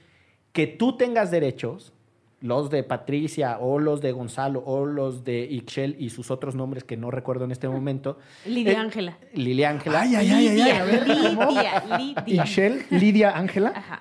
que 0.54 0.68
tú 0.68 0.98
tengas 0.98 1.32
derechos, 1.32 1.94
los 2.42 2.70
de 2.70 2.84
Patricia 2.84 3.58
o 3.60 3.80
los 3.80 4.00
de 4.00 4.14
Gonzalo 4.14 4.64
o 4.66 4.86
los 4.86 5.26
de 5.26 5.42
Ixchel 5.44 5.98
y 6.00 6.10
sus 6.10 6.32
otros 6.32 6.56
nombres 6.56 6.86
que 6.86 6.96
no 6.96 7.12
recuerdo 7.12 7.44
en 7.44 7.52
este 7.52 7.68
momento. 7.68 8.18
Lidia 8.46 8.72
Eh, 8.74 8.76
Ángela. 8.78 9.18
Lilia 9.34 9.70
Ángela. 9.70 10.02
Ay, 10.02 10.16
ay, 10.16 10.32
ay, 10.32 10.48
ay, 10.48 10.62
ay. 10.62 10.72
A 10.72 10.84
ver, 10.86 11.04
¿cómo? 11.06 11.50
Lidia, 11.52 11.98
Lidia. 11.98 12.44
Michelle, 12.44 12.86
Lidia, 12.92 13.38
Ángela. 13.38 13.74
Ajá. 13.76 14.00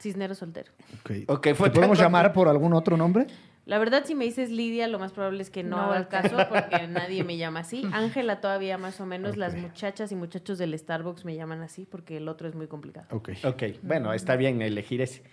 Cisnero 0.00 0.34
soltero. 0.36 0.70
Ok. 1.00 1.10
Ok, 1.28 1.48
fue 1.54 1.70
¿Te 1.70 1.74
podemos 1.74 1.98
llamar 1.98 2.32
por 2.32 2.48
algún 2.48 2.72
otro 2.72 2.96
nombre? 2.96 3.26
La 3.64 3.78
verdad, 3.78 4.02
si 4.04 4.16
me 4.16 4.24
dices 4.24 4.50
Lidia, 4.50 4.88
lo 4.88 4.98
más 4.98 5.12
probable 5.12 5.40
es 5.40 5.48
que 5.50 5.62
no, 5.62 5.76
No 5.76 5.82
haga 5.84 5.98
voltea. 6.00 6.22
caso 6.22 6.36
porque 6.48 6.86
nadie 6.88 7.22
me 7.22 7.36
llama 7.36 7.60
así. 7.60 7.84
Ángela 7.92 8.40
todavía 8.40 8.76
más 8.76 9.00
o 9.00 9.06
menos. 9.06 9.36
Las 9.36 9.54
muchachas 9.54 10.10
y 10.10 10.16
muchachos 10.16 10.58
del 10.58 10.76
Starbucks 10.76 11.24
me 11.24 11.36
llaman 11.36 11.60
así 11.62 11.86
porque 11.88 12.16
el 12.16 12.26
otro 12.28 12.48
es 12.48 12.54
muy 12.56 12.66
complicado. 12.66 13.06
Ok. 13.10 13.30
Ok, 13.44 13.62
bueno, 13.82 14.12
está 14.12 14.34
bien 14.36 14.60
elegir 14.62 15.00
ese. 15.00 15.22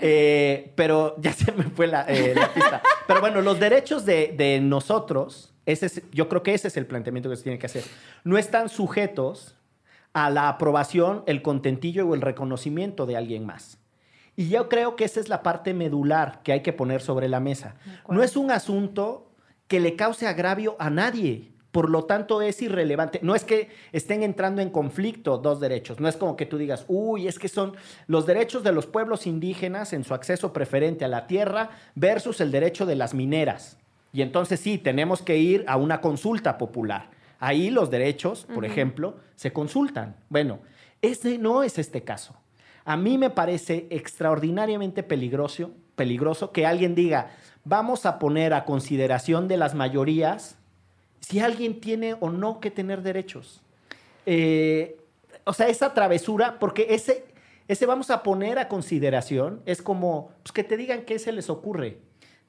Eh, 0.00 0.72
pero 0.76 1.16
ya 1.20 1.32
se 1.32 1.50
me 1.52 1.64
fue 1.64 1.86
la, 1.86 2.02
eh, 2.08 2.34
la 2.34 2.52
pista. 2.52 2.82
Pero 3.06 3.20
bueno, 3.20 3.40
los 3.40 3.58
derechos 3.58 4.04
de, 4.04 4.34
de 4.36 4.60
nosotros, 4.60 5.54
ese 5.66 5.86
es- 5.86 6.02
yo 6.12 6.28
creo 6.28 6.42
que 6.42 6.52
ese 6.54 6.68
es 6.68 6.76
el 6.76 6.86
planteamiento 6.86 7.30
que 7.30 7.36
se 7.36 7.42
tiene 7.44 7.58
que 7.58 7.66
hacer. 7.66 7.84
No 8.24 8.36
están 8.38 8.68
sujetos 8.68 9.56
a 10.12 10.30
la 10.30 10.48
aprobación, 10.48 11.22
el 11.26 11.42
contentillo 11.42 12.06
o 12.06 12.14
el 12.14 12.20
reconocimiento 12.20 13.06
de 13.06 13.16
alguien 13.16 13.46
más. 13.46 13.78
Y 14.36 14.48
yo 14.48 14.68
creo 14.68 14.96
que 14.96 15.04
esa 15.04 15.20
es 15.20 15.28
la 15.28 15.42
parte 15.42 15.74
medular 15.74 16.40
que 16.42 16.52
hay 16.52 16.60
que 16.60 16.72
poner 16.72 17.00
sobre 17.00 17.28
la 17.28 17.40
mesa. 17.40 17.76
No 18.08 18.22
es 18.22 18.36
un 18.36 18.50
asunto 18.50 19.30
que 19.68 19.80
le 19.80 19.96
cause 19.96 20.26
agravio 20.26 20.76
a 20.78 20.90
nadie. 20.90 21.52
Por 21.70 21.90
lo 21.90 22.04
tanto, 22.04 22.40
es 22.40 22.62
irrelevante. 22.62 23.18
No 23.22 23.34
es 23.34 23.44
que 23.44 23.68
estén 23.92 24.22
entrando 24.22 24.62
en 24.62 24.70
conflicto 24.70 25.38
dos 25.38 25.58
derechos. 25.58 25.98
No 25.98 26.08
es 26.08 26.16
como 26.16 26.36
que 26.36 26.46
tú 26.46 26.56
digas, 26.56 26.84
uy, 26.86 27.26
es 27.26 27.38
que 27.38 27.48
son 27.48 27.74
los 28.06 28.26
derechos 28.26 28.62
de 28.62 28.72
los 28.72 28.86
pueblos 28.86 29.26
indígenas 29.26 29.92
en 29.92 30.04
su 30.04 30.14
acceso 30.14 30.52
preferente 30.52 31.04
a 31.04 31.08
la 31.08 31.26
tierra 31.26 31.70
versus 31.96 32.40
el 32.40 32.52
derecho 32.52 32.86
de 32.86 32.94
las 32.94 33.12
mineras. 33.14 33.76
Y 34.12 34.22
entonces 34.22 34.60
sí, 34.60 34.78
tenemos 34.78 35.22
que 35.22 35.38
ir 35.38 35.64
a 35.66 35.76
una 35.76 36.00
consulta 36.00 36.58
popular. 36.58 37.10
Ahí 37.40 37.70
los 37.70 37.90
derechos, 37.90 38.46
por 38.54 38.64
ejemplo, 38.64 39.16
se 39.34 39.52
consultan. 39.52 40.14
Bueno, 40.28 40.60
ese 41.02 41.38
no 41.38 41.64
es 41.64 41.78
este 41.78 42.04
caso. 42.04 42.36
A 42.84 42.96
mí 42.96 43.18
me 43.18 43.30
parece 43.30 43.86
extraordinariamente 43.90 45.02
peligroso, 45.02 45.70
peligroso 45.96 46.52
que 46.52 46.66
alguien 46.66 46.94
diga, 46.94 47.30
vamos 47.64 48.04
a 48.06 48.18
poner 48.18 48.52
a 48.52 48.64
consideración 48.64 49.48
de 49.48 49.56
las 49.56 49.74
mayorías 49.74 50.56
si 51.20 51.40
alguien 51.40 51.80
tiene 51.80 52.16
o 52.20 52.30
no 52.30 52.60
que 52.60 52.70
tener 52.70 53.02
derechos. 53.02 53.62
Eh, 54.26 54.98
o 55.44 55.52
sea, 55.52 55.68
esa 55.68 55.94
travesura, 55.94 56.58
porque 56.58 56.88
ese, 56.90 57.24
ese 57.68 57.86
vamos 57.86 58.10
a 58.10 58.22
poner 58.22 58.58
a 58.58 58.68
consideración 58.68 59.62
es 59.64 59.80
como 59.80 60.30
pues, 60.42 60.52
que 60.52 60.64
te 60.64 60.76
digan 60.76 61.02
qué 61.02 61.18
se 61.18 61.32
les 61.32 61.48
ocurre. 61.48 61.98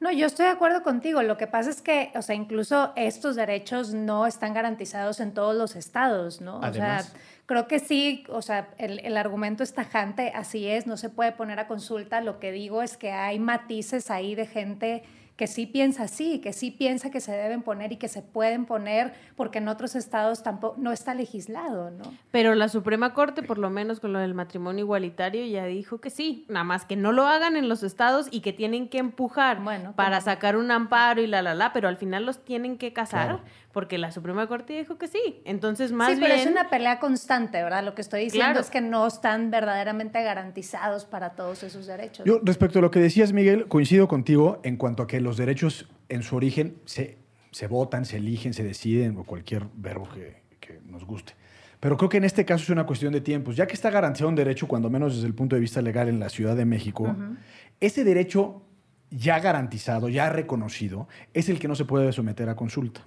No, 0.06 0.12
yo 0.12 0.28
estoy 0.28 0.46
de 0.46 0.52
acuerdo 0.52 0.84
contigo. 0.84 1.24
Lo 1.24 1.36
que 1.36 1.48
pasa 1.48 1.72
es 1.72 1.82
que, 1.82 2.12
o 2.14 2.22
sea, 2.22 2.36
incluso 2.36 2.94
estos 2.96 3.36
derechos 3.36 3.92
no 3.96 4.28
están 4.28 4.54
garantizados 4.54 5.20
en 5.20 5.34
todos 5.34 5.56
los 5.56 5.76
estados, 5.76 6.42
¿no? 6.42 6.60
Además. 6.62 7.08
O 7.08 7.10
sea, 7.10 7.22
creo 7.48 7.68
que 7.68 7.80
sí, 7.80 8.24
o 8.30 8.44
sea, 8.44 8.70
el, 8.78 9.00
el 9.00 9.18
argumento 9.18 9.64
es 9.64 9.74
tajante, 9.74 10.32
así 10.36 10.68
es, 10.68 10.86
no 10.86 10.96
se 10.96 11.10
puede 11.10 11.32
poner 11.32 11.60
a 11.60 11.66
consulta. 11.66 12.22
Lo 12.22 12.40
que 12.40 12.52
digo 12.52 12.84
es 12.84 12.98
que 12.98 13.14
hay 13.14 13.40
matices 13.40 14.12
ahí 14.12 14.36
de 14.36 14.46
gente 14.46 15.02
que 15.36 15.48
sí 15.48 15.66
piensa 15.66 16.04
así, 16.04 16.40
que 16.40 16.54
sí 16.54 16.72
piensa 16.72 17.12
que 17.12 17.20
se 17.20 17.34
deben 17.34 17.62
poner 17.62 17.92
y 17.92 17.98
que 17.98 18.08
se 18.08 18.22
pueden 18.22 18.66
poner 18.66 19.14
porque 19.36 19.58
en 19.58 19.68
otros 19.68 19.96
estados 19.96 20.44
tampoco 20.44 20.76
no 20.80 20.94
está 20.94 21.14
legislado, 21.14 21.92
¿no? 21.92 22.04
Pero 22.32 22.56
la 22.56 22.70
Suprema 22.70 23.14
Corte, 23.14 23.44
por 23.44 23.58
lo 23.58 23.70
menos 23.70 24.00
con 24.00 24.14
lo 24.14 24.20
del 24.20 24.34
matrimonio 24.34 24.86
igualitario, 24.86 25.46
ya 25.46 25.66
dijo 25.66 26.00
que 26.00 26.10
sí, 26.10 26.46
nada 26.48 26.64
más 26.64 26.86
que 26.86 26.96
no 26.96 27.12
lo 27.12 27.28
hagan 27.28 27.58
en 27.58 27.68
los 27.68 27.84
estados 27.84 28.28
y 28.32 28.40
que 28.40 28.54
tienen 28.54 28.88
que 28.88 28.98
empujar 29.00 29.62
Bueno, 29.62 29.94
para 29.96 30.20
como- 30.20 30.26
sacar 30.32 30.56
un 30.56 30.72
amparo 30.72 31.22
y 31.22 31.28
la 31.28 31.42
la 31.42 31.54
la, 31.54 31.74
pero 31.74 31.90
al 31.90 31.98
final 31.98 32.26
los 32.26 32.46
tienen 32.46 32.78
que 32.78 32.94
casar 32.94 33.28
Claro. 33.28 33.44
Porque 33.76 33.98
la 33.98 34.10
Suprema 34.10 34.48
Corte 34.48 34.72
dijo 34.72 34.98
que 34.98 35.10
sí. 35.10 35.42
Entonces, 35.44 35.92
más 35.92 36.08
sí, 36.08 36.16
bien 36.16 36.32
pero 36.32 36.42
es 36.42 36.48
una 36.48 36.70
pelea 36.70 36.98
constante, 36.98 37.62
¿verdad? 37.62 37.84
Lo 37.84 37.94
que 37.94 38.02
estoy 38.02 38.22
diciendo 38.24 38.46
Claro. 38.46 38.62
es 38.62 38.70
que 38.70 38.80
no 38.80 39.06
están 39.06 39.52
verdaderamente 39.52 40.24
garantizados 40.24 41.04
para 41.04 41.32
todos 41.32 41.62
esos 41.62 41.86
derechos. 41.86 42.26
Yo, 42.26 42.40
respecto 42.42 42.80
a 42.80 42.82
lo 42.82 42.90
que 42.90 43.02
decías, 43.02 43.34
Miguel, 43.34 43.68
coincido 43.68 44.08
contigo 44.08 44.62
en 44.64 44.78
cuanto 44.78 45.04
a 45.04 45.08
que 45.08 45.20
los 45.20 45.36
derechos 45.36 45.90
en 46.08 46.24
su 46.24 46.38
origen 46.38 46.78
se, 46.86 47.18
se 47.52 47.68
votan, 47.68 48.06
se 48.06 48.16
eligen, 48.16 48.54
se 48.54 48.64
deciden, 48.64 49.18
o 49.18 49.26
cualquier 49.26 49.66
verbo 49.76 50.08
que, 50.08 50.38
que 50.62 50.80
nos 50.86 51.04
guste. 51.04 51.34
Pero 51.82 51.98
creo 51.98 52.08
que 52.08 52.16
en 52.16 52.24
este 52.24 52.46
caso 52.46 52.64
es 52.64 52.70
una 52.70 52.86
cuestión 52.86 53.12
de 53.12 53.20
tiempos. 53.20 53.58
Ya 53.58 53.68
que 53.68 53.74
está 53.74 53.90
garantizado 53.90 54.30
un 54.30 54.36
derecho, 54.36 54.70
cuando 54.70 54.90
menos 54.90 55.16
desde 55.16 55.28
el 55.28 55.36
punto 55.36 55.58
de 55.58 55.60
vista 55.60 55.82
legal 55.82 56.08
en 56.08 56.22
la 56.22 56.30
Ciudad 56.30 56.56
de 56.56 56.64
México, 56.64 57.14
ese 57.82 58.06
derecho 58.06 58.62
ya 59.10 59.40
garantizado, 59.40 60.08
ya 60.08 60.30
reconocido, 60.30 61.10
es 61.34 61.50
el 61.50 61.60
que 61.60 61.68
no 61.68 61.76
se 61.76 61.84
puede 61.84 62.14
someter 62.14 62.48
a 62.48 62.56
consulta. 62.56 63.04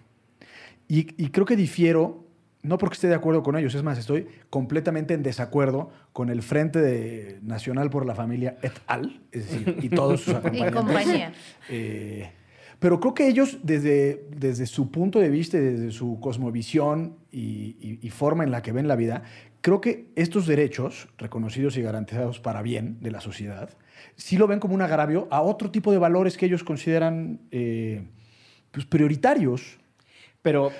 Y, 0.88 1.22
y 1.22 1.28
creo 1.28 1.44
que 1.46 1.54
difiero, 1.56 2.24
no 2.62 2.78
porque 2.78 2.94
esté 2.94 3.08
de 3.08 3.14
acuerdo 3.14 3.42
con 3.42 3.56
ellos, 3.56 3.74
es 3.74 3.82
más, 3.82 3.98
estoy 3.98 4.26
completamente 4.50 5.14
en 5.14 5.22
desacuerdo 5.22 5.90
con 6.12 6.30
el 6.30 6.42
Frente 6.42 6.80
de- 6.80 7.38
Nacional 7.42 7.90
por 7.90 8.06
la 8.06 8.14
Familia 8.14 8.56
et 8.62 8.72
al, 8.86 9.20
es 9.30 9.50
decir, 9.50 9.76
y 9.82 9.88
todos 9.90 10.22
sus 10.22 10.32
y 10.34 10.36
acompañantes. 10.36 10.74
compañía. 10.74 11.32
Eh, 11.68 12.30
pero 12.78 13.00
creo 13.00 13.12
que 13.12 13.26
ellos, 13.28 13.58
desde, 13.64 14.24
desde 14.36 14.64
su 14.66 14.90
punto 14.90 15.18
de 15.18 15.28
vista, 15.30 15.58
y 15.58 15.60
desde 15.60 15.90
su 15.90 16.18
cosmovisión 16.20 17.16
y, 17.30 17.76
y- 17.80 17.98
y 18.02 18.10
forma 18.10 18.44
en 18.44 18.50
la 18.50 18.62
que 18.62 18.72
ven 18.72 18.86
la 18.88 18.96
vida, 18.96 19.24
creo 19.60 19.80
que 19.80 20.06
estos 20.14 20.46
derechos, 20.46 21.08
reconocidos 21.18 21.76
y 21.76 21.82
garantizados 21.82 22.38
para 22.40 22.62
bien 22.62 22.98
de 23.00 23.10
la 23.10 23.20
sociedad, 23.20 23.70
sí 24.16 24.36
lo 24.38 24.46
ven 24.46 24.60
como 24.60 24.74
un 24.74 24.82
agravio 24.82 25.26
a 25.30 25.42
otro 25.42 25.70
tipo 25.72 25.90
de 25.92 25.98
valores 25.98 26.36
que 26.36 26.46
ellos 26.46 26.62
consideran 26.64 27.40
eh, 27.50 28.04
pues, 28.70 28.86
prioritarios. 28.86 29.77
Pero, 30.48 30.72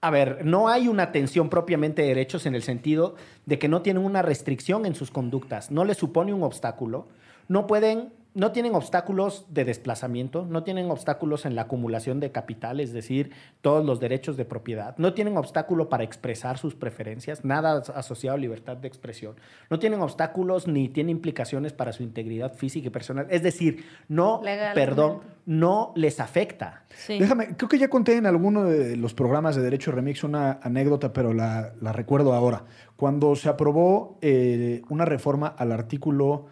a 0.00 0.08
ver, 0.08 0.46
no 0.46 0.68
hay 0.68 0.88
una 0.88 1.12
tensión 1.12 1.50
propiamente 1.50 2.00
de 2.00 2.08
derechos 2.08 2.46
en 2.46 2.54
el 2.54 2.62
sentido 2.62 3.16
de 3.44 3.58
que 3.58 3.68
no 3.68 3.82
tienen 3.82 4.02
una 4.02 4.22
restricción 4.22 4.86
en 4.86 4.94
sus 4.94 5.10
conductas, 5.10 5.70
no 5.70 5.84
les 5.84 5.98
supone 5.98 6.32
un 6.32 6.42
obstáculo, 6.42 7.06
no 7.46 7.66
pueden 7.66 8.14
no 8.34 8.50
tienen 8.50 8.74
obstáculos 8.74 9.46
de 9.48 9.64
desplazamiento, 9.64 10.44
no 10.44 10.64
tienen 10.64 10.90
obstáculos 10.90 11.46
en 11.46 11.54
la 11.54 11.62
acumulación 11.62 12.18
de 12.18 12.32
capital, 12.32 12.80
es 12.80 12.92
decir, 12.92 13.30
todos 13.60 13.84
los 13.84 14.00
derechos 14.00 14.36
de 14.36 14.44
propiedad, 14.44 14.96
no 14.98 15.14
tienen 15.14 15.36
obstáculo 15.36 15.88
para 15.88 16.02
expresar 16.02 16.58
sus 16.58 16.74
preferencias, 16.74 17.44
nada 17.44 17.82
asociado 17.94 18.36
a 18.36 18.38
libertad 18.38 18.76
de 18.76 18.88
expresión, 18.88 19.36
no 19.70 19.78
tienen 19.78 20.02
obstáculos 20.02 20.66
ni 20.66 20.88
tienen 20.88 21.16
implicaciones 21.16 21.72
para 21.72 21.92
su 21.92 22.02
integridad 22.02 22.54
física 22.54 22.88
y 22.88 22.90
personal, 22.90 23.26
es 23.30 23.42
decir, 23.42 23.84
no, 24.08 24.42
perdón, 24.74 25.20
no 25.46 25.92
les 25.94 26.18
afecta. 26.18 26.84
Déjame, 27.06 27.56
creo 27.56 27.68
que 27.68 27.78
ya 27.78 27.88
conté 27.88 28.16
en 28.16 28.26
alguno 28.26 28.64
de 28.64 28.96
los 28.96 29.14
programas 29.14 29.54
de 29.54 29.62
Derecho 29.62 29.92
Remix 29.92 30.24
una 30.24 30.58
anécdota, 30.62 31.12
pero 31.12 31.32
la, 31.32 31.72
recuerdo 31.92 32.32
ahora. 32.34 32.64
Cuando 32.96 33.36
se 33.36 33.48
aprobó 33.48 34.18
eh, 34.22 34.82
una 34.88 35.04
reforma 35.04 35.48
al 35.48 35.72
artículo 35.72 36.46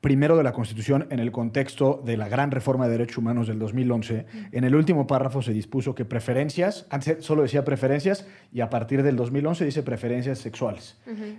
primero 0.00 0.36
de 0.36 0.42
la 0.42 0.52
Constitución 0.52 1.06
en 1.10 1.18
el 1.18 1.32
contexto 1.32 2.02
de 2.04 2.16
la 2.16 2.28
gran 2.28 2.50
reforma 2.50 2.86
de 2.86 2.92
derechos 2.92 3.18
humanos 3.18 3.48
del 3.48 3.58
2011. 3.58 4.26
En 4.52 4.64
el 4.64 4.74
último 4.74 5.06
párrafo 5.06 5.42
se 5.42 5.52
dispuso 5.52 5.94
que 5.94 6.04
preferencias, 6.04 6.86
antes 6.90 7.24
solo 7.24 7.42
decía 7.42 7.64
preferencias 7.64 8.26
y 8.52 8.60
a 8.60 8.70
partir 8.70 9.02
del 9.02 9.16
2011 9.16 9.64
dice 9.64 9.82
preferencias 9.82 10.38
sexuales. 10.38 10.96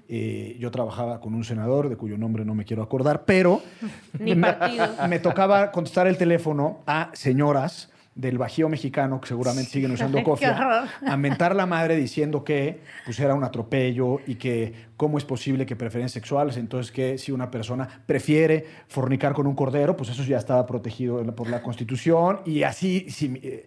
Eh, 0.07 0.57
yo 0.59 0.71
trabajaba 0.71 1.21
con 1.21 1.33
un 1.33 1.43
senador 1.43 1.89
de 1.89 1.95
cuyo 1.95 2.17
nombre 2.17 2.45
no 2.45 2.55
me 2.55 2.65
quiero 2.65 2.83
acordar, 2.83 3.25
pero 3.25 3.61
me, 4.19 4.35
me 4.35 5.19
tocaba 5.19 5.71
contestar 5.71 6.07
el 6.07 6.17
teléfono 6.17 6.81
a 6.85 7.11
señoras 7.13 7.91
del 8.17 8.37
Bajío 8.37 8.67
mexicano, 8.67 9.21
que 9.21 9.27
seguramente 9.27 9.71
siguen 9.71 9.91
usando 9.93 10.21
cofia, 10.23 10.89
a 11.05 11.17
mentar 11.17 11.55
la 11.55 11.65
madre 11.65 11.95
diciendo 11.95 12.43
que 12.43 12.81
pues, 13.05 13.19
era 13.19 13.33
un 13.33 13.43
atropello 13.43 14.19
y 14.25 14.35
que 14.35 14.73
cómo 14.97 15.17
es 15.17 15.23
posible 15.23 15.65
que 15.65 15.75
preferencias 15.75 16.13
sexuales, 16.13 16.57
entonces 16.57 16.91
que 16.91 17.17
si 17.17 17.31
una 17.31 17.51
persona 17.51 17.87
prefiere 18.05 18.65
fornicar 18.87 19.33
con 19.33 19.47
un 19.47 19.55
cordero, 19.55 19.95
pues 19.95 20.09
eso 20.09 20.23
ya 20.23 20.37
estaba 20.37 20.65
protegido 20.65 21.23
por 21.35 21.49
la 21.49 21.61
Constitución 21.61 22.41
y 22.45 22.63
así. 22.63 23.07
Eh, 23.21 23.65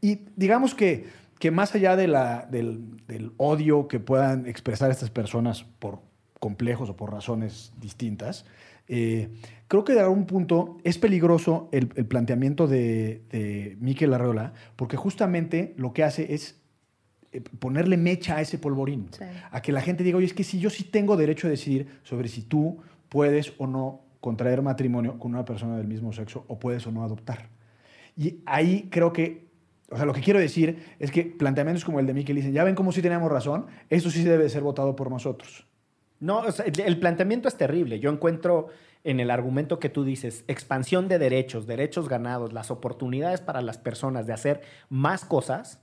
y 0.00 0.20
digamos 0.34 0.74
que, 0.74 1.06
que 1.38 1.50
más 1.50 1.74
allá 1.74 1.94
de 1.94 2.08
la, 2.08 2.46
del, 2.50 2.96
del 3.06 3.32
odio 3.36 3.86
que 3.88 4.00
puedan 4.00 4.46
expresar 4.46 4.90
estas 4.90 5.10
personas 5.10 5.64
por 5.78 6.00
complejos 6.40 6.90
o 6.90 6.96
por 6.96 7.12
razones 7.12 7.72
distintas, 7.78 8.44
eh, 8.94 9.30
creo 9.68 9.84
que 9.84 9.94
de 9.94 10.00
algún 10.00 10.26
punto 10.26 10.76
es 10.84 10.98
peligroso 10.98 11.70
el, 11.72 11.86
planteamiento 11.88 12.66
de, 12.66 13.22
de 13.30 13.78
Miquel 13.80 14.12
Arreola, 14.12 14.52
porque 14.76 14.98
justamente 14.98 15.72
lo 15.78 15.94
que 15.94 16.04
hace 16.04 16.34
es 16.34 16.60
eh, 17.32 17.40
ponerle 17.40 17.96
mecha 17.96 18.36
a 18.36 18.42
ese 18.42 18.58
polvorín. 18.58 19.08
A 19.50 19.62
que 19.62 19.72
la 19.72 19.80
gente 19.80 20.04
diga, 20.04 20.18
oye, 20.18 20.26
es 20.26 20.34
que 20.34 20.44
si 20.44 20.60
yo 20.60 20.68
sí 20.68 20.84
tengo 20.84 21.16
derecho 21.16 21.46
a 21.46 21.50
decidir 21.50 21.86
sobre 22.02 22.28
si 22.28 22.42
tú 22.42 22.82
puedes 23.08 23.54
o 23.56 23.66
no 23.66 24.02
contraer 24.20 24.60
matrimonio 24.60 25.18
con 25.18 25.32
una 25.32 25.46
persona 25.46 25.78
del 25.78 25.88
mismo 25.88 26.12
sexo 26.12 26.44
o 26.48 26.58
puedes 26.58 26.86
o 26.86 26.92
no 26.92 27.02
adoptar. 27.02 27.48
Y 28.14 28.40
ahí 28.44 28.88
creo 28.90 29.10
que, 29.14 29.48
o 29.90 29.96
sea, 29.96 30.04
lo 30.04 30.12
que 30.12 30.20
quiero 30.20 30.38
decir 30.38 30.84
es 30.98 31.10
que 31.10 31.24
planteamientos 31.24 31.86
como 31.86 31.98
el 31.98 32.06
de 32.06 32.12
Miquel 32.12 32.36
dicen, 32.36 32.52
ya 32.52 32.62
ven 32.62 32.74
cómo 32.74 32.92
sí 32.92 33.00
tenemos 33.00 33.32
razón, 33.32 33.68
esto 33.88 34.10
sí 34.10 34.22
debe 34.22 34.50
ser 34.50 34.62
votado 34.62 34.94
por 34.94 35.10
nosotros. 35.10 35.66
No, 36.22 36.44
el 36.46 37.00
planteamiento 37.00 37.48
es 37.48 37.56
terrible. 37.56 37.98
Yo 37.98 38.08
encuentro 38.08 38.68
en 39.02 39.18
el 39.18 39.28
argumento 39.28 39.80
que 39.80 39.88
tú 39.88 40.04
dices, 40.04 40.44
expansión 40.46 41.08
de 41.08 41.18
derechos, 41.18 41.66
derechos 41.66 42.08
ganados, 42.08 42.52
las 42.52 42.70
oportunidades 42.70 43.40
para 43.40 43.60
las 43.60 43.76
personas 43.76 44.28
de 44.28 44.32
hacer 44.32 44.60
más 44.88 45.24
cosas, 45.24 45.82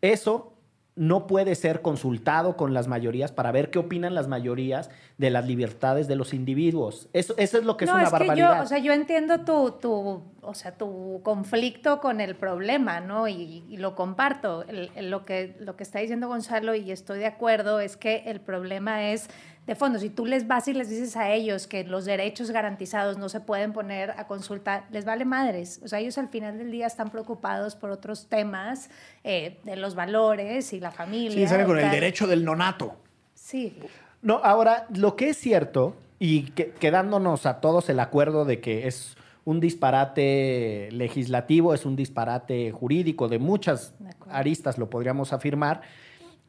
eso 0.00 0.53
no 0.96 1.26
puede 1.26 1.56
ser 1.56 1.82
consultado 1.82 2.56
con 2.56 2.72
las 2.72 2.86
mayorías 2.86 3.32
para 3.32 3.50
ver 3.50 3.70
qué 3.70 3.80
opinan 3.80 4.14
las 4.14 4.28
mayorías 4.28 4.90
de 5.18 5.30
las 5.30 5.44
libertades 5.46 6.06
de 6.06 6.14
los 6.14 6.32
individuos. 6.32 7.08
Eso, 7.12 7.34
eso 7.36 7.58
es 7.58 7.64
lo 7.64 7.76
que 7.76 7.86
es 7.86 7.90
una 7.90 8.08
barbaridad. 8.08 8.58
yo, 8.58 8.62
o 8.62 8.66
sea, 8.66 8.78
yo 8.78 8.92
entiendo 8.92 9.40
tu, 9.40 9.72
tu, 9.72 10.22
o 10.40 10.54
sea, 10.54 10.72
tu 10.72 11.20
conflicto 11.24 12.00
con 12.00 12.20
el 12.20 12.36
problema, 12.36 13.00
¿no? 13.00 13.26
Y, 13.26 13.64
lo 13.76 13.96
comparto. 13.96 14.64
lo, 15.00 15.24
que, 15.24 15.56
lo 15.58 15.76
que 15.76 15.82
está 15.82 15.98
diciendo 15.98 16.28
Gonzalo, 16.28 16.76
y 16.76 16.92
estoy 16.92 17.18
de 17.18 17.26
acuerdo, 17.26 17.80
es 17.80 17.96
que 17.96 18.22
el 18.26 18.40
problema 18.40 19.10
es 19.10 19.28
de 19.66 19.74
fondo, 19.74 19.98
si 19.98 20.10
tú 20.10 20.26
les 20.26 20.46
vas 20.46 20.68
y 20.68 20.74
les 20.74 20.90
dices 20.90 21.16
a 21.16 21.32
ellos 21.32 21.66
que 21.66 21.84
los 21.84 22.04
derechos 22.04 22.50
garantizados 22.50 23.16
no 23.16 23.30
se 23.30 23.40
pueden 23.40 23.72
poner 23.72 24.10
a 24.10 24.26
consulta, 24.26 24.84
les 24.90 25.06
vale 25.06 25.24
madres. 25.24 25.80
O 25.82 25.88
sea, 25.88 26.00
ellos 26.00 26.18
al 26.18 26.28
final 26.28 26.58
del 26.58 26.70
día 26.70 26.86
están 26.86 27.10
preocupados 27.10 27.74
por 27.74 27.90
otros 27.90 28.26
temas 28.26 28.90
eh, 29.22 29.58
de 29.64 29.76
los 29.76 29.94
valores 29.94 30.74
y 30.74 30.80
la 30.80 30.90
familia. 30.90 31.38
Sí, 31.38 31.46
salen 31.46 31.66
con 31.66 31.78
el 31.78 31.90
derecho 31.90 32.26
del 32.26 32.44
nonato. 32.44 32.94
Sí. 33.34 33.78
No, 34.20 34.40
ahora, 34.42 34.86
lo 34.94 35.16
que 35.16 35.30
es 35.30 35.38
cierto, 35.38 35.96
y 36.18 36.50
quedándonos 36.50 37.46
a 37.46 37.60
todos 37.60 37.88
el 37.88 38.00
acuerdo 38.00 38.44
de 38.44 38.60
que 38.60 38.86
es 38.86 39.16
un 39.46 39.60
disparate 39.60 40.90
legislativo, 40.92 41.72
es 41.72 41.86
un 41.86 41.96
disparate 41.96 42.70
jurídico, 42.70 43.28
de 43.28 43.38
muchas 43.38 43.94
aristas 44.30 44.76
lo 44.76 44.90
podríamos 44.90 45.32
afirmar, 45.32 45.82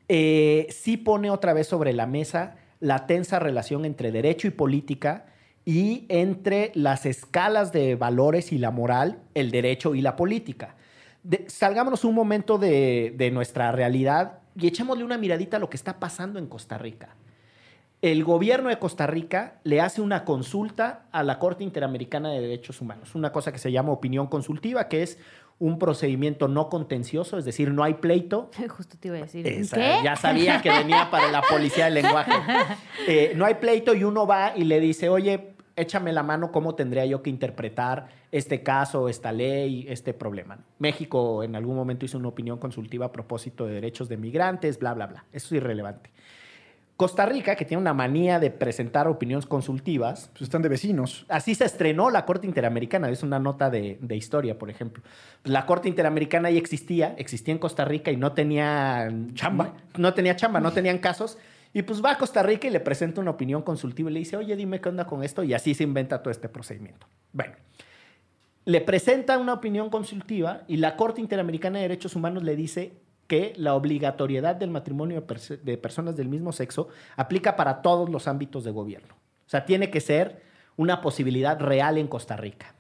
eh, 0.08 0.68
sí 0.70 0.98
pone 0.98 1.30
otra 1.30 1.54
vez 1.54 1.68
sobre 1.68 1.94
la 1.94 2.08
mesa 2.08 2.56
la 2.86 3.08
tensa 3.08 3.40
relación 3.40 3.84
entre 3.84 4.12
derecho 4.12 4.48
y 4.48 4.52
política 4.52 5.26
y 5.66 6.06
entre 6.08 6.72
las 6.76 7.08
escalas 7.08 7.72
de 7.72 7.96
valores 7.96 8.52
y 8.52 8.60
la 8.60 8.70
moral, 8.70 9.20
el 9.34 9.50
derecho 9.50 9.96
y 9.96 10.02
la 10.02 10.16
política. 10.16 10.76
salgámonos 11.48 12.06
un 12.06 12.14
momento 12.14 12.60
de, 12.60 13.16
de 13.18 13.32
nuestra 13.32 13.72
realidad 13.72 14.40
y 14.56 14.68
echémosle 14.68 15.04
una 15.04 15.18
miradita 15.18 15.58
a 15.58 15.60
lo 15.60 15.68
que 15.68 15.78
está 15.78 16.00
pasando 16.00 16.38
en 16.38 16.46
Costa 16.46 16.78
Rica. 16.78 17.16
El 18.04 18.24
gobierno 18.24 18.70
de 18.70 18.78
Costa 18.78 19.08
Rica 19.08 19.56
le 19.64 19.82
hace 19.82 20.00
una 20.00 20.24
consulta 20.24 21.06
a 21.12 21.24
la 21.24 21.40
Corte 21.40 21.64
Interamericana 21.64 22.30
de 22.30 22.40
Derechos 22.40 22.80
Humanos, 22.82 23.16
una 23.16 23.32
cosa 23.32 23.52
que 23.52 23.58
se 23.58 23.72
llama 23.72 23.94
opinión 23.94 24.28
consultiva, 24.28 24.88
que 24.88 25.02
es 25.02 25.18
un 25.58 25.80
procedimiento 25.80 26.48
no 26.48 26.70
contencioso, 26.70 27.38
es 27.38 27.46
decir, 27.46 27.72
no 27.72 27.84
hay 27.84 27.96
pleito. 27.96 28.50
Justo 28.70 28.98
te 29.00 29.08
iba 29.08 29.18
a 29.18 29.22
decir. 29.22 29.46
Ya 30.04 30.16
sabía 30.16 30.62
que 30.62 30.70
venía 30.70 31.10
para 31.10 31.32
la 31.32 31.42
policía 31.42 31.86
del 31.86 31.96
lenguaje. 31.96 32.32
Eh, 33.08 33.34
no 33.36 33.46
hay 33.46 33.56
pleito 33.56 33.94
y 33.94 34.04
uno 34.04 34.26
va 34.26 34.54
y 34.56 34.64
le 34.64 34.80
dice, 34.80 35.10
oye, 35.10 35.54
échame 35.76 36.12
la 36.12 36.24
mano 36.24 36.52
cómo 36.52 36.74
tendría 36.74 37.06
yo 37.06 37.22
que 37.22 37.30
interpretar 37.30 38.08
este 38.32 38.64
caso, 38.64 39.10
esta 39.10 39.32
ley, 39.32 39.86
este 39.90 40.14
problema. 40.14 40.58
México 40.80 41.44
en 41.44 41.56
algún 41.56 41.76
momento 41.76 42.06
hizo 42.06 42.18
una 42.18 42.30
opinión 42.30 42.58
consultiva 42.58 43.08
a 43.08 43.12
propósito 43.12 43.66
de 43.66 43.76
derechos 43.76 44.10
de 44.10 44.18
migrantes, 44.18 44.80
bla, 44.80 44.94
bla, 44.94 45.08
bla. 45.08 45.26
Eso 45.32 45.48
es 45.48 45.62
irrelevante. 45.62 46.10
Costa 46.98 47.26
Rica, 47.26 47.58
que 47.58 47.66
tiene 47.66 47.82
una 47.82 47.94
manía 47.94 48.40
de 48.40 48.52
presentar 48.52 49.08
opiniones 49.10 49.46
consultivas. 49.46 50.30
Pues 50.32 50.44
están 50.44 50.62
de 50.62 50.70
vecinos. 50.70 51.26
Así 51.28 51.54
se 51.54 51.66
estrenó 51.66 52.10
la 52.10 52.26
Corte 52.26 52.48
Interamericana. 52.48 53.10
Es 53.10 53.22
una 53.22 53.38
nota 53.38 53.70
de, 53.70 54.00
historia, 54.12 54.58
por 54.58 54.70
ejemplo. 54.70 55.04
La 55.44 55.66
Corte 55.66 55.90
Interamericana 55.90 56.50
ya 56.50 56.58
existía, 56.58 57.14
existía 57.18 57.54
en 57.54 57.60
Costa 57.60 57.84
Rica 57.84 58.12
y 58.12 58.18
no 58.18 58.32
tenía 58.32 59.12
chamba. 59.34 59.74
No 59.98 60.14
tenía 60.14 60.38
chamba, 60.38 60.62
no 60.62 60.72
tenían 60.72 61.00
casos. 61.00 61.38
Y 61.74 61.82
pues 61.82 62.04
va 62.04 62.12
a 62.12 62.18
Costa 62.18 62.42
Rica 62.44 62.70
y 62.70 62.72
le 62.72 62.80
presenta 62.80 63.20
una 63.20 63.32
opinión 63.32 63.62
consultiva 63.62 64.10
y 64.10 64.14
le 64.14 64.20
dice, 64.20 64.38
oye, 64.38 64.56
dime 64.56 64.80
qué 64.80 64.88
onda 64.88 65.06
con 65.06 65.22
esto. 65.22 65.44
Y 65.44 65.54
así 65.54 65.74
se 65.74 65.84
inventa 65.84 66.24
todo 66.24 66.32
este 66.32 66.48
procedimiento. 66.48 67.08
Bueno, 67.34 67.56
le 68.64 68.80
presenta 68.80 69.38
una 69.38 69.52
opinión 69.52 69.90
consultiva 69.90 70.64
y 70.70 70.78
la 70.78 70.96
Corte 70.96 71.20
Interamericana 71.20 71.80
de 71.80 71.90
Derechos 71.90 72.16
Humanos 72.16 72.44
le 72.44 72.56
dice, 72.56 72.94
que 73.28 73.54
la 73.58 73.76
obligatoriedad 73.76 74.56
del 74.56 74.70
matrimonio 74.70 75.26
de, 75.64 75.78
personas 75.78 76.16
del 76.16 76.30
mismo 76.30 76.52
sexo 76.52 76.90
aplica 77.16 77.56
para 77.56 77.82
todos 77.82 78.10
los 78.10 78.28
ámbitos 78.28 78.64
de 78.64 78.72
gobierno. 78.72 79.14
O 79.14 79.50
sea, 79.50 79.66
tiene 79.66 79.90
que 79.90 80.02
ser 80.02 80.42
una 80.78 81.02
posibilidad 81.02 81.60
real 81.60 81.98
en 81.98 82.08
Costa 82.08 82.36
Rica. 82.36 82.76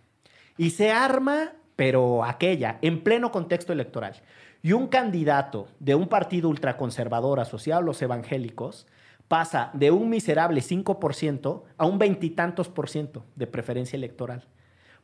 Y 0.57 0.71
se 0.71 0.91
arma, 0.91 1.53
pero 1.75 2.23
aquella, 2.23 2.77
en 2.81 3.03
pleno 3.03 3.31
contexto 3.31 3.73
electoral. 3.73 4.15
Y 4.61 4.73
un 4.73 4.87
candidato 4.87 5.67
de 5.79 5.95
un 5.95 6.07
partido 6.07 6.49
ultraconservador 6.49 7.39
asociado 7.39 7.81
a 7.81 7.85
los 7.85 8.01
evangélicos 8.01 8.87
pasa 9.27 9.71
de 9.73 9.91
un 9.91 10.09
miserable 10.09 10.61
5% 10.61 11.63
a 11.77 11.85
un 11.85 11.97
veintitantos 11.97 12.69
por 12.69 12.89
ciento 12.89 13.25
de 13.35 13.47
preferencia 13.47 13.97
electoral. 13.97 14.45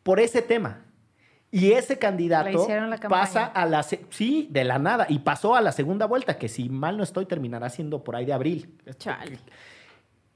Por 0.04 0.20
ese 0.20 0.42
tema, 0.42 0.86
y 1.52 1.74
ese 1.74 2.00
candidato 2.00 2.66
pasa 3.10 3.46
a 3.46 3.66
la... 3.66 3.84
Sí, 3.84 4.48
de 4.50 4.64
la 4.64 4.80
nada. 4.80 5.06
Y 5.10 5.20
pasó 5.20 5.56
a 5.56 5.62
la 5.62 5.74
segunda 5.74 6.06
vuelta, 6.06 6.38
que 6.38 6.48
si 6.48 6.70
mal 6.70 6.96
no 6.96 7.04
estoy, 7.04 7.26
terminará 7.26 7.70
siendo 7.70 8.04
por 8.04 8.16
ahí 8.16 8.26
de 8.26 8.32
abril. 8.32 8.74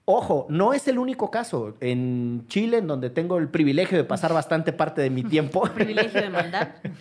Ojo, 0.03 0.45
no 0.49 0.73
es 0.73 0.89
el 0.89 0.99
único 0.99 1.31
caso. 1.31 1.77
En 1.79 2.45
Chile, 2.49 2.79
en 2.79 2.87
donde 2.87 3.09
tengo 3.09 3.37
el 3.37 3.47
privilegio 3.47 3.97
de 3.97 4.03
pasar 4.03 4.33
bastante 4.33 4.73
parte 4.73 5.01
de 5.01 5.09
mi 5.09 5.23
tiempo. 5.23 5.63
privilegio 5.73 6.21
de 6.21 6.29
mandar. 6.29 6.81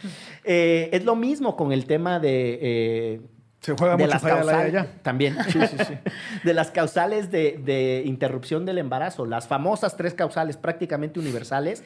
Eh, 0.47 0.91
es 0.93 1.07
lo 1.07 1.17
mismo 1.17 1.57
con 1.57 1.73
el 1.73 1.87
tema 1.87 2.21
de... 2.21 2.59
Eh, 2.61 3.21
se 3.61 3.73
juega 3.73 3.97
mucho 3.97 4.11
las 4.11 4.23
causales, 4.23 5.03
También. 5.03 5.39
Sí, 5.49 5.59
sí, 5.67 5.77
sí. 5.87 5.95
de 6.45 6.53
las 6.53 6.71
causales 6.71 7.31
de, 7.31 7.59
de 7.65 8.03
interrupción 8.05 8.67
del 8.67 8.77
embarazo. 8.77 9.25
Las 9.25 9.49
famosas 9.49 9.97
tres 9.97 10.13
causales 10.13 10.59
prácticamente 10.59 11.19
universales 11.19 11.83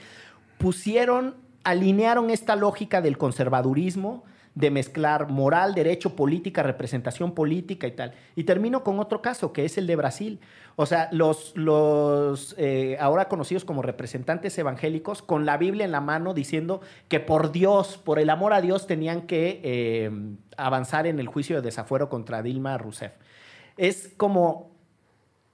pusieron 0.59 1.37
alinearon 1.65 2.31
esta 2.31 2.57
lógica 2.57 3.01
del 3.01 3.19
conservadurismo, 3.19 4.25
de 4.55 4.73
mezclar 4.73 5.29
moral, 5.29 5.73
derecho, 5.75 6.17
política, 6.17 6.65
representación 6.65 7.33
política 7.33 7.87
y 7.87 7.93
tal. 7.93 8.15
Y 8.35 8.43
termino 8.43 8.83
con 8.83 8.99
otro 8.99 9.23
caso, 9.23 9.53
que 9.53 9.65
es 9.65 9.79
el 9.79 9.87
de 9.87 9.95
Brasil. 9.95 10.41
O 10.75 10.85
sea, 10.85 11.09
los, 11.13 11.53
los 11.55 12.57
eh, 12.59 12.97
ahora 12.99 13.29
conocidos 13.29 13.65
como 13.65 13.83
representantes 13.83 14.59
evangélicos, 14.59 15.23
con 15.23 15.47
la 15.47 15.59
Biblia 15.59 15.85
en 15.85 15.93
la 15.93 16.01
mano, 16.01 16.35
diciendo 16.35 16.81
que 17.07 17.21
por 17.21 17.53
Dios, 17.53 17.99
por 17.99 18.19
el 18.19 18.31
amor 18.31 18.53
a 18.53 18.61
Dios, 18.61 18.89
tenían 18.89 19.23
que 19.29 19.61
eh, 19.63 20.11
avanzar 20.57 21.07
en 21.07 21.21
el 21.21 21.29
juicio 21.29 21.57
de 21.57 21.63
desafuero 21.63 22.09
contra 22.09 22.43
Dilma 22.43 22.79
Rousseff. 22.79 23.13
Es 23.77 24.13
como 24.17 24.73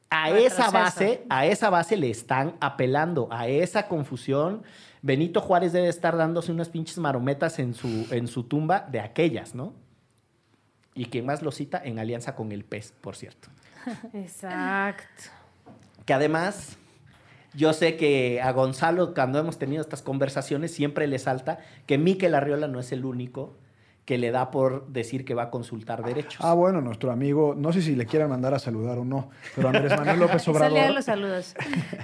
a 0.08 0.30
esa 0.30 0.70
base, 0.70 1.26
a 1.28 1.44
esa 1.44 1.68
base 1.68 1.96
le 1.96 2.08
están 2.08 2.54
apelando, 2.60 3.28
a 3.30 3.48
esa 3.48 3.88
confusión. 3.88 4.62
Benito 5.04 5.42
Juárez 5.42 5.74
debe 5.74 5.88
estar 5.90 6.16
dándose 6.16 6.50
unas 6.50 6.70
pinches 6.70 6.96
marometas 6.96 7.58
en 7.58 7.74
su, 7.74 8.06
en 8.10 8.26
su 8.26 8.44
tumba 8.44 8.88
de 8.90 9.00
aquellas, 9.00 9.54
¿no? 9.54 9.74
Y 10.94 11.04
quien 11.04 11.26
más 11.26 11.42
lo 11.42 11.52
cita 11.52 11.78
en 11.84 11.98
alianza 11.98 12.34
con 12.34 12.52
el 12.52 12.64
pez, 12.64 12.94
por 13.02 13.14
cierto. 13.14 13.48
Exacto. 14.14 15.24
Que 16.06 16.14
además, 16.14 16.78
yo 17.52 17.74
sé 17.74 17.98
que 17.98 18.40
a 18.40 18.50
Gonzalo, 18.52 19.12
cuando 19.12 19.38
hemos 19.38 19.58
tenido 19.58 19.82
estas 19.82 20.00
conversaciones, 20.00 20.72
siempre 20.72 21.06
le 21.06 21.18
salta 21.18 21.58
que 21.84 21.98
Miquel 21.98 22.34
Arriola 22.34 22.66
no 22.66 22.80
es 22.80 22.90
el 22.90 23.04
único 23.04 23.58
que 24.04 24.18
le 24.18 24.30
da 24.30 24.50
por 24.50 24.86
decir 24.88 25.24
que 25.24 25.34
va 25.34 25.44
a 25.44 25.50
consultar 25.50 26.04
derechos. 26.04 26.44
Ah, 26.44 26.52
bueno, 26.52 26.80
nuestro 26.80 27.10
amigo, 27.10 27.54
no 27.56 27.72
sé 27.72 27.80
si 27.80 27.96
le 27.96 28.04
quieran 28.06 28.28
mandar 28.28 28.52
a 28.52 28.58
saludar 28.58 28.98
o 28.98 29.04
no, 29.04 29.30
pero 29.56 29.68
Andrés 29.68 29.96
Manuel 29.96 30.20
López 30.20 30.46
Obrador 30.48 30.90
los 30.90 31.04
saludos. 31.06 31.54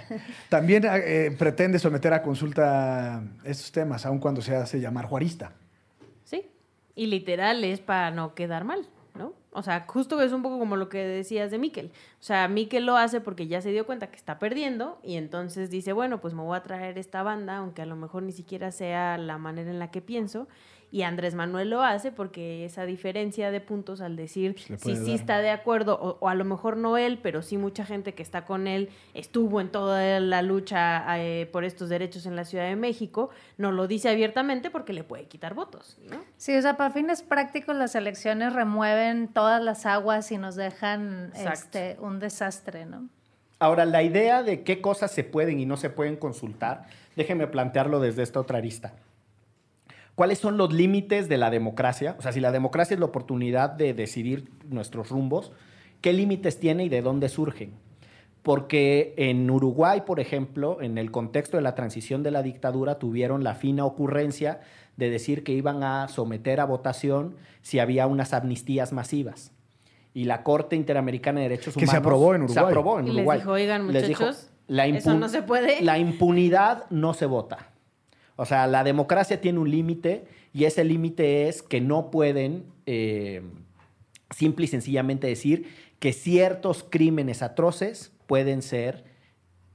también 0.48 0.84
eh, 0.86 1.34
pretende 1.38 1.78
someter 1.78 2.14
a 2.14 2.22
consulta 2.22 3.22
estos 3.44 3.70
temas, 3.70 4.06
aun 4.06 4.18
cuando 4.18 4.40
se 4.40 4.56
hace 4.56 4.80
llamar 4.80 5.06
juarista. 5.06 5.52
Sí, 6.24 6.50
y 6.94 7.06
literal 7.06 7.62
es 7.64 7.80
para 7.80 8.10
no 8.10 8.34
quedar 8.34 8.64
mal, 8.64 8.86
¿no? 9.14 9.34
O 9.52 9.62
sea, 9.62 9.84
justo 9.86 10.22
es 10.22 10.32
un 10.32 10.42
poco 10.42 10.58
como 10.58 10.76
lo 10.76 10.88
que 10.88 11.04
decías 11.04 11.50
de 11.50 11.58
Miquel. 11.58 11.90
O 12.20 12.22
sea, 12.22 12.48
Miquel 12.48 12.86
lo 12.86 12.96
hace 12.96 13.20
porque 13.20 13.46
ya 13.46 13.60
se 13.60 13.72
dio 13.72 13.84
cuenta 13.84 14.06
que 14.06 14.16
está 14.16 14.38
perdiendo 14.38 14.98
y 15.02 15.16
entonces 15.16 15.70
dice, 15.70 15.92
bueno, 15.92 16.20
pues 16.20 16.32
me 16.32 16.42
voy 16.42 16.56
a 16.56 16.62
traer 16.62 16.96
esta 16.96 17.22
banda, 17.22 17.58
aunque 17.58 17.82
a 17.82 17.86
lo 17.86 17.96
mejor 17.96 18.22
ni 18.22 18.32
siquiera 18.32 18.70
sea 18.70 19.18
la 19.18 19.36
manera 19.36 19.70
en 19.70 19.78
la 19.78 19.90
que 19.90 20.00
pienso. 20.00 20.48
Y 20.92 21.02
Andrés 21.02 21.34
Manuel 21.34 21.70
lo 21.70 21.82
hace 21.82 22.10
porque 22.10 22.64
esa 22.64 22.84
diferencia 22.84 23.50
de 23.50 23.60
puntos 23.60 24.00
al 24.00 24.16
decir 24.16 24.56
si 24.58 24.96
sí 24.96 25.14
está 25.14 25.38
de 25.38 25.50
acuerdo, 25.50 26.18
o, 26.20 26.28
a 26.28 26.34
lo 26.34 26.44
mejor 26.44 26.76
no 26.76 26.96
él, 26.96 27.18
pero 27.22 27.42
sí 27.42 27.56
mucha 27.56 27.84
gente 27.84 28.14
que 28.14 28.22
está 28.22 28.44
con 28.44 28.66
él 28.66 28.90
estuvo 29.14 29.60
en 29.60 29.68
toda 29.68 30.18
la 30.20 30.42
lucha 30.42 31.04
eh, 31.18 31.48
por 31.52 31.64
estos 31.64 31.88
derechos 31.88 32.26
en 32.26 32.34
la 32.34 32.44
Ciudad 32.44 32.68
de 32.68 32.76
México, 32.76 33.30
no 33.56 33.70
lo 33.72 33.86
dice 33.86 34.08
abiertamente 34.08 34.70
porque 34.70 34.92
le 34.92 35.04
puede 35.04 35.26
quitar 35.26 35.54
votos. 35.54 35.96
¿no? 36.08 36.16
Sí, 36.36 36.56
o 36.56 36.62
sea, 36.62 36.76
para 36.76 36.90
fines 36.90 37.22
prácticos 37.22 37.76
las 37.76 37.94
elecciones 37.94 38.52
remueven 38.52 39.28
todas 39.28 39.62
las 39.62 39.86
aguas 39.86 40.32
y 40.32 40.38
nos 40.38 40.56
dejan 40.56 41.32
este, 41.34 41.96
un 42.00 42.18
desastre, 42.18 42.86
¿no? 42.86 43.08
Ahora, 43.60 43.84
la 43.84 44.02
idea 44.02 44.42
de 44.42 44.62
qué 44.62 44.80
cosas 44.80 45.12
se 45.12 45.22
pueden 45.22 45.60
y 45.60 45.66
no 45.66 45.76
se 45.76 45.90
pueden 45.90 46.16
consultar, 46.16 46.86
déjenme 47.14 47.46
plantearlo 47.46 48.00
desde 48.00 48.22
esta 48.22 48.40
otra 48.40 48.56
arista. 48.56 48.94
¿Cuáles 50.20 50.38
son 50.38 50.58
los 50.58 50.70
límites 50.70 51.30
de 51.30 51.38
la 51.38 51.48
democracia? 51.48 52.14
O 52.18 52.20
sea, 52.20 52.30
si 52.30 52.40
la 52.40 52.52
democracia 52.52 52.92
es 52.92 53.00
la 53.00 53.06
oportunidad 53.06 53.70
de 53.70 53.94
decidir 53.94 54.50
nuestros 54.68 55.08
rumbos, 55.08 55.50
¿qué 56.02 56.12
límites 56.12 56.60
tiene 56.60 56.84
y 56.84 56.90
de 56.90 57.00
dónde 57.00 57.30
surgen? 57.30 57.72
Porque 58.42 59.14
en 59.16 59.50
Uruguay, 59.50 60.02
por 60.04 60.20
ejemplo, 60.20 60.82
en 60.82 60.98
el 60.98 61.10
contexto 61.10 61.56
de 61.56 61.62
la 61.62 61.74
transición 61.74 62.22
de 62.22 62.32
la 62.32 62.42
dictadura, 62.42 62.98
tuvieron 62.98 63.44
la 63.44 63.54
fina 63.54 63.86
ocurrencia 63.86 64.60
de 64.98 65.08
decir 65.08 65.42
que 65.42 65.52
iban 65.52 65.82
a 65.82 66.06
someter 66.08 66.60
a 66.60 66.66
votación 66.66 67.36
si 67.62 67.78
había 67.78 68.06
unas 68.06 68.34
amnistías 68.34 68.92
masivas. 68.92 69.52
Y 70.12 70.24
la 70.24 70.42
Corte 70.42 70.76
Interamericana 70.76 71.40
de 71.40 71.48
Derechos 71.48 71.74
Humanos... 71.76 71.88
Que 71.88 71.96
se 71.96 71.96
aprobó 71.96 72.34
en 72.34 72.42
Uruguay. 72.42 72.54
Se 72.54 72.68
aprobó 72.68 73.00
en 73.00 73.08
Uruguay. 73.08 73.38
les 73.38 73.42
dijo, 73.42 73.52
oigan, 73.52 73.86
muchachos, 73.86 74.50
la 74.66 74.84
eso 74.84 75.14
no 75.14 75.30
se 75.30 75.40
puede. 75.40 75.80
La 75.80 75.96
impunidad 75.96 76.84
no 76.90 77.14
se 77.14 77.24
vota. 77.24 77.69
O 78.40 78.46
sea, 78.46 78.66
la 78.66 78.84
democracia 78.84 79.38
tiene 79.42 79.58
un 79.58 79.70
límite 79.70 80.24
y 80.54 80.64
ese 80.64 80.82
límite 80.82 81.46
es 81.46 81.60
que 81.60 81.82
no 81.82 82.10
pueden 82.10 82.64
eh, 82.86 83.42
simple 84.34 84.64
y 84.64 84.68
sencillamente 84.68 85.26
decir 85.26 85.66
que 85.98 86.14
ciertos 86.14 86.82
crímenes 86.82 87.42
atroces 87.42 88.12
pueden 88.26 88.62
ser 88.62 89.04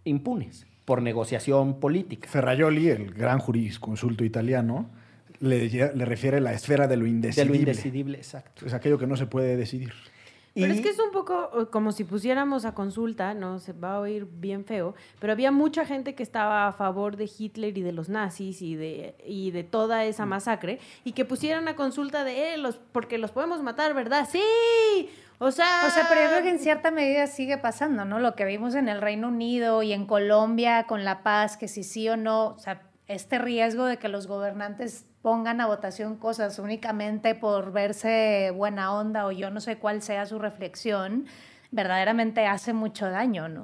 impunes 0.04 0.66
por 0.84 1.04
negociación 1.04 1.80
política. 1.80 2.28
Ferraioli, 2.28 2.90
el 2.90 3.14
gran 3.14 3.38
jurisconsulto 3.38 4.26
italiano, 4.26 4.90
le, 5.40 5.70
le 5.70 6.06
refiere 6.06 6.38
a 6.38 6.42
la 6.42 6.54
esfera 6.54 6.88
de 6.88 6.98
lo 6.98 7.06
indecidible. 7.06 7.60
De 7.60 7.66
lo 7.66 7.70
indecidible, 7.70 8.18
exacto. 8.18 8.66
Es 8.66 8.74
aquello 8.74 8.98
que 8.98 9.06
no 9.06 9.16
se 9.16 9.28
puede 9.28 9.58
decidir. 9.58 9.94
Pero 10.56 10.74
es 10.74 10.80
que 10.80 10.90
es 10.90 11.00
un 11.00 11.12
poco 11.12 11.50
eh, 11.60 11.66
como 11.70 11.92
si 11.92 12.06
pusiéramos 12.06 12.64
a 12.64 12.74
consulta, 12.74 13.34
no 13.34 13.60
se 13.60 13.74
va 13.74 13.96
a 13.96 14.00
oír 14.00 14.26
bien 14.26 14.64
feo, 14.64 14.96
pero 15.20 15.34
había 15.34 15.52
mucha 15.52 15.86
gente 15.86 16.16
que 16.16 16.24
estaba 16.24 16.68
a 16.68 16.72
favor 16.72 17.18
de 17.18 17.30
Hitler 17.38 17.78
y 17.78 17.82
de 17.82 17.92
los 17.92 18.08
nazis 18.08 18.62
y 18.62 18.76
de, 18.76 19.16
y 19.26 19.52
de 19.52 19.64
toda 19.64 20.06
esa 20.06 20.26
mm. 20.26 20.30
masacre 20.30 20.80
y 21.04 21.12
que 21.12 21.26
pusieran 21.26 21.68
a 21.68 21.76
consulta 21.76 22.24
de 22.24 22.54
eh, 22.54 22.58
los, 22.58 22.78
porque 22.78 23.18
los 23.18 23.32
podemos 23.32 23.62
matar, 23.64 23.94
¿verdad? 23.94 24.28
Sí. 24.32 25.10
O 25.40 25.52
sea, 25.52 25.84
o 25.86 25.90
sea, 25.90 26.06
pero 26.08 26.22
yo 26.22 26.30
creo 26.30 26.44
que 26.44 26.50
en 26.50 26.60
cierta 26.60 26.92
medida 26.92 27.28
sigue 27.28 27.58
pasando, 27.58 28.06
¿no? 28.06 28.20
Lo 28.20 28.36
que 28.36 28.46
vimos 28.46 28.74
en 28.76 28.88
el 28.88 29.02
Reino 29.02 29.28
Unido 29.28 29.84
y 29.84 29.92
en 29.92 30.06
Colombia 30.06 30.86
con 30.88 31.04
la 31.04 31.24
paz, 31.24 31.58
que 31.58 31.68
si 31.68 31.84
sí 31.84 32.08
o 32.08 32.16
no, 32.16 32.48
o 32.52 32.60
sea, 32.60 32.84
este 33.08 33.38
riesgo 33.38 33.86
de 33.86 33.98
que 33.98 34.08
los 34.08 34.28
gobernantes 34.28 35.06
pongan 35.26 35.60
a 35.60 35.66
votación 35.66 36.18
cosas 36.18 36.60
únicamente 36.60 37.34
por 37.34 37.72
verse 37.72 38.52
buena 38.56 38.94
onda 38.94 39.26
o 39.26 39.32
yo 39.32 39.50
no 39.50 39.60
sé 39.60 39.78
cuál 39.78 40.04
sea 40.04 40.28
su 40.28 40.38
reflexión, 40.38 41.26
verdaderamente 41.72 42.46
hace 42.46 42.74
mucho 42.74 43.10
daño, 43.10 43.50
¿no? 43.50 43.64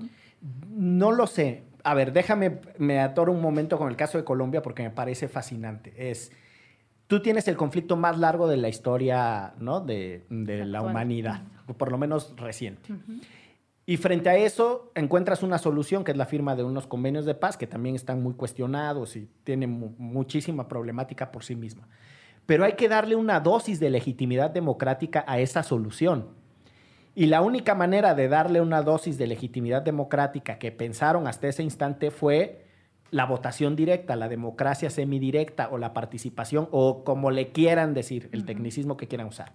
No 0.72 1.12
lo 1.12 1.28
sé. 1.28 1.62
A 1.84 1.94
ver, 1.94 2.14
déjame, 2.14 2.62
me 2.80 3.00
atoro 3.00 3.32
un 3.32 3.44
momento 3.44 3.78
con 3.78 3.90
el 3.90 3.96
caso 3.96 4.18
de 4.18 4.24
Colombia 4.24 4.64
porque 4.64 4.82
me 4.82 4.90
parece 4.90 5.28
fascinante. 5.28 5.94
Es, 5.96 6.32
tú 7.06 7.22
tienes 7.22 7.48
el 7.48 7.58
conflicto 7.58 7.96
más 7.96 8.18
largo 8.18 8.48
de 8.48 8.58
la 8.58 8.68
historia, 8.68 9.54
¿no? 9.60 9.82
De, 9.82 10.26
la 10.32 10.82
humanidad, 10.82 11.44
por 11.78 11.92
lo 11.92 12.00
menos 12.00 12.34
reciente. 12.38 12.92
Y 13.86 13.98
frente 13.98 14.30
a 14.30 14.38
eso 14.38 14.92
encuentras 14.96 15.44
una 15.44 15.58
solución 15.58 16.04
que 16.04 16.12
es 16.12 16.18
la 16.18 16.26
firma 16.26 16.56
de 16.56 16.64
unos 16.64 16.88
convenios 16.88 17.26
de 17.26 17.34
paz 17.34 17.58
que 17.58 17.68
también 17.68 17.96
están 17.96 18.22
muy 18.22 18.34
cuestionados 18.34 19.16
y 19.16 19.28
tienen 19.44 19.96
muchísima 19.98 20.68
problemática 20.68 21.32
por 21.32 21.44
sí 21.44 21.56
misma. 21.56 21.88
Pero 22.46 22.64
hay 22.64 22.74
que 22.74 22.90
darle 22.90 23.16
una 23.16 23.40
dosis 23.40 23.80
de 23.80 23.90
legitimidad 23.90 24.52
democrática 24.52 25.24
a 25.28 25.40
esa 25.40 25.64
solución. 25.64 26.30
Y 27.16 27.26
la 27.26 27.42
única 27.42 27.76
manera 27.76 28.14
de 28.14 28.28
darle 28.28 28.62
una 28.62 28.84
dosis 28.84 29.18
de 29.18 29.28
legitimidad 29.28 29.82
democrática 29.82 30.60
que 30.60 30.72
pensaron 30.72 31.28
hasta 31.28 31.48
ese 31.48 31.64
instante 31.64 32.12
fue 32.12 32.66
la 33.10 33.26
votación 33.26 33.76
directa, 33.76 34.16
la 34.16 34.30
democracia 34.30 34.90
semidirecta 34.90 35.70
o 35.70 35.78
la 35.78 35.94
participación 35.94 36.70
o 36.72 37.04
como 37.04 37.30
le 37.30 37.52
quieran 37.52 37.94
decir, 37.94 38.30
el 38.32 38.46
tecnicismo 38.46 38.96
que 38.96 39.08
quieran 39.08 39.28
usar. 39.28 39.52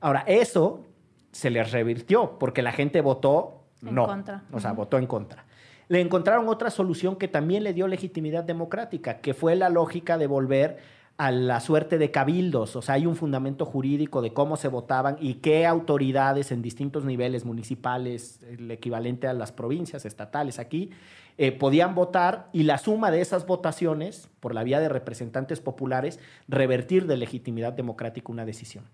Ahora, 0.00 0.24
eso 0.26 0.86
se 1.32 1.50
les 1.50 1.72
revirtió 1.72 2.38
porque 2.38 2.62
la 2.62 2.72
gente 2.72 3.00
votó 3.00 3.60
no. 3.82 4.06
Contra. 4.06 4.42
O 4.52 4.60
sea, 4.60 4.72
votó 4.72 4.98
en 4.98 5.06
contra. 5.06 5.44
Le 5.88 6.00
encontraron 6.00 6.48
otra 6.48 6.70
solución 6.70 7.16
que 7.16 7.28
también 7.28 7.64
le 7.64 7.72
dio 7.72 7.88
legitimidad 7.88 8.44
democrática, 8.44 9.20
que 9.20 9.34
fue 9.34 9.56
la 9.56 9.68
lógica 9.68 10.18
de 10.18 10.26
volver 10.26 10.78
a 11.16 11.32
la 11.32 11.60
suerte 11.60 11.98
de 11.98 12.10
cabildos. 12.10 12.76
O 12.76 12.82
sea, 12.82 12.94
hay 12.94 13.06
un 13.06 13.16
fundamento 13.16 13.66
jurídico 13.66 14.22
de 14.22 14.32
cómo 14.32 14.56
se 14.56 14.68
votaban 14.68 15.16
y 15.20 15.34
qué 15.34 15.66
autoridades 15.66 16.52
en 16.52 16.62
distintos 16.62 17.04
niveles 17.04 17.44
municipales, 17.44 18.40
el 18.48 18.70
equivalente 18.70 19.26
a 19.26 19.32
las 19.32 19.52
provincias 19.52 20.04
estatales 20.04 20.58
aquí, 20.58 20.90
eh, 21.38 21.52
podían 21.52 21.94
votar 21.94 22.48
y 22.52 22.62
la 22.62 22.78
suma 22.78 23.10
de 23.10 23.20
esas 23.20 23.46
votaciones, 23.46 24.28
por 24.40 24.54
la 24.54 24.62
vía 24.62 24.80
de 24.80 24.88
representantes 24.88 25.60
populares, 25.60 26.20
revertir 26.48 27.06
de 27.06 27.16
legitimidad 27.16 27.72
democrática 27.72 28.30
una 28.30 28.44
decisión. 28.44 28.84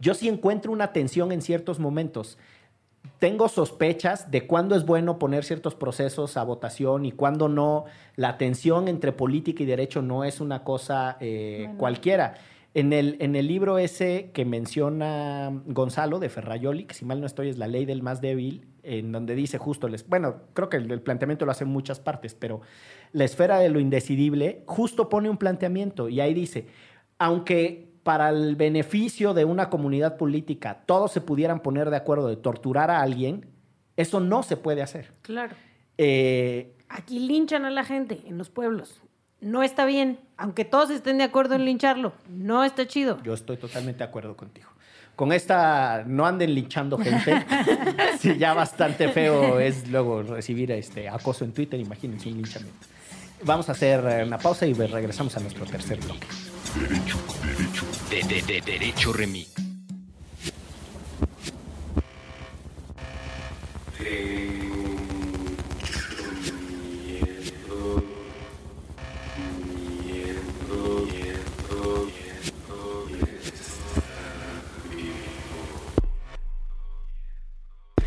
Yo 0.00 0.14
sí 0.14 0.28
encuentro 0.28 0.72
una 0.72 0.92
tensión 0.92 1.32
en 1.32 1.42
ciertos 1.42 1.78
momentos. 1.78 2.38
Tengo 3.18 3.48
sospechas 3.48 4.30
de 4.30 4.46
cuándo 4.46 4.76
es 4.76 4.86
bueno 4.86 5.18
poner 5.18 5.44
ciertos 5.44 5.74
procesos 5.74 6.36
a 6.36 6.44
votación 6.44 7.04
y 7.04 7.12
cuándo 7.12 7.48
no. 7.48 7.84
La 8.16 8.38
tensión 8.38 8.86
entre 8.86 9.12
política 9.12 9.62
y 9.62 9.66
derecho 9.66 10.02
no 10.02 10.24
es 10.24 10.40
una 10.40 10.62
cosa 10.62 11.16
eh, 11.20 11.70
cualquiera. 11.78 12.34
En 12.74 12.92
el, 12.92 13.16
en 13.18 13.34
el 13.34 13.48
libro 13.48 13.78
ese 13.78 14.30
que 14.32 14.44
menciona 14.44 15.50
Gonzalo 15.66 16.20
de 16.20 16.28
Ferrayoli, 16.28 16.84
que 16.84 16.94
si 16.94 17.04
mal 17.04 17.20
no 17.20 17.26
estoy 17.26 17.48
es 17.48 17.58
La 17.58 17.66
ley 17.66 17.86
del 17.86 18.02
más 18.02 18.20
débil, 18.20 18.68
en 18.84 19.10
donde 19.10 19.34
dice 19.34 19.58
justo, 19.58 19.88
les, 19.88 20.06
bueno, 20.06 20.36
creo 20.54 20.68
que 20.68 20.76
el, 20.76 20.90
el 20.90 21.00
planteamiento 21.00 21.44
lo 21.44 21.50
hace 21.50 21.64
en 21.64 21.70
muchas 21.70 21.98
partes, 21.98 22.34
pero 22.34 22.60
la 23.12 23.24
esfera 23.24 23.58
de 23.58 23.70
lo 23.70 23.80
indecidible 23.80 24.62
justo 24.66 25.08
pone 25.08 25.30
un 25.30 25.38
planteamiento 25.38 26.08
y 26.08 26.20
ahí 26.20 26.34
dice, 26.34 26.66
aunque 27.18 27.87
para 28.08 28.30
el 28.30 28.56
beneficio 28.56 29.34
de 29.34 29.44
una 29.44 29.68
comunidad 29.68 30.16
política 30.16 30.80
todos 30.86 31.12
se 31.12 31.20
pudieran 31.20 31.60
poner 31.60 31.90
de 31.90 31.96
acuerdo 31.98 32.28
de 32.28 32.36
torturar 32.36 32.90
a 32.90 33.02
alguien, 33.02 33.44
eso 33.98 34.18
no 34.18 34.42
se 34.42 34.56
puede 34.56 34.80
hacer. 34.80 35.12
Claro. 35.20 35.54
Eh, 35.98 36.74
Aquí 36.88 37.18
linchan 37.18 37.66
a 37.66 37.70
la 37.70 37.84
gente 37.84 38.22
en 38.26 38.38
los 38.38 38.48
pueblos. 38.48 39.02
no 39.42 39.62
está 39.62 39.84
bien, 39.84 40.20
aunque 40.38 40.64
todos 40.64 40.88
estén 40.88 41.18
de 41.18 41.24
acuerdo 41.24 41.54
en 41.54 41.66
lincharlo, 41.66 42.14
no 42.30 42.64
está 42.64 42.86
chido. 42.86 43.22
Yo 43.24 43.34
estoy 43.34 43.58
totalmente 43.58 43.98
de 43.98 44.04
acuerdo 44.04 44.34
contigo. 44.38 44.70
Con 45.14 45.30
esta, 45.30 46.02
no 46.06 46.24
anden 46.24 46.54
linchando 46.54 46.96
gente. 46.96 47.44
sí, 48.20 48.38
ya 48.38 48.54
bastante 48.54 49.10
feo 49.10 49.60
es 49.60 49.86
luego 49.90 50.22
recibir 50.22 50.72
este 50.72 51.10
acoso 51.10 51.44
en 51.44 51.52
Twitter, 51.52 51.78
imagínense 51.78 52.30
un 52.30 52.36
linchamiento. 52.36 52.86
Vamos 53.42 53.68
a 53.68 53.72
hacer 53.72 54.02
eh, 54.08 54.24
una 54.24 54.38
pausa 54.38 54.64
y 54.64 54.72
regresamos 54.72 55.36
a 55.36 55.40
nuestro 55.40 55.66
tercer 55.66 56.00
bloque. 56.00 56.26
De, 58.10 58.22
de, 58.22 58.42
de 58.42 58.60
Derecho 58.60 59.12
Remix. 59.12 59.48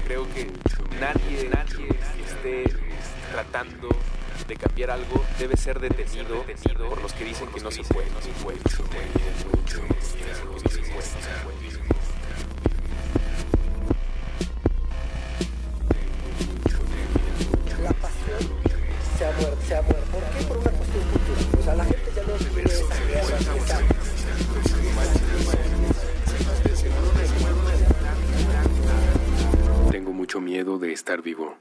Creo 0.05 0.27
que 0.33 0.51
nadie, 0.99 1.49
nadie 1.49 1.89
esté 2.23 2.63
tratando 3.31 3.89
de 4.51 4.57
cambiar 4.57 4.91
algo 4.91 5.23
debe 5.39 5.55
ser 5.55 5.79
detenido, 5.79 6.43
por 6.89 7.01
los 7.01 7.13
que 7.13 7.23
dicen 7.23 7.47
que 7.53 7.61
no 7.61 7.71
se 7.71 7.83
puede, 7.85 8.09
no 8.11 8.21
se 8.21 8.31
puede. 8.43 8.57
no 8.59 8.69
se 8.69 8.83
puede, 8.83 9.05
no 9.07 9.21
se 9.21 9.39
puede, 9.39 9.87
no 9.87 10.01
se 10.01 10.81
puede. 10.91 11.61
la 17.83 17.93
pasión 17.93 18.39
se 19.17 19.25
ha 19.25 19.31
muerto, 19.31 19.57
se 19.67 19.75
ha 19.75 19.81
muerto. 19.81 20.05
¿Por 20.11 20.23
qué? 20.23 20.43
Por 20.45 20.57
una 20.57 20.71
cuestión 20.71 21.03
cultural. 21.11 21.59
O 21.59 21.63
sea, 21.63 21.75
la 21.75 21.85
gente 21.85 22.11
ya 22.15 22.23
no 22.23 22.33
quiere 22.53 22.69
esa 22.73 23.05
guerra, 23.05 23.37
esa- 23.55 23.81
Tengo 29.91 30.11
mucho 30.13 30.39
miedo 30.41 30.77
de 30.77 30.93
estar 30.93 31.21
vivo. 31.21 31.55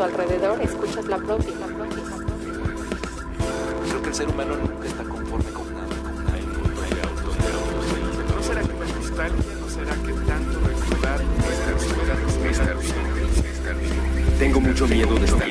Tu 0.00 0.04
alrededor, 0.04 0.58
escuchas 0.62 1.04
la 1.08 1.18
propia, 1.18 1.52
la 1.60 1.66
propia, 1.66 2.02
la 2.04 2.16
propia. 2.16 2.52
Creo 3.86 4.02
que 4.02 4.08
el 4.08 4.14
ser 4.14 4.28
humano 4.28 4.56
nunca 4.56 4.88
está 4.88 5.04
conforme 5.04 5.50
con 5.50 5.74
nada, 5.74 5.88
con 6.02 6.24
nada. 6.24 6.38
¿No 8.34 8.42
será 8.42 8.62
que 8.62 8.72
me 8.72 8.86
nostalgia? 8.94 9.54
¿No 9.60 9.68
será 9.68 9.94
que 9.96 10.12
tanto 10.26 10.58
recordar. 10.60 11.20
Tengo 14.38 14.60
mucho 14.60 14.88
miedo 14.88 15.14
de 15.16 15.26
estar 15.26 15.49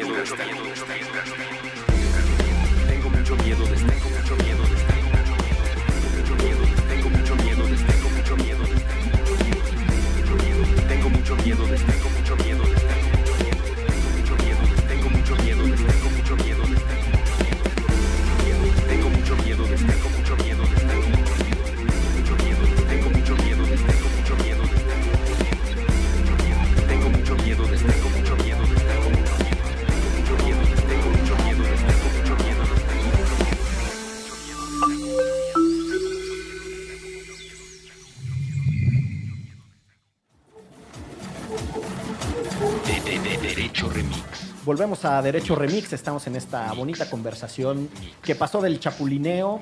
Volvemos 44.79 45.03
a 45.03 45.21
Derecho 45.21 45.55
Remix, 45.55 45.91
estamos 45.91 46.25
en 46.27 46.37
esta 46.37 46.71
bonita 46.71 47.09
conversación 47.09 47.89
que 48.23 48.33
pasó 48.33 48.61
del 48.61 48.79
chapulineo, 48.79 49.59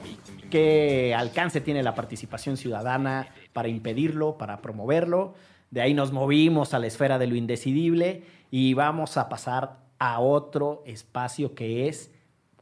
qué 0.52 1.16
alcance 1.18 1.60
tiene 1.60 1.82
la 1.82 1.96
participación 1.96 2.56
ciudadana 2.56 3.30
para 3.52 3.68
impedirlo, 3.68 4.38
para 4.38 4.62
promoverlo. 4.62 5.34
De 5.72 5.82
ahí 5.82 5.96
nos 5.96 6.12
movimos 6.12 6.76
a 6.76 6.80
la 6.80 6.86
esfera 6.86 7.18
de 7.18 7.26
lo 7.26 7.34
indecidible 7.34 8.26
y 8.52 8.76
vamos 8.76 9.18
a 9.18 9.28
pasar 9.28 9.80
a 9.98 10.20
otro 10.20 10.84
espacio 10.86 11.56
que 11.56 11.88
es 11.88 12.12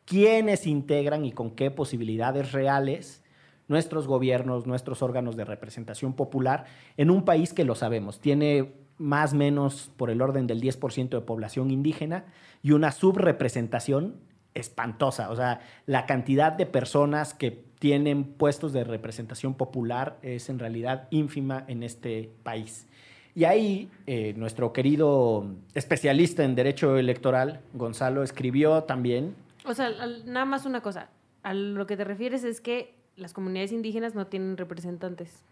quiénes 0.05 0.65
integran 0.65 1.25
y 1.25 1.33
con 1.33 1.51
qué 1.51 1.71
posibilidades 1.71 2.53
reales 2.53 3.21
nuestros 3.67 4.07
gobiernos, 4.07 4.65
nuestros 4.65 5.01
órganos 5.01 5.35
de 5.35 5.43
representación 5.43 6.13
popular 6.13 6.67
en 6.95 7.09
un 7.09 7.25
país 7.25 7.51
que 7.51 7.65
lo 7.65 7.75
sabemos, 7.75 8.21
tiene 8.21 8.71
más 8.97 9.33
o 9.33 9.35
menos 9.35 9.91
por 9.97 10.09
el 10.09 10.21
orden 10.21 10.47
del 10.47 10.61
10% 10.61 11.09
de 11.09 11.19
población 11.19 11.69
indígena 11.69 12.23
y 12.65 12.71
una 12.71 12.91
subrepresentación 12.91 14.15
espantosa. 14.55 15.29
O 15.29 15.35
sea, 15.35 15.59
la 15.85 16.07
cantidad 16.07 16.51
de 16.51 16.65
personas 16.65 17.35
que 17.35 17.51
tienen 17.77 18.23
puestos 18.23 18.73
de 18.73 18.83
representación 18.83 19.53
popular 19.53 20.17
es 20.23 20.49
en 20.49 20.57
realidad 20.57 21.07
ínfima 21.11 21.63
en 21.67 21.83
este 21.83 22.31
país. 22.41 22.87
Y 23.35 23.43
ahí 23.43 23.91
eh, 24.07 24.33
nuestro 24.35 24.73
querido 24.73 25.45
especialista 25.75 26.43
en 26.43 26.55
derecho 26.55 26.97
electoral, 26.97 27.61
Gonzalo, 27.75 28.23
escribió 28.23 28.81
también 28.85 29.35
O 29.63 29.75
sea, 29.75 29.91
nada 30.25 30.45
más 30.45 30.65
una 30.65 30.81
cosa. 30.81 31.09
A 31.43 31.53
lo 31.53 31.85
que 31.85 31.95
te 31.95 32.03
refieres 32.03 32.43
es 32.43 32.61
que 32.61 32.95
las 33.15 33.33
comunidades 33.33 33.73
indígenas 33.73 34.15
no 34.15 34.25
tienen 34.25 34.57
representantes. 34.57 35.43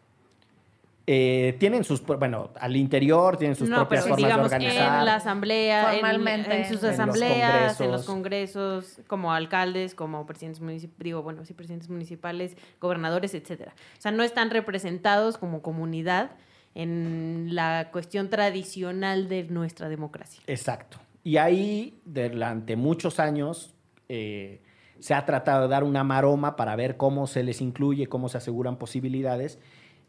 Eh, 1.06 1.58
tienen 1.60 1.84
sus, 1.84 2.02
bueno, 2.06 2.52
al 2.58 2.78
interior 2.78 3.36
tienen 3.36 3.58
sus 3.58 3.68
no, 3.68 3.76
propias 3.76 4.04
pero 4.04 4.16
formas 4.16 4.30
digamos 4.30 4.50
de 4.50 4.56
organizar. 4.56 5.00
en 5.00 5.06
la 5.06 5.16
asamblea, 5.16 5.94
en- 5.96 6.00
Formalmente. 6.00 6.56
en, 6.56 6.64
sus 6.66 6.82
En 6.82 6.90
los 6.92 6.94
asambleas, 7.00 7.82
en 7.82 7.92
los 7.92 8.06
congresos. 8.06 8.86
congresos, 8.86 9.08
como 9.08 9.34
alcaldes, 9.34 9.96
como 9.96 10.26
presidentes 10.26 10.62
municipales, 10.62 11.04
digo, 11.04 11.22
bueno, 11.22 11.44
sí, 11.46 11.54
presidentes 11.54 11.90
municipales, 11.90 12.56
gobernadores, 12.80 13.34
etcétera. 13.34 13.74
O 13.98 14.02
sea, 14.02 14.12
no 14.14 14.24
están 14.24 14.50
representados 14.50 15.38
como 15.38 15.62
comunidad 15.62 16.32
en 16.74 17.50
la 17.52 17.90
cuestión 17.92 18.30
tradicional 18.30 19.28
de 19.28 19.44
nuestra 19.44 19.90
democracia. 19.90 20.42
Exacto. 20.48 21.00
Y 21.24 21.36
ahí, 21.38 22.00
durante 22.06 22.76
muchos 22.78 23.20
años, 23.20 23.74
eh, 24.10 24.62
se 25.00 25.14
ha 25.14 25.26
tratado 25.26 25.64
de 25.64 25.68
dar 25.68 25.84
una 25.84 26.04
maroma 26.06 26.56
para 26.56 26.76
ver 26.78 26.96
cómo 26.98 27.28
se 27.28 27.44
les 27.44 27.60
incluye, 27.62 28.08
cómo 28.08 28.30
se 28.30 28.38
aseguran 28.38 28.78
posibilidades. 28.78 29.60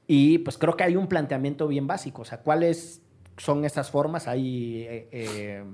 Y 0.07 0.38
pues 0.38 0.59
creo 0.59 0.76
que 0.76 0.84
hay 0.84 0.96
un 0.96 1.07
planteamiento 1.07 1.66
bien 1.68 1.86
básico. 1.86 2.22
O 2.22 2.24
sea, 2.24 2.38
¿cuáles 2.38 3.02
son 3.36 3.64
esas 3.64 3.90
formas? 3.90 4.28
Hay 4.28 4.82
eh, 4.82 5.09
eh, 5.12 5.64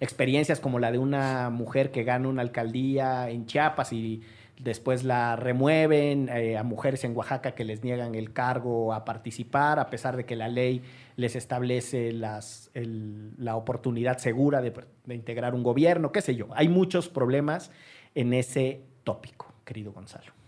experiencias 0.00 0.60
como 0.60 0.78
la 0.78 0.92
de 0.92 0.98
una 0.98 1.50
mujer 1.50 1.90
que 1.90 2.04
gana 2.04 2.28
una 2.28 2.42
alcaldía 2.42 3.30
en 3.30 3.46
Chiapas 3.46 3.92
y 3.92 4.22
después 4.58 5.04
la 5.04 5.36
remueven, 5.36 6.28
eh, 6.28 6.58
a 6.58 6.62
mujeres 6.62 7.04
en 7.04 7.16
Oaxaca 7.16 7.52
que 7.52 7.64
les 7.64 7.82
niegan 7.82 8.14
el 8.14 8.32
cargo 8.32 8.92
a 8.92 9.06
participar, 9.06 9.78
a 9.78 9.88
pesar 9.88 10.16
de 10.16 10.26
que 10.26 10.36
la 10.36 10.48
ley 10.48 10.82
les 11.16 11.34
establece 11.34 12.12
la 12.12 13.56
oportunidad 13.56 14.18
segura 14.18 14.60
de 14.60 15.14
integrar 15.14 15.54
un 15.54 15.62
gobierno, 15.62 16.12
qué 16.12 16.20
sé 16.20 16.34
yo. 16.34 16.48
Hay 16.54 16.68
muchos 16.68 17.08
problemas 17.08 17.70
en 18.14 18.34
ese 18.34 18.82
tópico, 19.04 19.52
querido 19.64 19.92
Gonzalo. 19.92 20.39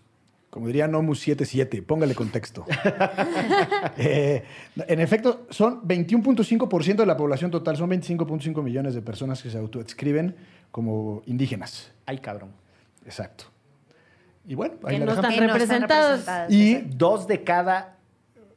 Como 0.52 0.66
diría 0.66 0.86
Nomus 0.86 1.20
77, 1.20 1.80
póngale 1.80 2.14
contexto. 2.14 2.66
Eh, 3.96 4.42
en 4.86 5.00
efecto, 5.00 5.46
son 5.50 5.82
21.5% 5.82 6.96
de 6.96 7.06
la 7.06 7.16
población 7.16 7.50
total, 7.50 7.76
son 7.76 7.90
25.5 7.90 8.62
millones 8.62 8.94
de 8.94 9.02
personas 9.02 9.42
que 9.42 9.50
se 9.50 9.58
autoadscriben 9.58 10.34
como 10.70 11.22
indígenas. 11.26 11.90
Ay, 12.06 12.18
cabrón. 12.18 12.50
Exacto. 13.04 13.44
Y 14.46 14.54
bueno, 14.54 14.74
ahí 14.84 14.94
Que 14.94 15.00
la 15.00 15.06
no 15.06 15.12
están 15.12 15.36
representados. 15.36 16.10
representadas, 16.20 16.52
Y. 16.52 16.74
Dos 16.96 17.26
de 17.26 17.42
cada 17.44 17.96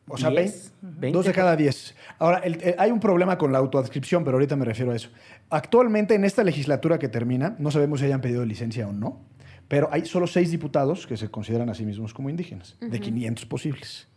O 0.07 0.17
sea, 0.17 0.29
diez, 0.29 0.73
vein- 0.81 0.99
20. 1.01 1.17
dos 1.17 1.25
de 1.25 1.33
cada 1.33 1.55
diez. 1.55 1.95
Ahora, 2.19 2.39
el- 2.39 2.61
el- 2.61 2.75
hay 2.77 2.91
un 2.91 2.99
problema 2.99 3.37
con 3.37 3.51
la 3.51 3.57
autoadscripción, 3.59 4.23
pero 4.23 4.35
ahorita 4.37 4.55
me 4.55 4.65
refiero 4.65 4.91
a 4.91 4.95
eso. 4.95 5.09
Actualmente, 5.49 6.13
en 6.15 6.23
esta 6.25 6.43
legislatura 6.43 6.97
que 6.99 7.07
termina, 7.09 7.55
no 7.59 7.71
sabemos 7.71 7.99
si 7.99 8.05
hayan 8.05 8.21
pedido 8.21 8.45
licencia 8.45 8.87
o 8.87 8.91
no, 8.93 9.19
pero 9.67 9.89
hay 9.91 10.05
solo 10.05 10.27
seis 10.27 10.51
diputados 10.51 11.07
que 11.07 11.17
se 11.17 11.29
consideran 11.29 11.69
a 11.69 11.73
sí 11.73 11.85
mismos 11.85 12.13
como 12.13 12.29
indígenas, 12.29 12.77
de 12.79 12.99
500 12.99 13.45
posibles. 13.45 14.07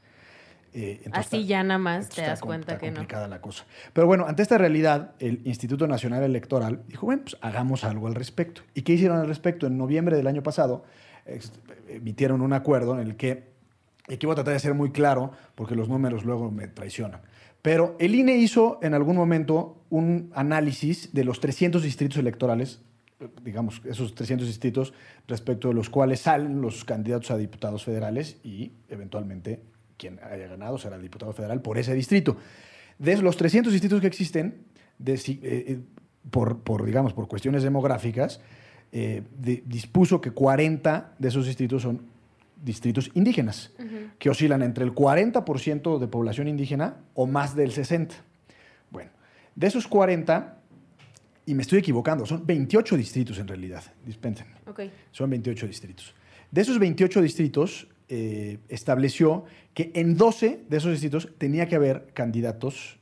Eh, 0.74 1.00
Así 1.12 1.36
está- 1.38 1.48
ya 1.48 1.62
nada 1.62 1.78
más 1.78 2.10
te 2.10 2.20
das 2.20 2.40
cuenta 2.40 2.74
está 2.74 2.84
que 2.84 2.90
no. 2.90 3.26
la 3.28 3.40
cosa. 3.40 3.64
Pero 3.94 4.06
bueno, 4.06 4.26
ante 4.26 4.42
esta 4.42 4.58
realidad, 4.58 5.12
el 5.18 5.40
Instituto 5.44 5.86
Nacional 5.86 6.22
Electoral 6.22 6.82
dijo, 6.88 7.06
bueno, 7.06 7.22
pues 7.22 7.36
hagamos 7.40 7.84
algo 7.84 8.06
al 8.06 8.14
respecto. 8.14 8.60
¿Y 8.74 8.82
qué 8.82 8.92
hicieron 8.92 9.18
al 9.18 9.26
respecto? 9.28 9.66
En 9.66 9.78
noviembre 9.78 10.16
del 10.16 10.26
año 10.26 10.42
pasado 10.42 10.84
emitieron 11.88 12.40
un 12.42 12.52
acuerdo 12.52 12.94
en 12.94 13.00
el 13.06 13.16
que, 13.16 13.48
y 14.08 14.14
aquí 14.14 14.26
voy 14.26 14.32
a 14.32 14.36
tratar 14.36 14.54
de 14.54 14.60
ser 14.60 14.74
muy 14.74 14.90
claro, 14.92 15.32
porque 15.54 15.74
los 15.74 15.88
números 15.88 16.24
luego 16.24 16.50
me 16.50 16.68
traicionan. 16.68 17.20
Pero 17.62 17.96
el 17.98 18.14
INE 18.14 18.36
hizo 18.36 18.78
en 18.82 18.94
algún 18.94 19.16
momento 19.16 19.82
un 19.90 20.30
análisis 20.34 21.12
de 21.12 21.24
los 21.24 21.40
300 21.40 21.82
distritos 21.82 22.18
electorales, 22.18 22.80
digamos, 23.42 23.82
esos 23.84 24.14
300 24.14 24.46
distritos 24.46 24.92
respecto 25.26 25.68
de 25.68 25.74
los 25.74 25.90
cuales 25.90 26.20
salen 26.20 26.60
los 26.60 26.84
candidatos 26.84 27.30
a 27.30 27.36
diputados 27.36 27.84
federales 27.84 28.38
y 28.44 28.72
eventualmente 28.88 29.60
quien 29.96 30.20
haya 30.22 30.46
ganado 30.46 30.78
será 30.78 30.96
el 30.96 31.02
diputado 31.02 31.32
federal 31.32 31.60
por 31.60 31.78
ese 31.78 31.94
distrito. 31.94 32.36
De 32.98 33.16
los 33.18 33.36
300 33.36 33.72
distritos 33.72 34.00
que 34.00 34.06
existen, 34.06 34.62
de 34.98 35.14
eh, 35.14 35.20
eh, 35.42 35.80
por, 36.30 36.60
por, 36.60 36.84
digamos, 36.84 37.12
por 37.12 37.26
cuestiones 37.28 37.62
demográficas, 37.62 38.40
eh, 38.92 39.22
de- 39.36 39.62
dispuso 39.66 40.20
que 40.20 40.30
40 40.30 41.14
de 41.18 41.28
esos 41.28 41.46
distritos 41.46 41.82
son 41.82 42.02
distritos 42.64 43.10
indígenas, 43.14 43.72
que 44.18 44.30
oscilan 44.30 44.62
entre 44.62 44.84
el 44.84 44.92
40% 44.92 45.98
de 45.98 46.06
población 46.08 46.48
indígena 46.48 46.96
o 47.14 47.26
más 47.26 47.54
del 47.54 47.70
60%. 47.72 48.10
Bueno, 48.90 49.10
de 49.54 49.66
esos 49.66 49.86
40, 49.86 50.57
y 51.48 51.54
me 51.54 51.62
estoy 51.62 51.78
equivocando, 51.78 52.26
son 52.26 52.46
28 52.46 52.94
distritos 52.94 53.38
en 53.38 53.48
realidad, 53.48 53.82
dispensen. 54.04 54.48
Ok. 54.66 54.80
Son 55.10 55.30
28 55.30 55.66
distritos. 55.66 56.14
De 56.50 56.60
esos 56.60 56.78
28 56.78 57.22
distritos, 57.22 57.88
eh, 58.10 58.58
estableció 58.68 59.46
que 59.72 59.90
en 59.94 60.14
12 60.16 60.64
de 60.68 60.76
esos 60.76 60.92
distritos 60.92 61.30
tenía 61.38 61.66
que 61.66 61.76
haber 61.76 62.08
candidatos 62.12 62.97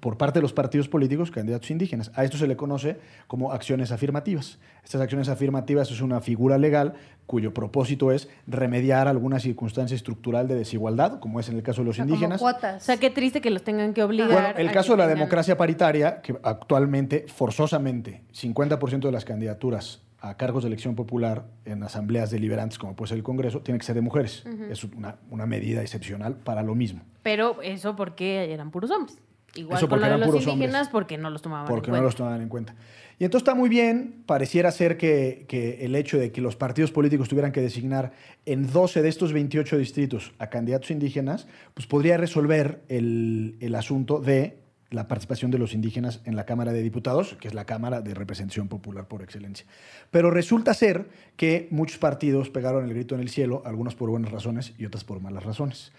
por 0.00 0.16
parte 0.16 0.38
de 0.38 0.42
los 0.42 0.52
partidos 0.52 0.88
políticos, 0.88 1.30
candidatos 1.30 1.70
indígenas. 1.70 2.10
A 2.14 2.24
esto 2.24 2.38
se 2.38 2.46
le 2.46 2.56
conoce 2.56 2.98
como 3.26 3.52
acciones 3.52 3.92
afirmativas. 3.92 4.58
Estas 4.84 5.00
acciones 5.02 5.28
afirmativas 5.28 5.90
es 5.90 6.00
una 6.00 6.20
figura 6.20 6.56
legal 6.56 6.94
cuyo 7.26 7.52
propósito 7.54 8.10
es 8.10 8.28
remediar 8.46 9.06
alguna 9.06 9.38
circunstancia 9.38 9.94
estructural 9.94 10.48
de 10.48 10.54
desigualdad, 10.54 11.20
como 11.20 11.38
es 11.40 11.48
en 11.48 11.56
el 11.56 11.62
caso 11.62 11.82
de 11.82 11.86
los 11.86 11.94
O 11.94 11.96
sea, 11.96 12.04
como 12.04 12.14
indígenas. 12.14 12.40
O 12.40 12.44
cuotas. 12.44 12.82
sea, 12.82 12.96
qué 12.96 13.10
triste 13.10 13.40
que 13.40 13.50
los 13.50 13.62
tengan 13.62 13.92
que 13.92 14.02
obligar. 14.02 14.30
Bueno, 14.32 14.48
el 14.56 14.68
a 14.68 14.72
caso 14.72 14.92
de 14.92 14.98
la 14.98 15.04
tengan- 15.04 15.14
democracia 15.18 15.56
paritaria, 15.56 16.22
que 16.22 16.34
actualmente, 16.42 17.26
forzosamente, 17.28 18.22
50% 18.32 19.00
de 19.08 19.12
las 19.12 19.24
candidaturas 19.24 20.02
a 20.22 20.36
cargos 20.36 20.64
de 20.64 20.68
elección 20.68 20.94
popular 20.96 21.44
en 21.64 21.82
asambleas 21.82 22.30
deliberantes, 22.30 22.78
como 22.78 22.94
puede 22.96 23.08
ser 23.10 23.18
el 23.18 23.22
Congreso, 23.24 23.60
tiene 23.60 23.78
que 23.78 23.86
ser 23.86 23.94
de 23.94 24.00
mujeres. 24.02 24.44
Es 24.70 24.84
una, 24.84 25.16
una 25.30 25.46
medida 25.46 25.80
excepcional 25.82 26.34
para 26.36 26.62
lo 26.62 26.74
mismo. 26.74 27.02
Pero 27.22 27.62
eso 27.62 27.96
porque 27.96 28.52
eran 28.52 28.70
puros 28.70 28.90
hombres. 28.90 29.18
Igual 29.54 29.78
Eso 29.78 29.88
con 29.88 29.98
porque 29.98 30.00
lo 30.00 30.00
de 30.00 30.06
eran 30.08 30.20
los 30.20 30.28
puros 30.28 30.42
indígenas 30.46 30.74
hombres. 30.74 30.88
porque 30.92 31.18
no 31.18 31.30
los 31.30 31.42
tomaban 31.42 31.66
porque 31.66 31.86
en 31.88 31.92
no 31.92 31.98
cuenta. 31.98 32.04
los 32.04 32.16
tomaban 32.16 32.40
en 32.42 32.48
cuenta. 32.48 32.74
Y 33.18 33.24
entonces 33.24 33.46
está 33.46 33.54
muy 33.54 33.68
bien, 33.68 34.22
pareciera 34.26 34.70
ser 34.70 34.96
que, 34.96 35.44
que 35.48 35.84
el 35.84 35.94
hecho 35.94 36.18
de 36.18 36.32
que 36.32 36.40
los 36.40 36.56
partidos 36.56 36.90
políticos 36.92 37.28
tuvieran 37.28 37.52
que 37.52 37.60
designar 37.60 38.12
en 38.46 38.70
12 38.72 39.02
de 39.02 39.08
estos 39.08 39.32
28 39.32 39.76
distritos 39.76 40.32
a 40.38 40.48
candidatos 40.48 40.90
indígenas, 40.90 41.46
pues 41.74 41.86
podría 41.86 42.16
resolver 42.16 42.80
el, 42.88 43.56
el 43.60 43.74
asunto 43.74 44.20
de 44.20 44.58
la 44.90 45.06
participación 45.06 45.50
de 45.50 45.58
los 45.58 45.74
indígenas 45.74 46.20
en 46.24 46.34
la 46.34 46.46
Cámara 46.46 46.72
de 46.72 46.82
Diputados, 46.82 47.36
que 47.40 47.46
es 47.48 47.54
la 47.54 47.64
Cámara 47.64 48.00
de 48.00 48.14
Representación 48.14 48.68
Popular 48.68 49.06
por 49.06 49.22
excelencia. 49.22 49.66
Pero 50.10 50.30
resulta 50.30 50.74
ser 50.74 51.08
que 51.36 51.68
muchos 51.70 51.98
partidos 51.98 52.50
pegaron 52.50 52.84
el 52.84 52.90
grito 52.94 53.14
en 53.14 53.20
el 53.20 53.28
cielo, 53.28 53.62
algunos 53.66 53.94
por 53.94 54.10
buenas 54.10 54.32
razones 54.32 54.72
y 54.78 54.86
otras 54.86 55.04
por 55.04 55.20
malas 55.20 55.44
razones. 55.44 55.92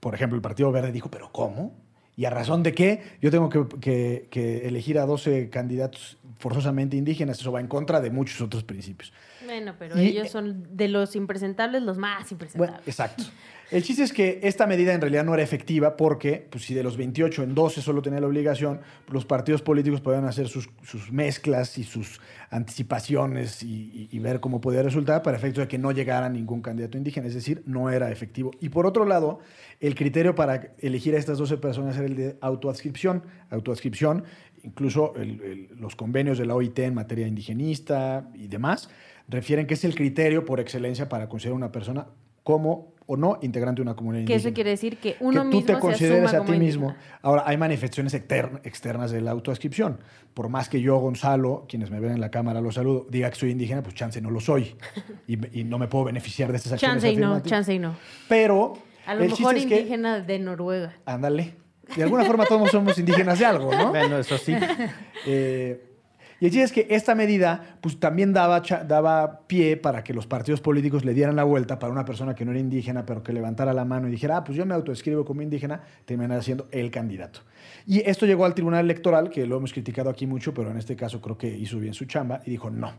Por 0.00 0.14
ejemplo, 0.14 0.36
el 0.36 0.42
Partido 0.42 0.70
Verde 0.72 0.92
dijo, 0.92 1.10
¿pero 1.10 1.30
cómo? 1.32 1.72
¿Y 2.16 2.24
a 2.26 2.30
razón 2.30 2.62
de 2.62 2.72
qué? 2.74 3.02
Yo 3.20 3.30
tengo 3.30 3.48
que, 3.48 4.26
que- 4.30 4.68
elegir 4.68 4.98
a 4.98 5.06
12 5.06 5.50
candidatos 5.50 6.18
forzosamente 6.38 6.96
indígenas. 6.96 7.40
Eso 7.40 7.50
va 7.52 7.60
en 7.60 7.66
contra 7.66 8.00
de 8.00 8.10
muchos 8.10 8.40
otros 8.40 8.62
principios. 8.64 9.12
Bueno, 9.44 9.74
pero 9.78 10.00
Y- 10.00 10.06
ellos 10.08 10.30
son 10.30 10.66
de 10.76 10.88
los 10.88 11.16
impresentables 11.16 11.82
los 11.82 11.98
más 11.98 12.18
Bueno, 12.20 12.28
impresentables. 12.32 12.86
exacto. 12.88 13.24
El 13.70 13.82
chiste 13.82 14.02
es 14.04 14.12
que 14.12 14.40
esta 14.42 14.66
medida 14.66 14.92
en 14.92 15.00
realidad 15.00 15.24
no 15.24 15.32
era 15.34 15.42
efectiva 15.42 15.96
porque, 15.96 16.46
pues, 16.50 16.64
si 16.64 16.74
de 16.74 16.82
los 16.82 16.96
28 16.96 17.42
en 17.42 17.54
12 17.54 17.80
solo 17.80 18.02
tenía 18.02 18.20
la 18.20 18.26
obligación, 18.26 18.80
los 19.10 19.24
partidos 19.24 19.62
políticos 19.62 20.00
podían 20.00 20.26
hacer 20.26 20.48
sus, 20.48 20.68
sus 20.82 21.10
mezclas 21.10 21.76
y 21.78 21.82
sus 21.84 22.20
anticipaciones 22.50 23.62
y, 23.62 23.68
y- 23.72 24.08
y 24.10 24.18
ver 24.18 24.40
cómo 24.40 24.60
podía 24.60 24.82
resultar 24.82 25.22
para 25.22 25.36
efecto 25.36 25.60
de 25.60 25.68
que 25.68 25.78
no 25.78 25.92
llegara 25.92 26.28
ningún 26.28 26.60
candidato 26.60 26.98
indígena. 26.98 27.26
Es 27.26 27.34
decir, 27.34 27.62
no 27.66 27.90
era 27.90 28.10
efectivo. 28.10 28.50
Y 28.60 28.68
por 28.68 28.86
otro 28.86 29.04
lado, 29.06 29.40
el 29.80 29.94
criterio 29.94 30.34
para 30.34 30.72
elegir 30.78 31.14
a 31.14 31.18
estas 31.18 31.38
12 31.38 31.56
personas 31.56 31.96
era 31.96 32.06
el 32.06 32.16
de 32.16 32.36
autoadscripción. 32.40 33.22
Autoadscripción, 33.50 34.24
incluso 34.62 35.14
el- 35.16 35.40
el- 35.42 35.68
los 35.80 35.96
convenios 35.96 36.38
de 36.38 36.46
la 36.46 36.54
OIT 36.54 36.78
en 36.80 36.94
materia 36.94 37.26
indigenista 37.26 38.28
y 38.34 38.48
demás, 38.48 38.88
refieren 39.28 39.66
que 39.66 39.74
es 39.74 39.84
el 39.84 39.94
criterio 39.94 40.44
por 40.44 40.60
excelencia 40.60 41.08
para 41.08 41.28
considerar 41.28 41.56
una 41.56 41.72
persona 41.72 42.06
como 42.42 42.92
o 43.06 43.16
no 43.18 43.38
integrante 43.42 43.80
de 43.80 43.82
una 43.82 43.94
comunidad 43.96 44.26
que 44.26 44.32
indígena. 44.32 44.48
eso 44.48 44.54
quiere 44.54 44.70
decir 44.70 44.96
que 44.96 45.12
que 45.14 45.24
uno 45.24 45.42
tú 45.42 45.48
mismo 45.48 45.66
te 45.66 45.78
consideres 45.78 46.32
a 46.32 46.42
ti 46.44 46.52
mismo. 46.52 46.88
indígena. 46.90 47.18
Ahora, 47.22 47.42
hay 47.46 47.56
manifestaciones 47.58 48.14
exter- 48.14 48.60
externas 48.64 49.10
de 49.10 49.20
la 49.20 49.30
autoascripción. 49.32 49.98
Por 50.32 50.48
más 50.48 50.68
que 50.70 50.80
yo, 50.80 50.96
Gonzalo, 50.98 51.66
quienes 51.68 51.90
me 51.90 52.00
ven 52.00 52.12
en 52.12 52.20
la 52.20 52.30
cámara, 52.30 52.62
lo 52.62 52.72
saludo, 52.72 53.06
diga 53.10 53.28
que 53.30 53.36
soy 53.36 53.50
indígena, 53.50 53.82
pues 53.82 53.94
chance 53.94 54.20
no 54.22 54.30
lo 54.30 54.40
soy. 54.40 54.74
Y, 55.26 55.64
no 55.64 55.78
me 55.78 55.86
puedo 55.88 56.04
beneficiar 56.04 56.50
de 56.50 56.56
estas 56.56 56.72
acciones 56.72 57.02
Chance 57.02 57.12
y 57.12 57.16
no, 57.16 57.40
chance 57.40 57.74
y 57.74 57.78
no. 57.78 57.94
Pero 58.28 58.74
A 59.06 59.14
lo 59.14 59.22
el 59.24 59.30
mejor 59.30 59.54
chiste 59.54 59.60
es 59.60 59.66
que... 59.66 59.76
indígena 59.80 60.20
de 60.20 60.38
Noruega. 60.38 60.94
Ándale. 61.04 61.54
De 61.96 62.02
alguna 62.02 62.24
forma 62.24 62.46
todos 62.46 62.70
somos 62.70 62.96
indígenas 62.98 63.38
de 63.38 63.44
algo, 63.44 63.70
¿no? 63.74 63.90
Bueno, 63.90 64.18
eso 64.18 64.38
sí. 64.38 64.54
Eh, 65.26 65.93
y 66.40 66.46
chiste 66.50 66.62
es 66.62 66.72
que 66.72 66.86
esta 66.90 67.14
medida 67.14 67.78
pues, 67.80 67.98
también 67.98 68.32
daba, 68.32 68.60
daba 68.86 69.46
pie 69.46 69.76
para 69.76 70.02
que 70.04 70.12
los 70.12 70.26
partidos 70.26 70.60
políticos 70.60 71.04
le 71.04 71.14
dieran 71.14 71.36
la 71.36 71.44
vuelta 71.44 71.78
para 71.78 71.92
una 71.92 72.04
persona 72.04 72.34
que 72.34 72.44
no 72.44 72.50
era 72.50 72.60
indígena, 72.60 73.06
pero 73.06 73.22
que 73.22 73.32
levantara 73.32 73.72
la 73.72 73.84
mano 73.84 74.08
y 74.08 74.10
dijera, 74.10 74.38
ah, 74.38 74.44
pues 74.44 74.58
yo 74.58 74.66
me 74.66 74.74
autoescribo 74.74 75.24
como 75.24 75.42
indígena, 75.42 75.82
terminara 76.04 76.42
siendo 76.42 76.68
el 76.70 76.90
candidato. 76.90 77.40
Y 77.86 78.00
esto 78.08 78.26
llegó 78.26 78.44
al 78.44 78.54
Tribunal 78.54 78.84
Electoral, 78.84 79.30
que 79.30 79.46
lo 79.46 79.56
hemos 79.56 79.72
criticado 79.72 80.10
aquí 80.10 80.26
mucho, 80.26 80.52
pero 80.52 80.70
en 80.70 80.76
este 80.76 80.96
caso 80.96 81.20
creo 81.20 81.38
que 81.38 81.48
hizo 81.48 81.78
bien 81.78 81.94
su 81.94 82.04
chamba, 82.06 82.40
y 82.44 82.50
dijo, 82.50 82.70
no. 82.70 82.92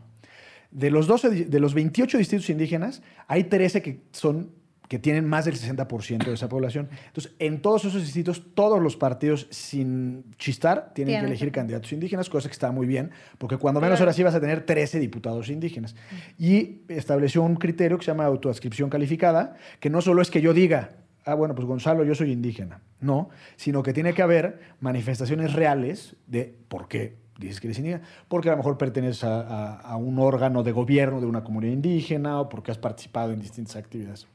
De 0.70 0.90
los, 0.90 1.06
12, 1.06 1.30
di- 1.30 1.44
de 1.44 1.60
los 1.60 1.74
28 1.74 2.18
distritos 2.18 2.50
indígenas, 2.50 3.02
hay 3.28 3.44
13 3.44 3.82
que 3.82 4.00
son 4.12 4.50
que 4.88 4.98
tienen 4.98 5.24
más 5.28 5.44
del 5.44 5.54
60% 5.56 6.24
de 6.26 6.32
esa 6.34 6.48
población. 6.48 6.88
Entonces, 7.08 7.32
en 7.38 7.60
todos 7.60 7.84
esos 7.84 8.02
distritos, 8.02 8.42
todos 8.54 8.80
los 8.82 8.96
partidos, 8.96 9.48
sin 9.50 10.24
chistar, 10.38 10.92
tienen 10.94 11.14
que 11.14 11.26
elegir 11.26 11.52
candidatos 11.52 11.92
indígenas, 11.92 12.28
cosa 12.30 12.48
que 12.48 12.52
está 12.52 12.70
muy 12.72 12.86
bien, 12.86 13.10
porque 13.38 13.56
cuando 13.56 13.80
menos 13.80 13.98
ahora 14.00 14.12
sí 14.12 14.22
vas 14.22 14.34
a 14.34 14.40
tener 14.40 14.64
13 14.64 14.98
diputados 15.00 15.48
indígenas. 15.48 15.94
Y 16.38 16.82
estableció 16.88 17.42
un 17.42 17.56
criterio 17.56 17.98
que 17.98 18.04
se 18.04 18.10
llama 18.12 18.24
autoadscripción 18.26 18.90
calificada, 18.90 19.56
que 19.80 19.90
no 19.90 20.00
solo 20.00 20.22
es 20.22 20.30
que 20.30 20.40
yo 20.40 20.54
diga, 20.54 20.90
ah, 21.24 21.34
bueno, 21.34 21.54
pues 21.54 21.66
Gonzalo, 21.66 22.04
yo 22.04 22.14
soy 22.14 22.30
indígena, 22.32 22.80
no, 23.00 23.28
sino 23.56 23.82
que 23.82 23.92
tiene 23.92 24.14
que 24.14 24.22
haber 24.22 24.60
manifestaciones 24.80 25.52
reales 25.52 26.14
de 26.28 26.54
por 26.68 26.86
qué 26.88 27.16
dices 27.38 27.60
que 27.60 27.66
eres 27.66 27.78
indígena, 27.78 28.02
porque 28.28 28.48
a 28.48 28.52
lo 28.52 28.58
mejor 28.58 28.78
perteneces 28.78 29.24
a, 29.24 29.40
a- 29.40 29.74
a 29.80 29.96
un 29.96 30.18
órgano 30.18 30.62
de 30.62 30.72
gobierno 30.72 31.20
de 31.20 31.26
una 31.26 31.42
comunidad 31.44 31.72
indígena 31.72 32.40
o 32.40 32.48
porque 32.48 32.70
has 32.70 32.78
participado 32.78 33.32
en 33.32 33.40
distintas 33.40 33.76
actividades. 33.76 34.26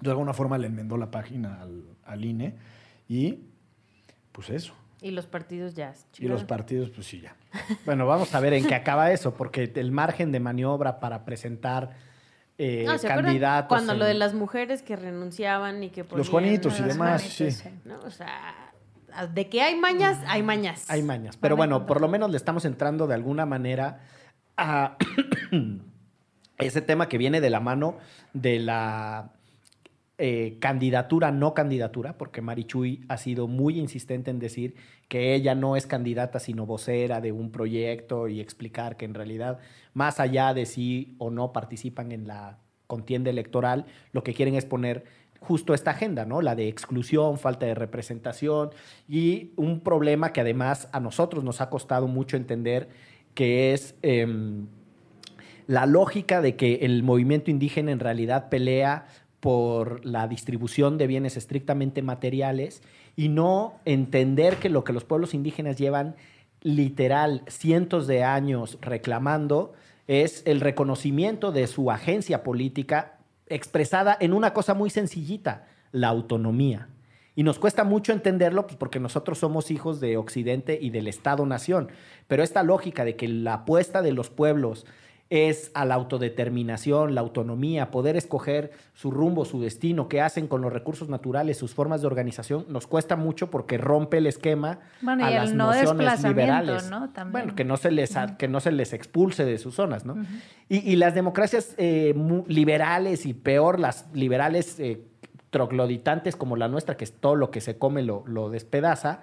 De 0.00 0.10
alguna 0.10 0.32
forma 0.32 0.58
le 0.58 0.66
enmendó 0.68 0.96
la 0.96 1.10
página 1.10 1.60
al, 1.60 1.84
al 2.04 2.24
INE 2.24 2.54
y 3.08 3.40
pues 4.32 4.50
eso. 4.50 4.74
Y 5.00 5.10
los 5.12 5.26
partidos 5.26 5.74
ya. 5.74 5.94
Y 6.18 6.26
los 6.26 6.44
partidos, 6.44 6.90
pues 6.90 7.06
sí, 7.06 7.20
ya. 7.20 7.36
Bueno, 7.84 8.06
vamos 8.06 8.34
a 8.34 8.40
ver 8.40 8.52
en 8.52 8.66
qué 8.66 8.74
acaba 8.74 9.10
eso, 9.12 9.34
porque 9.34 9.70
el 9.76 9.92
margen 9.92 10.32
de 10.32 10.40
maniobra 10.40 10.98
para 11.00 11.24
presentar 11.24 11.90
eh, 12.58 12.82
No, 12.84 12.98
¿se 12.98 13.06
acuerdan 13.06 13.26
candidatos. 13.26 13.68
Cuando 13.68 13.92
en- 13.92 13.98
lo 14.00 14.04
de 14.04 14.14
las 14.14 14.34
mujeres 14.34 14.82
que 14.82 14.96
renunciaban 14.96 15.82
y 15.84 15.90
que 15.90 16.04
Los 16.14 16.28
Juanitos 16.28 16.78
y 16.80 16.82
demás, 16.82 17.22
Juanitos, 17.22 17.58
sí. 17.62 17.68
¿no? 17.84 18.00
O 18.00 18.10
sea, 18.10 18.72
de 19.32 19.48
que 19.48 19.62
hay 19.62 19.76
mañas, 19.76 20.18
hay 20.26 20.42
mañas. 20.42 20.90
Hay 20.90 21.02
mañas. 21.02 21.36
Pero 21.36 21.56
bueno, 21.56 21.86
por 21.86 22.00
lo 22.00 22.08
menos 22.08 22.30
le 22.30 22.36
estamos 22.36 22.64
entrando 22.64 23.06
de 23.06 23.14
alguna 23.14 23.46
manera 23.46 24.00
a 24.56 24.96
ese 26.58 26.82
tema 26.82 27.08
que 27.08 27.18
viene 27.18 27.40
de 27.40 27.50
la 27.50 27.60
mano 27.60 27.98
de 28.32 28.58
la 28.58 29.30
eh, 30.20 30.56
candidatura, 30.58 31.30
no 31.30 31.54
candidatura, 31.54 32.18
porque 32.18 32.42
Marichuy 32.42 33.04
ha 33.08 33.18
sido 33.18 33.46
muy 33.46 33.78
insistente 33.78 34.32
en 34.32 34.40
decir 34.40 34.74
que 35.06 35.36
ella 35.36 35.54
no 35.54 35.76
es 35.76 35.86
candidata, 35.86 36.40
sino 36.40 36.66
vocera 36.66 37.20
de 37.20 37.30
un 37.30 37.52
proyecto 37.52 38.26
y 38.26 38.40
explicar 38.40 38.96
que 38.96 39.04
en 39.04 39.14
realidad, 39.14 39.60
más 39.94 40.18
allá 40.18 40.54
de 40.54 40.66
si 40.66 41.14
o 41.18 41.30
no 41.30 41.52
participan 41.52 42.10
en 42.10 42.26
la 42.26 42.58
contienda 42.88 43.30
electoral, 43.30 43.86
lo 44.10 44.24
que 44.24 44.34
quieren 44.34 44.56
es 44.56 44.64
poner 44.64 45.04
justo 45.38 45.72
esta 45.72 45.92
agenda, 45.92 46.24
¿no? 46.24 46.42
La 46.42 46.56
de 46.56 46.66
exclusión, 46.66 47.38
falta 47.38 47.66
de 47.66 47.76
representación 47.76 48.70
y 49.08 49.52
un 49.54 49.78
problema 49.78 50.32
que 50.32 50.40
además 50.40 50.88
a 50.90 50.98
nosotros 50.98 51.44
nos 51.44 51.60
ha 51.60 51.70
costado 51.70 52.08
mucho 52.08 52.36
entender, 52.36 52.88
que 53.34 53.72
es 53.72 53.94
em, 54.02 54.66
la 55.68 55.86
lógica 55.86 56.40
de 56.40 56.56
que 56.56 56.76
el 56.82 57.04
movimiento 57.04 57.52
indígena 57.52 57.92
en 57.92 58.00
realidad 58.00 58.48
pelea 58.48 59.06
por 59.40 60.04
la 60.04 60.26
distribución 60.26 60.98
de 60.98 61.06
bienes 61.06 61.36
estrictamente 61.36 62.02
materiales 62.02 62.82
y 63.16 63.28
no 63.28 63.74
entender 63.84 64.56
que 64.56 64.68
lo 64.68 64.84
que 64.84 64.92
los 64.92 65.04
pueblos 65.04 65.34
indígenas 65.34 65.76
llevan 65.76 66.16
literal 66.60 67.42
cientos 67.46 68.06
de 68.06 68.24
años 68.24 68.78
reclamando 68.80 69.72
es 70.06 70.42
el 70.46 70.60
reconocimiento 70.60 71.52
de 71.52 71.66
su 71.66 71.90
agencia 71.90 72.42
política 72.42 73.18
expresada 73.46 74.16
en 74.20 74.32
una 74.32 74.52
cosa 74.52 74.74
muy 74.74 74.90
sencillita, 74.90 75.66
la 75.92 76.08
autonomía. 76.08 76.88
Y 77.36 77.44
nos 77.44 77.60
cuesta 77.60 77.84
mucho 77.84 78.12
entenderlo 78.12 78.66
pues, 78.66 78.76
porque 78.76 78.98
nosotros 78.98 79.38
somos 79.38 79.70
hijos 79.70 80.00
de 80.00 80.16
Occidente 80.16 80.76
y 80.80 80.90
del 80.90 81.06
Estado-Nación. 81.06 81.88
Pero 82.26 82.42
esta 82.42 82.64
lógica 82.64 83.04
de 83.04 83.14
que 83.14 83.28
la 83.28 83.54
apuesta 83.54 84.02
de 84.02 84.10
los 84.10 84.28
pueblos 84.28 84.86
es 85.30 85.70
a 85.74 85.84
la 85.84 85.94
autodeterminación, 85.94 87.14
la 87.14 87.20
autonomía, 87.20 87.90
poder 87.90 88.16
escoger 88.16 88.72
su 88.94 89.10
rumbo, 89.10 89.44
su 89.44 89.60
destino, 89.60 90.08
qué 90.08 90.22
hacen 90.22 90.46
con 90.46 90.62
los 90.62 90.72
recursos 90.72 91.08
naturales, 91.10 91.58
sus 91.58 91.74
formas 91.74 92.00
de 92.00 92.06
organización, 92.06 92.64
nos 92.68 92.86
cuesta 92.86 93.14
mucho 93.16 93.50
porque 93.50 93.76
rompe 93.76 94.18
el 94.18 94.26
esquema 94.26 94.78
Bueno, 95.02 95.26
a 95.26 95.30
y 95.30 95.34
las 95.34 95.50
el 95.50 95.56
no 95.56 95.66
nociones 95.66 95.90
desplazamiento, 95.90 96.40
liberales. 96.40 96.90
¿no? 96.90 97.10
También. 97.10 97.32
Bueno, 97.32 97.56
que 97.56 97.64
no 97.64 97.76
se 97.76 97.90
les, 97.90 98.14
que 98.38 98.48
no 98.48 98.60
se 98.60 98.72
les 98.72 98.94
expulse 98.94 99.44
de 99.44 99.58
sus 99.58 99.74
zonas, 99.74 100.06
¿no? 100.06 100.16
y, 100.68 100.78
y 100.78 100.96
las 100.96 101.14
democracias 101.14 101.74
eh, 101.76 102.14
liberales 102.46 103.26
y 103.26 103.34
peor, 103.34 103.78
las 103.78 104.06
liberales 104.14 104.80
eh, 104.80 105.02
trogloditantes 105.50 106.36
como 106.36 106.56
la 106.56 106.68
nuestra, 106.68 106.96
que 106.96 107.04
es 107.04 107.12
todo 107.12 107.36
lo 107.36 107.50
que 107.50 107.60
se 107.60 107.76
come 107.76 108.02
lo, 108.02 108.24
lo 108.26 108.48
despedaza, 108.48 109.20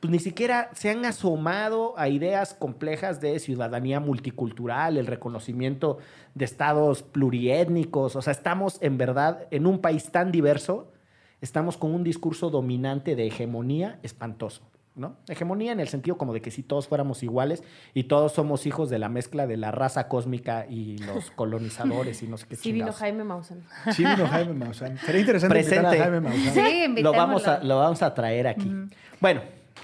pues 0.00 0.10
ni 0.10 0.18
siquiera 0.18 0.70
se 0.74 0.90
han 0.90 1.04
asomado 1.04 1.94
a 1.98 2.08
ideas 2.08 2.54
complejas 2.54 3.20
de 3.20 3.38
ciudadanía 3.38 3.98
multicultural, 3.98 4.98
el 4.98 5.06
reconocimiento 5.06 5.98
de 6.34 6.44
estados 6.44 7.02
pluriétnicos. 7.02 8.14
O 8.14 8.22
sea, 8.22 8.32
estamos 8.32 8.78
en 8.82 8.98
verdad 8.98 9.46
en 9.50 9.66
un 9.66 9.80
país 9.80 10.10
tan 10.10 10.32
diverso, 10.32 10.92
estamos 11.40 11.76
con 11.76 11.94
un 11.94 12.04
discurso 12.04 12.50
dominante 12.50 13.16
de 13.16 13.26
hegemonía 13.26 13.98
espantoso. 14.02 14.62
¿no? 14.96 15.16
Hegemonía 15.28 15.72
en 15.72 15.80
el 15.80 15.88
sentido 15.88 16.16
como 16.16 16.32
de 16.32 16.40
que 16.40 16.50
si 16.50 16.62
todos 16.62 16.88
fuéramos 16.88 17.22
iguales 17.22 17.62
y 17.92 18.04
todos 18.04 18.32
somos 18.32 18.66
hijos 18.66 18.88
de 18.88 18.98
la 18.98 19.10
mezcla 19.10 19.46
de 19.46 19.58
la 19.58 19.70
raza 19.70 20.08
cósmica 20.08 20.66
y 20.68 20.96
los 20.98 21.30
colonizadores 21.36 22.22
y 22.22 22.26
no 22.26 22.38
sé 22.38 22.46
qué 22.48 22.56
Sí 22.56 22.72
vino. 22.72 22.92
Jaime 22.92 23.22
Maussan. 23.22 23.62
Sí, 23.92 24.04
vino 24.04 24.26
Jaime 24.26 24.54
Maussan. 24.54 24.98
Sería 24.98 25.20
interesante 25.20 25.58
invitar 25.58 25.78
a 25.78 25.90
Presente. 25.90 26.02
Jaime 26.02 26.20
Maussan. 26.20 26.96
Sí, 26.96 27.02
lo 27.02 27.12
vamos, 27.12 27.46
a, 27.46 27.62
lo 27.62 27.78
vamos 27.78 28.02
a 28.02 28.14
traer 28.14 28.46
aquí. 28.46 28.72
Bueno, 29.20 29.42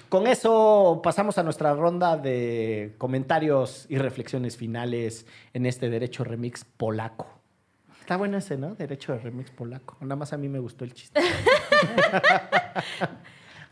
con 0.09 0.27
eso 0.27 1.01
pasamos 1.03 1.39
a 1.39 1.43
nuestra 1.43 1.75
ronda 1.75 2.17
de 2.17 2.95
comentarios 2.99 3.87
y 3.89 3.99
reflexiones 3.99 4.57
finales 4.57 5.27
en 5.53 5.67
este 5.67 5.91
Derecho 5.91 6.25
Remix 6.25 6.65
polaco. 6.65 7.27
Está 8.01 8.17
bueno 8.17 8.39
ese, 8.39 8.57
¿no? 8.57 8.75
Derecho 8.75 9.13
de 9.13 9.21
Remix 9.21 9.51
polaco. 9.51 9.97
Nada 10.01 10.17
más 10.17 10.33
a 10.33 10.37
mí 10.37 10.49
me 10.49 10.59
gustó 10.59 10.85
el 10.85 10.93
chiste. 10.93 11.21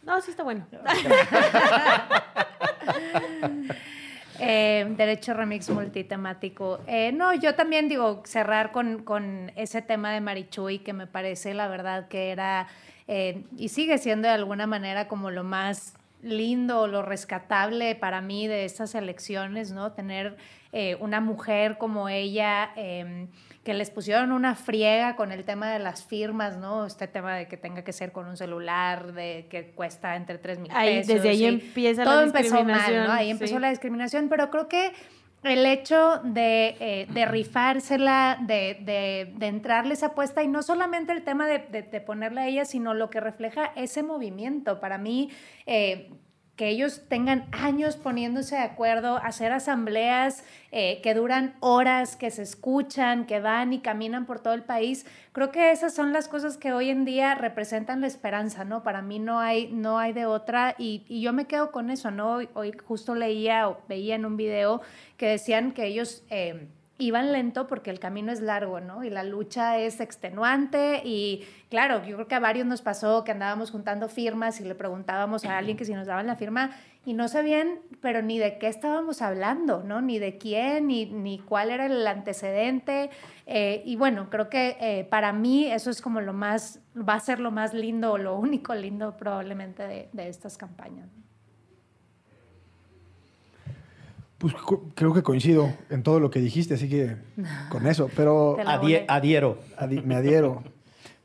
No, 0.03 0.21
sí 0.21 0.31
está 0.31 0.43
bueno. 0.43 0.67
Eh, 4.43 4.87
derecho 4.97 5.35
remix 5.35 5.69
multitemático. 5.69 6.81
Eh, 6.87 7.13
no, 7.13 7.35
yo 7.35 7.55
también 7.57 7.91
digo 7.91 8.23
cerrar 8.25 8.73
con, 8.73 9.03
con 9.03 9.53
ese 9.55 9.83
tema 9.83 10.13
de 10.13 10.23
Marichuy 10.23 10.79
que 10.79 10.95
me 10.95 11.07
parece 11.07 11.53
la 11.53 11.69
verdad 11.69 12.09
que 12.09 12.31
era 12.31 12.67
eh, 13.07 13.45
y 13.59 13.69
sigue 13.69 13.99
siendo 13.99 14.29
de 14.29 14.35
alguna 14.35 14.67
manera 14.67 15.09
como 15.09 15.31
lo 15.31 15.45
más 15.45 15.93
lindo, 16.23 16.87
lo 16.87 17.03
rescatable 17.03 17.95
para 17.95 18.21
mí 18.21 18.47
de 18.47 18.65
estas 18.65 18.95
elecciones, 18.95 19.73
¿no? 19.73 19.93
Tener 19.93 20.37
eh, 20.73 20.97
una 21.01 21.21
mujer 21.21 21.79
como 21.79 22.09
ella 22.09 22.71
eh, 22.77 23.27
que 23.65 23.75
les 23.75 23.91
pusieron 23.91 24.33
una 24.33 24.55
friega 24.55 25.17
con 25.17 25.33
el 25.33 25.45
tema 25.45 25.71
de 25.71 25.79
las 25.79 26.05
firmas, 26.05 26.57
¿no? 26.57 26.87
Este 26.87 27.09
tema 27.09 27.37
de 27.37 27.49
que 27.49 27.57
tenga 27.57 27.83
que 27.83 27.93
ser 27.93 28.13
con 28.13 28.27
un 28.27 28.37
celular, 28.37 29.13
de 29.13 29.47
que 29.51 29.73
cuesta 29.73 30.17
entre 30.17 30.39
3 30.39 30.59
mil 30.59 30.71
Ahí, 30.75 30.99
pesos. 30.99 31.15
desde 31.15 31.29
ahí 31.31 31.45
empieza 31.45 32.05
la 32.05 32.11
todo 32.11 32.23
empezó 32.23 32.55
mal, 32.55 32.67
discriminación, 32.67 33.07
¿no? 33.07 33.13
Ahí 33.13 33.31
empezó 33.31 33.55
sí. 33.57 33.61
la 33.61 33.71
discriminación, 33.71 34.29
pero 34.29 34.51
creo 34.51 34.69
que 34.69 34.93
el 35.43 35.65
hecho 35.65 36.21
de, 36.23 36.77
eh, 36.81 37.07
de 37.11 37.25
rifársela, 37.25 38.39
de, 38.43 38.79
de, 38.83 39.33
de 39.37 39.47
entrarle 39.47 39.95
esa 39.95 40.07
apuesta, 40.07 40.43
y 40.43 40.49
no 40.49 40.63
solamente 40.63 41.13
el 41.13 41.23
tema 41.23 41.47
de, 41.47 41.61
ponerla 42.01 42.43
a 42.43 42.47
ella, 42.47 42.65
sino 42.65 42.95
lo 42.95 43.11
que 43.11 43.21
refleja 43.21 43.73
ese 43.77 44.03
movimiento. 44.03 44.81
Para 44.81 44.99
mí, 44.99 45.31
eh, 45.67 46.11
que 46.61 46.69
ellos 46.69 47.01
tengan 47.09 47.47
años 47.53 47.97
poniéndose 47.97 48.55
de 48.55 48.61
acuerdo, 48.61 49.17
hacer 49.17 49.51
asambleas 49.51 50.45
eh, 50.73 51.01
que 51.03 51.15
duran 51.15 51.55
horas, 51.61 52.17
que 52.17 52.31
se 52.31 52.43
escuchan, 52.43 53.25
que 53.25 53.41
van 53.41 53.73
y 53.73 53.81
caminan 53.81 54.27
por 54.27 54.41
todo 54.41 54.53
el 54.53 54.63
país. 54.63 55.07
Creo 55.33 55.53
que 55.53 55.71
esas 55.71 55.95
son 55.95 56.13
las 56.13 56.29
cosas 56.29 56.59
que 56.59 56.75
hoy 56.75 56.91
en 56.91 57.07
día 57.07 57.35
representan 57.35 58.03
la 58.03 58.09
esperanza, 58.09 58.65
¿no? 58.65 58.83
Para 58.83 59.01
mí 59.01 59.19
no 59.19 59.41
hay, 59.41 59.73
no 59.73 59.99
hay 59.99 60.13
de 60.13 60.27
otra 60.27 60.75
y, 60.77 61.03
yo 61.23 61.33
me 61.33 61.47
quedo 61.47 61.73
con 61.73 61.89
eso, 61.89 62.11
¿no? 62.11 62.35
Hoy, 62.35 62.51
hoy 62.53 62.73
justo 62.73 63.15
leía 63.15 63.67
o 63.67 63.81
veía 63.89 64.17
en 64.17 64.27
un 64.27 64.37
video 64.37 64.83
que 65.17 65.29
decían 65.29 65.73
que 65.73 65.87
ellos... 65.87 66.25
eh, 66.29 66.69
iban 67.01 67.33
lento 67.33 67.67
porque 67.67 67.91
el 67.91 67.99
camino 67.99 68.31
es 68.31 68.41
largo, 68.41 68.81
¿no? 68.81 69.03
Y 69.03 69.11
la 69.11 69.25
lucha 69.25 69.79
es 69.79 70.01
extenuante 70.01 71.03
y 71.05 71.45
claro, 71.69 72.05
yo 72.05 72.17
creo 72.17 72.29
que 72.29 72.35
a 72.37 72.41
varios 72.41 72.67
nos 72.67 72.83
pasó 72.83 73.25
que 73.25 73.33
andábamos 73.33 73.71
juntando 73.71 74.09
firmas 74.09 74.61
y 74.61 74.65
le 74.65 74.75
preguntábamos 74.75 75.45
a 75.45 75.59
alguien 75.59 75.77
que 75.77 75.85
si 75.85 75.95
nos 75.95 76.07
daban 76.07 76.27
la 76.27 76.37
firma 76.37 76.71
y 77.05 77.15
no 77.15 77.29
sabían, 77.29 77.81
pero 78.03 78.21
ni 78.21 78.39
de 78.39 78.59
qué 78.59 78.69
estábamos 78.69 79.23
hablando, 79.23 79.83
¿no? 79.83 80.03
Ni 80.03 80.19
de 80.19 80.37
quién, 80.37 80.89
ni, 80.89 81.07
ni 81.07 81.39
cuál 81.39 81.71
era 81.71 81.87
el 81.87 82.07
antecedente. 82.07 83.11
Eh, 83.47 83.83
y 83.87 83.97
bueno, 83.97 84.29
creo 84.29 84.51
que 84.51 84.77
eh, 84.81 85.05
para 85.05 85.33
mí 85.33 85.67
eso 85.67 85.91
es 85.91 86.03
como 86.03 86.21
lo 86.21 86.35
más, 86.35 86.81
va 86.97 87.15
a 87.15 87.21
ser 87.21 87.41
lo 87.41 87.51
más 87.51 87.73
lindo 87.73 88.13
o 88.13 88.19
lo 88.19 88.37
único 88.37 88.75
lindo 88.75 89.17
probablemente 89.17 89.83
de, 89.85 90.09
de 90.13 90.29
estas 90.29 90.59
campañas. 90.59 91.09
Pues 94.41 94.55
creo 94.95 95.13
que 95.13 95.23
coincido 95.23 95.71
en 95.91 96.03
todo 96.03 96.19
lo 96.19 96.31
que 96.31 96.41
dijiste, 96.41 96.75
así 96.75 96.89
que 96.89 97.17
con 97.69 97.87
eso, 97.87 98.11
pero 98.17 98.57
Adie- 98.59 99.05
adhiero. 99.07 99.59
adi- 99.79 100.03
me 100.03 100.15
adhiero. 100.17 100.63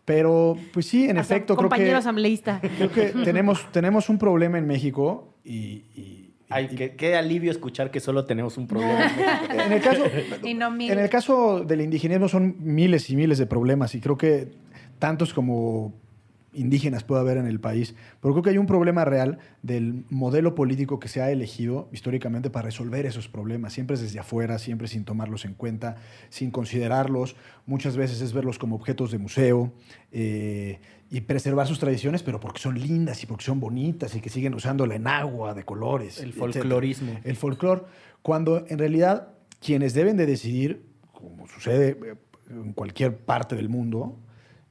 Pero, 0.04 0.56
pues 0.74 0.86
sí, 0.86 1.06
en 1.10 1.18
Hasta 1.18 1.34
efecto, 1.34 1.56
creo 1.56 1.64
compañero 1.70 1.92
que, 1.94 1.96
asambleísta. 1.98 2.60
creo 2.78 2.92
que 2.92 3.06
tenemos, 3.24 3.72
tenemos 3.72 4.08
un 4.10 4.20
problema 4.20 4.58
en 4.60 4.68
México 4.68 5.34
y, 5.44 5.84
y- 5.96 6.34
Ay, 6.50 6.68
y- 6.72 6.76
qué, 6.76 6.96
qué 6.96 7.16
alivio 7.16 7.50
escuchar 7.50 7.90
que 7.90 8.00
solo 8.00 8.26
tenemos 8.26 8.58
un 8.58 8.68
problema. 8.68 9.00
en, 9.50 9.72
el 9.72 9.82
caso, 9.82 10.04
Y 10.44 10.54
no 10.54 10.70
mil. 10.70 10.92
en 10.92 11.00
el 11.00 11.10
caso 11.10 11.62
del 11.62 11.82
indigenismo 11.82 12.28
son 12.28 12.56
miles 12.60 13.10
y 13.10 13.16
miles 13.16 13.40
de 13.40 13.48
problemas 13.48 13.96
y 13.96 14.00
creo 14.02 14.16
que 14.18 14.52
tantos 15.00 15.34
como 15.34 15.94
indígenas 16.56 17.04
puede 17.04 17.22
haber 17.22 17.38
en 17.38 17.48
el 17.48 17.60
país, 17.60 17.96
pero 18.22 18.34
creo 18.34 18.44
que 18.44 18.50
hay 18.52 18.58
un 18.58 18.66
problema 18.66 19.06
real 19.06 19.40
del 19.62 20.06
modelo 20.10 20.56
político 20.56 21.00
que 21.00 21.08
se 21.08 21.22
ha 21.22 21.32
elegido 21.32 21.90
históricamente 21.92 22.50
para 22.50 22.66
resolver 22.66 23.06
esos 23.06 23.28
problemas, 23.28 23.74
siempre 23.74 23.96
es 23.96 24.02
desde 24.02 24.20
afuera, 24.20 24.58
siempre 24.58 24.88
sin 24.88 25.06
tomarlos 25.06 25.46
en 25.46 25.54
cuenta, 25.54 25.96
sin 26.30 26.52
considerarlos, 26.52 27.36
muchas 27.66 27.98
veces 27.98 28.22
es 28.22 28.34
verlos 28.34 28.58
como 28.58 28.76
objetos 28.76 29.12
de 29.12 29.18
museo 29.18 29.74
eh, 30.12 30.80
y 31.10 31.22
preservar 31.22 31.68
sus 31.68 31.80
tradiciones, 31.80 32.24
pero 32.24 32.40
porque 32.40 32.60
son 32.60 32.80
lindas 32.80 33.22
y 33.24 33.26
porque 33.26 33.44
son 33.44 33.60
bonitas 33.60 34.16
y 34.16 34.22
que 34.22 34.30
siguen 34.30 34.54
usando 34.54 34.86
la 34.86 34.96
enagua 34.96 35.54
de 35.54 35.64
colores. 35.64 36.20
El 36.20 36.30
etcétera. 36.30 36.54
folclorismo. 36.54 37.20
El 37.24 37.36
folclore, 37.36 37.84
cuando 38.22 38.66
en 38.68 38.80
realidad 38.80 39.34
quienes 39.60 39.94
deben 39.94 40.18
de 40.18 40.26
decidir, 40.26 40.86
como 41.12 41.48
sucede 41.48 41.98
eh, 42.06 42.16
en 42.50 42.74
cualquier 42.74 43.18
parte 43.18 43.56
del 43.56 43.70
mundo, 43.70 44.20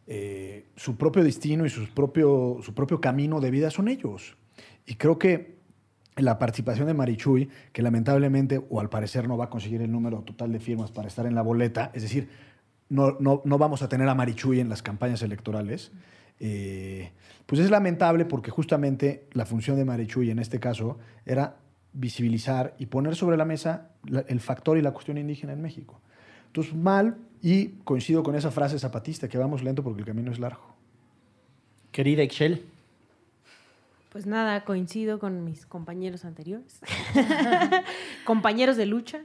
eh, 0.06 0.66
su 0.76 0.96
propio 0.96 1.24
destino 1.24 1.64
y 1.64 1.70
sus 1.70 1.88
propio, 1.88 2.58
su 2.62 2.74
propio 2.74 3.00
camino 3.00 3.40
de 3.40 3.50
vida 3.50 3.70
son 3.70 3.88
ellos. 3.88 4.36
Y 4.86 4.96
creo 4.96 5.18
que 5.18 5.54
la 6.16 6.38
participación 6.38 6.86
de 6.86 6.94
Marichuy, 6.94 7.48
que 7.72 7.82
lamentablemente 7.82 8.64
o 8.68 8.80
al 8.80 8.88
parecer 8.88 9.26
no 9.26 9.36
va 9.36 9.46
a 9.46 9.50
conseguir 9.50 9.82
el 9.82 9.90
número 9.90 10.22
total 10.22 10.52
de 10.52 10.60
firmas 10.60 10.90
para 10.90 11.08
estar 11.08 11.26
en 11.26 11.34
la 11.34 11.42
boleta, 11.42 11.90
es 11.94 12.02
decir, 12.02 12.28
no, 12.88 13.16
no, 13.18 13.42
no 13.44 13.58
vamos 13.58 13.82
a 13.82 13.88
tener 13.88 14.08
a 14.08 14.14
Marichuy 14.14 14.60
en 14.60 14.68
las 14.68 14.82
campañas 14.82 15.22
electorales, 15.22 15.90
eh, 16.38 17.12
pues 17.46 17.60
es 17.60 17.70
lamentable 17.70 18.24
porque 18.24 18.50
justamente 18.50 19.28
la 19.32 19.46
función 19.46 19.76
de 19.76 19.84
Marichuy 19.84 20.30
en 20.30 20.38
este 20.38 20.60
caso 20.60 20.98
era 21.24 21.56
visibilizar 21.92 22.74
y 22.78 22.86
poner 22.86 23.14
sobre 23.14 23.36
la 23.36 23.44
mesa 23.44 23.90
el 24.28 24.40
factor 24.40 24.76
y 24.76 24.82
la 24.82 24.92
cuestión 24.92 25.16
indígena 25.16 25.52
en 25.52 25.62
México. 25.62 26.00
Entonces, 26.54 26.72
mal, 26.76 27.16
y 27.42 27.70
coincido 27.82 28.22
con 28.22 28.36
esa 28.36 28.52
frase 28.52 28.78
zapatista, 28.78 29.28
que 29.28 29.36
vamos 29.36 29.64
lento 29.64 29.82
porque 29.82 30.02
el 30.02 30.06
camino 30.06 30.30
es 30.30 30.38
largo. 30.38 30.62
Querida 31.90 32.22
Excel. 32.22 32.64
Pues 34.10 34.24
nada, 34.24 34.64
coincido 34.64 35.18
con 35.18 35.44
mis 35.44 35.66
compañeros 35.66 36.24
anteriores, 36.24 36.80
compañeros 38.24 38.76
de 38.76 38.86
lucha. 38.86 39.22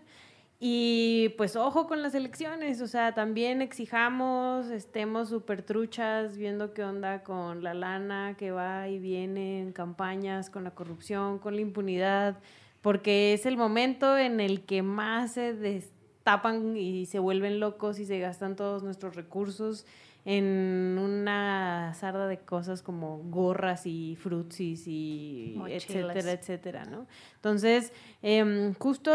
Y 0.60 1.30
pues 1.38 1.56
ojo 1.56 1.86
con 1.86 2.02
las 2.02 2.16
elecciones, 2.16 2.82
o 2.82 2.88
sea, 2.88 3.14
también 3.14 3.62
exijamos, 3.62 4.72
estemos 4.72 5.30
súper 5.30 5.62
truchas, 5.62 6.36
viendo 6.36 6.74
qué 6.74 6.84
onda 6.84 7.22
con 7.22 7.62
la 7.62 7.76
lana 7.76 8.36
que 8.40 8.50
va 8.50 8.88
y 8.88 8.98
viene 8.98 9.62
en 9.62 9.72
campañas, 9.72 10.50
con 10.50 10.64
la 10.64 10.72
corrupción, 10.72 11.38
con 11.38 11.54
la 11.54 11.62
impunidad, 11.62 12.40
porque 12.82 13.34
es 13.34 13.46
el 13.46 13.56
momento 13.56 14.18
en 14.18 14.40
el 14.40 14.62
que 14.66 14.82
más 14.82 15.34
se 15.34 15.54
destapan 16.20 16.76
y 16.76 17.06
se 17.06 17.20
vuelven 17.20 17.60
locos 17.60 18.00
y 18.00 18.06
se 18.06 18.20
gastan 18.20 18.56
todos 18.56 18.84
nuestros 18.84 19.16
recursos 19.16 19.86
en 20.26 21.00
una 21.02 21.94
sarda 21.96 22.28
de 22.28 22.40
cosas 22.40 22.82
como 22.82 23.20
gorras 23.30 23.86
y 23.86 24.18
frutsis 24.22 24.84
y 24.86 25.54
Mochilas. 25.56 25.86
etcétera, 25.86 26.32
etcétera, 26.34 26.86
¿no? 26.86 27.08
Entonces, 27.36 27.94
em, 28.22 28.74
justo 28.74 29.12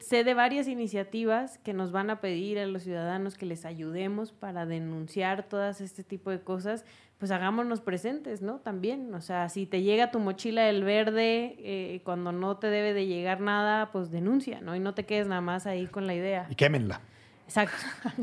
sé 0.00 0.24
de 0.24 0.34
varias 0.34 0.66
iniciativas 0.66 1.58
que 1.58 1.72
nos 1.72 1.92
van 1.92 2.10
a 2.10 2.20
pedir 2.20 2.58
a 2.58 2.66
los 2.66 2.82
ciudadanos 2.82 3.38
que 3.38 3.46
les 3.46 3.64
ayudemos 3.64 4.32
para 4.32 4.66
denunciar 4.66 5.48
todas 5.48 5.80
este 5.80 6.02
tipo 6.02 6.30
de 6.30 6.40
cosas, 6.40 6.84
pues 7.24 7.30
hagámonos 7.30 7.80
presentes, 7.80 8.42
¿no? 8.42 8.58
También, 8.58 9.14
o 9.14 9.22
sea, 9.22 9.48
si 9.48 9.64
te 9.64 9.80
llega 9.80 10.10
tu 10.10 10.18
mochila 10.18 10.64
del 10.64 10.84
verde 10.84 11.56
eh, 11.58 12.02
cuando 12.04 12.32
no 12.32 12.58
te 12.58 12.66
debe 12.66 12.92
de 12.92 13.06
llegar 13.06 13.40
nada, 13.40 13.90
pues 13.92 14.10
denuncia, 14.10 14.60
¿no? 14.60 14.76
Y 14.76 14.78
no 14.78 14.92
te 14.92 15.06
quedes 15.06 15.26
nada 15.26 15.40
más 15.40 15.66
ahí 15.66 15.86
con 15.86 16.06
la 16.06 16.14
idea. 16.14 16.46
Y 16.50 16.54
quémenla. 16.54 17.00
Exacto. 17.46 17.78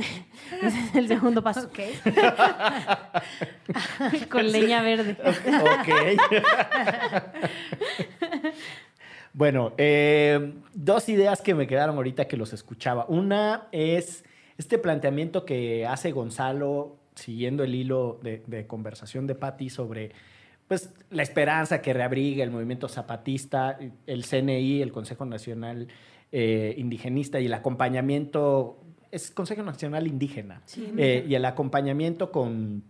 Ese 0.62 0.80
es 0.80 0.95
el 0.95 1.08
segundo 1.08 1.41
paso. 1.41 1.62
Ok. 1.62 1.80
con 4.30 4.52
leña 4.52 4.84
verde. 4.84 5.18
Ok. 5.24 5.88
bueno, 9.34 9.74
eh, 9.80 10.54
dos 10.76 11.10
ideas 11.10 11.41
que 11.41 11.56
me 11.56 11.66
quedaron 11.66 11.95
ahorita 11.95 12.28
que 12.28 12.38
los 12.38 12.54
escuchaba. 12.54 13.08
Una 13.08 13.68
es 13.72 14.26
este 14.60 14.78
planteamiento 14.78 15.43
que 15.43 15.88
hace 15.88 16.12
Gonzalo, 16.12 17.01
siguiendo 17.16 17.64
el 17.64 17.76
hilo 17.76 18.20
de, 18.22 18.43
de 18.47 18.68
conversación 18.68 19.28
de 19.28 19.36
Patti 19.36 19.70
sobre 19.70 20.12
pues, 20.72 20.89
la 21.09 21.22
esperanza 21.22 21.82
que 21.82 21.91
reabriga 21.91 22.45
el 22.45 22.49
movimiento 22.49 22.88
zapatista, 22.88 23.78
el 24.07 24.26
CNI, 24.26 24.82
el 24.82 24.93
Consejo 24.93 25.26
Nacional 25.26 25.89
eh, 26.32 26.74
Indigenista 26.78 27.41
y 27.41 27.47
el 27.47 27.53
acompañamiento, 27.53 28.80
es 29.12 29.32
Consejo 29.32 29.64
Nacional 29.64 30.07
Indígena, 30.07 30.62
eh, 30.97 31.26
y 31.28 31.36
el 31.36 31.43
acompañamiento 31.43 32.32
con, 32.32 32.84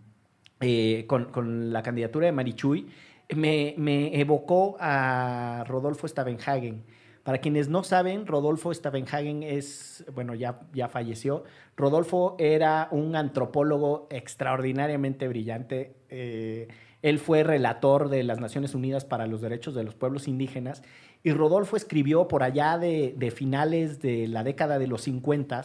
eh, 0.60 1.06
con, 1.08 1.24
con 1.32 1.72
la 1.72 1.82
candidatura 1.82 2.26
de 2.26 2.30
Marichuy, 2.30 2.86
me, 3.34 3.74
me 3.78 4.16
evocó 4.20 4.76
a 4.78 5.64
Rodolfo 5.66 6.06
Stavenhagen. 6.06 6.84
Para 7.22 7.38
quienes 7.38 7.68
no 7.68 7.84
saben, 7.84 8.26
Rodolfo 8.26 8.74
Stavenhagen 8.74 9.44
es, 9.44 10.04
bueno, 10.12 10.34
ya, 10.34 10.60
ya 10.72 10.88
falleció. 10.88 11.44
Rodolfo 11.76 12.34
era 12.38 12.88
un 12.90 13.14
antropólogo 13.14 14.08
extraordinariamente 14.10 15.28
brillante. 15.28 15.94
Eh, 16.08 16.66
él 17.02 17.18
fue 17.18 17.42
relator 17.44 18.08
de 18.08 18.24
las 18.24 18.40
Naciones 18.40 18.74
Unidas 18.74 19.04
para 19.04 19.26
los 19.26 19.40
Derechos 19.40 19.74
de 19.74 19.84
los 19.84 19.94
Pueblos 19.94 20.26
Indígenas 20.26 20.82
y 21.22 21.32
Rodolfo 21.32 21.76
escribió 21.76 22.26
por 22.28 22.42
allá 22.42 22.78
de, 22.78 23.32
finales 23.34 24.00
de 24.00 24.26
la 24.26 24.42
década 24.42 24.78
de 24.78 24.86
los 24.86 25.02
50 25.02 25.62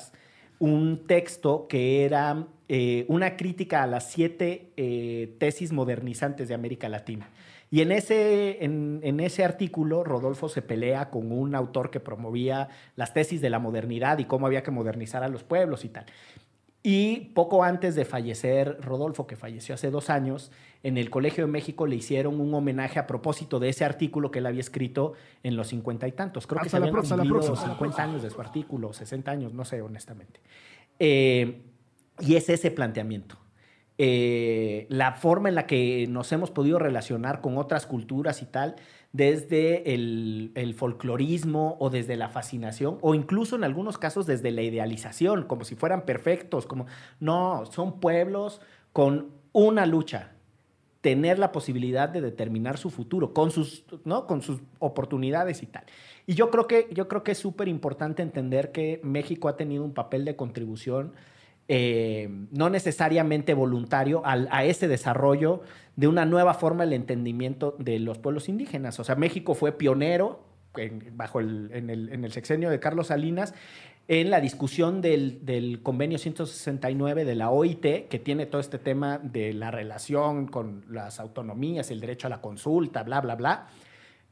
un 0.60 1.06
texto 1.06 1.68
que 1.68 2.04
era 2.04 2.48
eh, 2.68 3.06
una 3.08 3.38
crítica 3.38 3.84
a 3.84 3.88
las 3.88 4.12
siete 4.12 4.72
eh, 4.78 5.36
tesis 5.40 5.72
modernizantes 5.72 6.48
de 6.48 6.56
América 6.56 6.90
Latina. 6.90 7.30
Y 7.70 7.82
en 7.82 7.92
ese, 7.92 8.64
en, 8.64 9.02
en 9.04 9.20
ese 9.20 9.44
artículo, 9.44 10.04
Rodolfo 10.04 10.48
se 10.48 10.62
pelea 10.62 11.10
con 11.10 11.32
un 11.32 11.54
autor 11.54 11.90
que 11.90 12.00
promovía 12.00 12.70
las 12.96 13.14
tesis 13.14 13.42
de 13.42 13.50
la 13.50 13.60
modernidad 13.60 14.20
y 14.20 14.26
cómo 14.26 14.48
había 14.48 14.64
que 14.64 14.72
modernizar 14.72 15.24
a 15.24 15.28
los 15.28 15.44
pueblos 15.44 15.84
y 15.84 15.90
tal. 15.90 16.06
Y 16.90 17.32
poco 17.34 17.66
antes 17.66 17.96
de 17.96 18.06
fallecer 18.06 18.78
Rodolfo, 18.80 19.28
que 19.28 19.36
falleció 19.36 19.76
hace 19.76 19.92
dos 19.92 20.10
años, 20.10 20.54
en 20.84 20.98
el 20.98 21.10
Colegio 21.10 21.46
de 21.46 21.52
México 21.52 21.86
le 21.86 21.98
hicieron 21.98 22.40
un 22.40 22.54
homenaje 22.54 22.98
a 22.98 23.08
propósito 23.08 23.60
de 23.60 23.68
ese 23.68 23.84
artículo 23.84 24.32
que 24.32 24.40
él 24.40 24.46
había 24.46 24.62
escrito 24.62 25.12
en 25.44 25.58
los 25.58 25.68
cincuenta 25.68 26.08
y 26.08 26.14
tantos. 26.14 26.48
Creo 26.48 26.62
que 26.62 26.70
se 26.70 26.78
habían 26.78 26.94
próxima, 26.94 27.18
cumplido. 27.18 27.56
50 27.58 28.02
años 28.02 28.24
de 28.24 28.30
su 28.30 28.40
artículo, 28.40 28.94
60 28.94 29.30
años, 29.30 29.54
no 29.54 29.66
sé, 29.66 29.82
honestamente. 29.82 30.40
Eh, 30.98 31.62
y 32.22 32.36
es 32.36 32.48
ese 32.48 32.72
planteamiento. 32.72 33.38
Eh, 34.00 34.86
la 34.90 35.14
forma 35.14 35.50
en 35.50 35.56
la 35.56 35.66
que 35.66 36.06
nos 36.08 36.32
hemos 36.32 36.52
podido 36.52 36.78
relacionar 36.78 37.42
con 37.42 37.58
otras 37.58 37.88
culturas 37.88 38.44
y 38.44 38.46
tal, 38.46 38.76
desde 39.12 39.94
el, 39.96 40.76
folclorismo 40.78 41.78
o 41.80 41.90
desde 41.90 42.16
la 42.16 42.30
fascinación, 42.30 43.00
o 43.02 43.16
incluso 43.16 43.56
en 43.56 43.64
algunos 43.64 43.98
casos 43.98 44.28
desde 44.28 44.52
la 44.52 44.62
idealización, 44.62 45.44
como 45.46 45.64
si 45.64 45.76
fueran 45.76 46.06
perfectos, 46.06 46.68
como 46.68 46.86
no, 47.20 47.66
son 47.66 48.00
pueblos 48.00 48.62
con 48.94 49.32
una 49.52 49.88
lucha, 49.88 50.34
tener 51.02 51.40
la 51.40 51.52
posibilidad 51.52 52.10
de 52.10 52.22
determinar 52.22 52.78
su 52.78 52.92
futuro 52.92 53.34
con 53.34 53.50
sus, 53.50 53.86
¿no? 54.04 54.28
con 54.28 54.44
sus 54.44 54.60
oportunidades 54.78 55.64
y 55.64 55.66
tal. 55.66 55.86
Y 56.28 56.36
yo 56.36 56.52
creo 56.52 56.68
que, 56.68 56.88
yo 56.92 57.08
creo 57.08 57.24
que 57.24 57.32
es 57.32 57.40
súper 57.40 57.68
importante 57.68 58.22
entender 58.22 58.72
que 58.72 59.00
México 59.04 59.48
ha 59.48 59.58
tenido 59.58 59.84
un 59.84 59.94
papel 59.94 60.26
de 60.26 60.36
contribución 60.36 61.14
eh, 61.68 62.30
no 62.52 62.70
necesariamente 62.70 63.54
voluntario 63.54 64.22
a 64.26 64.64
ese 64.66 64.88
desarrollo 64.88 65.62
de 65.96 66.08
una 66.08 66.26
nueva 66.26 66.54
forma 66.54 66.84
del 66.86 66.94
entendimiento 66.94 67.76
de 67.80 68.00
los 68.00 68.18
pueblos 68.20 68.50
indígenas. 68.50 69.00
O 69.00 69.04
sea, 69.04 69.16
México 69.16 69.56
fue 69.56 69.72
pionero 69.72 70.46
en, 70.76 71.18
bajo 71.18 71.40
el, 71.40 71.70
en, 71.74 71.90
el, 71.90 72.10
en 72.10 72.24
el 72.24 72.32
sexenio 72.32 72.70
de 72.70 72.80
Carlos 72.80 73.08
Salinas 73.08 73.54
en 74.08 74.30
la 74.30 74.40
discusión 74.40 75.02
del, 75.02 75.46
del 75.46 75.82
convenio 75.84 76.18
169 76.18 77.26
de 77.26 77.36
la 77.36 77.50
OIT, 77.50 78.08
que 78.08 78.20
tiene 78.20 78.46
todo 78.46 78.62
este 78.62 78.80
tema 78.80 79.18
de 79.18 79.54
la 79.54 79.70
relación 79.70 80.48
con 80.48 80.86
las 80.90 81.20
autonomías, 81.20 81.92
el 81.92 82.00
derecho 82.00 82.28
a 82.28 82.30
la 82.30 82.40
consulta, 82.40 83.04
bla, 83.04 83.20
bla, 83.20 83.36
bla. 83.36 83.68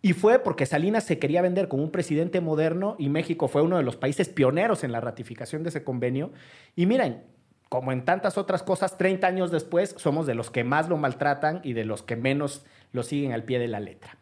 Y 0.05 0.13
fue 0.13 0.37
porque 0.37 0.67
Salinas 0.67 1.03
se 1.03 1.17
quería 1.17 1.41
vender 1.41 1.67
como 1.67 1.81
un 1.81 1.89
presidente 1.89 2.39
moderno 2.39 2.95
y 2.99 3.09
México 3.09 3.47
fue 3.47 3.63
uno 3.63 3.77
de 3.77 3.81
los 3.81 3.95
países 3.95 4.29
pioneros 4.29 4.83
en 4.83 4.91
la 4.91 5.01
ratificación 5.01 5.63
de 5.63 5.69
ese 5.69 5.83
convenio. 5.83 6.31
Y 6.75 6.85
miren, 6.85 7.23
como 7.69 7.91
en 7.91 8.05
tantas 8.05 8.37
otras 8.37 8.61
cosas, 8.61 8.99
30 8.99 9.25
años 9.25 9.49
después 9.49 9.95
somos 9.97 10.27
de 10.27 10.35
los 10.35 10.51
que 10.51 10.63
más 10.63 10.89
lo 10.89 10.97
maltratan 10.97 11.59
y 11.63 11.73
de 11.73 11.85
los 11.85 12.03
que 12.03 12.15
menos 12.15 12.67
lo 12.91 13.01
siguen 13.01 13.31
al 13.31 13.45
pie 13.45 13.57
de 13.57 13.67
la 13.67 13.79
letra. 13.79 14.15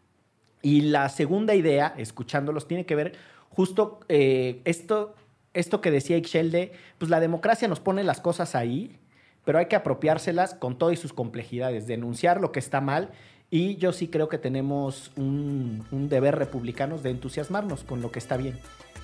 Y 0.62 0.84
la 0.84 1.10
segunda 1.10 1.54
idea, 1.54 1.94
escuchándolos, 1.98 2.66
tiene 2.66 2.86
que 2.86 2.96
ver 2.96 3.18
justo 3.50 4.00
eh, 4.08 4.62
esto, 4.64 5.16
esto 5.54 5.82
que 5.82 5.92
decía 5.92 6.16
Ixchel 6.16 6.72
pues 6.98 7.12
la 7.12 7.20
democracia 7.20 7.68
nos 7.68 7.82
pone 7.82 8.06
las 8.06 8.22
cosas 8.22 8.56
ahí, 8.56 9.02
pero 9.44 9.60
hay 9.60 9.66
que 9.66 9.76
apropiárselas 9.76 10.54
con 10.54 10.78
todas 10.78 10.98
sus 10.98 11.12
complejidades, 11.12 11.88
denunciar 11.88 12.40
lo 12.40 12.54
que 12.54 12.60
está 12.60 12.80
mal. 12.80 13.10
Y 13.56 13.76
yo 13.76 13.94
sí 13.94 14.08
creo 14.08 14.30
que 14.30 14.40
tenemos 14.40 15.12
un, 15.16 15.86
un 15.92 16.10
deber 16.10 16.36
republicanos 16.36 17.04
de 17.04 17.12
entusiasmarnos 17.12 17.84
con 17.84 18.02
lo 18.02 18.12
que 18.12 18.18
está 18.18 18.36
bien. 18.36 18.60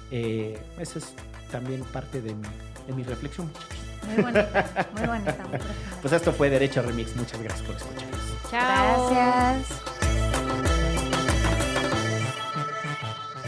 Eh, 0.09 0.59
esa 0.79 0.97
es 0.97 1.13
también 1.51 1.83
parte 1.83 2.19
de 2.19 2.33
mi, 2.33 2.47
de 2.87 2.93
mi 2.95 3.03
reflexión. 3.03 3.47
Muy 4.07 4.23
bonita, 4.23 4.87
muy 4.97 5.05
bonita. 5.05 5.37
Pues 6.01 6.13
esto 6.15 6.33
fue 6.33 6.49
Derecho 6.49 6.81
Remix. 6.81 7.15
Muchas 7.15 7.39
gracias 7.43 7.61
por 7.67 7.75
escucharnos. 7.75 8.19
Chao. 8.49 9.09
Gracias. 9.11 9.81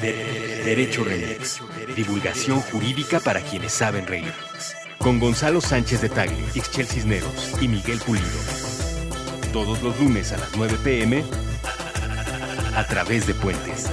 De- 0.02 0.62
Derecho 0.66 1.04
Remix. 1.04 1.62
Divulgación 1.96 2.60
jurídica 2.62 3.20
para 3.20 3.42
quienes 3.42 3.72
saben 3.72 4.06
reír. 4.06 4.32
Con 5.00 5.20
Gonzalo 5.20 5.62
Sánchez 5.62 6.02
de 6.02 6.10
Tagle, 6.10 6.38
Ixchel 6.54 6.86
Cisneros 6.86 7.54
y 7.60 7.68
Miguel 7.68 7.98
Pulido. 8.06 8.28
Todos 9.54 9.82
los 9.84 10.00
lunes 10.00 10.32
a 10.32 10.38
las 10.38 10.56
9 10.56 10.78
pm 10.84 11.24
a 12.76 12.88
través 12.88 13.28
de 13.28 13.34
Puentes. 13.34 13.90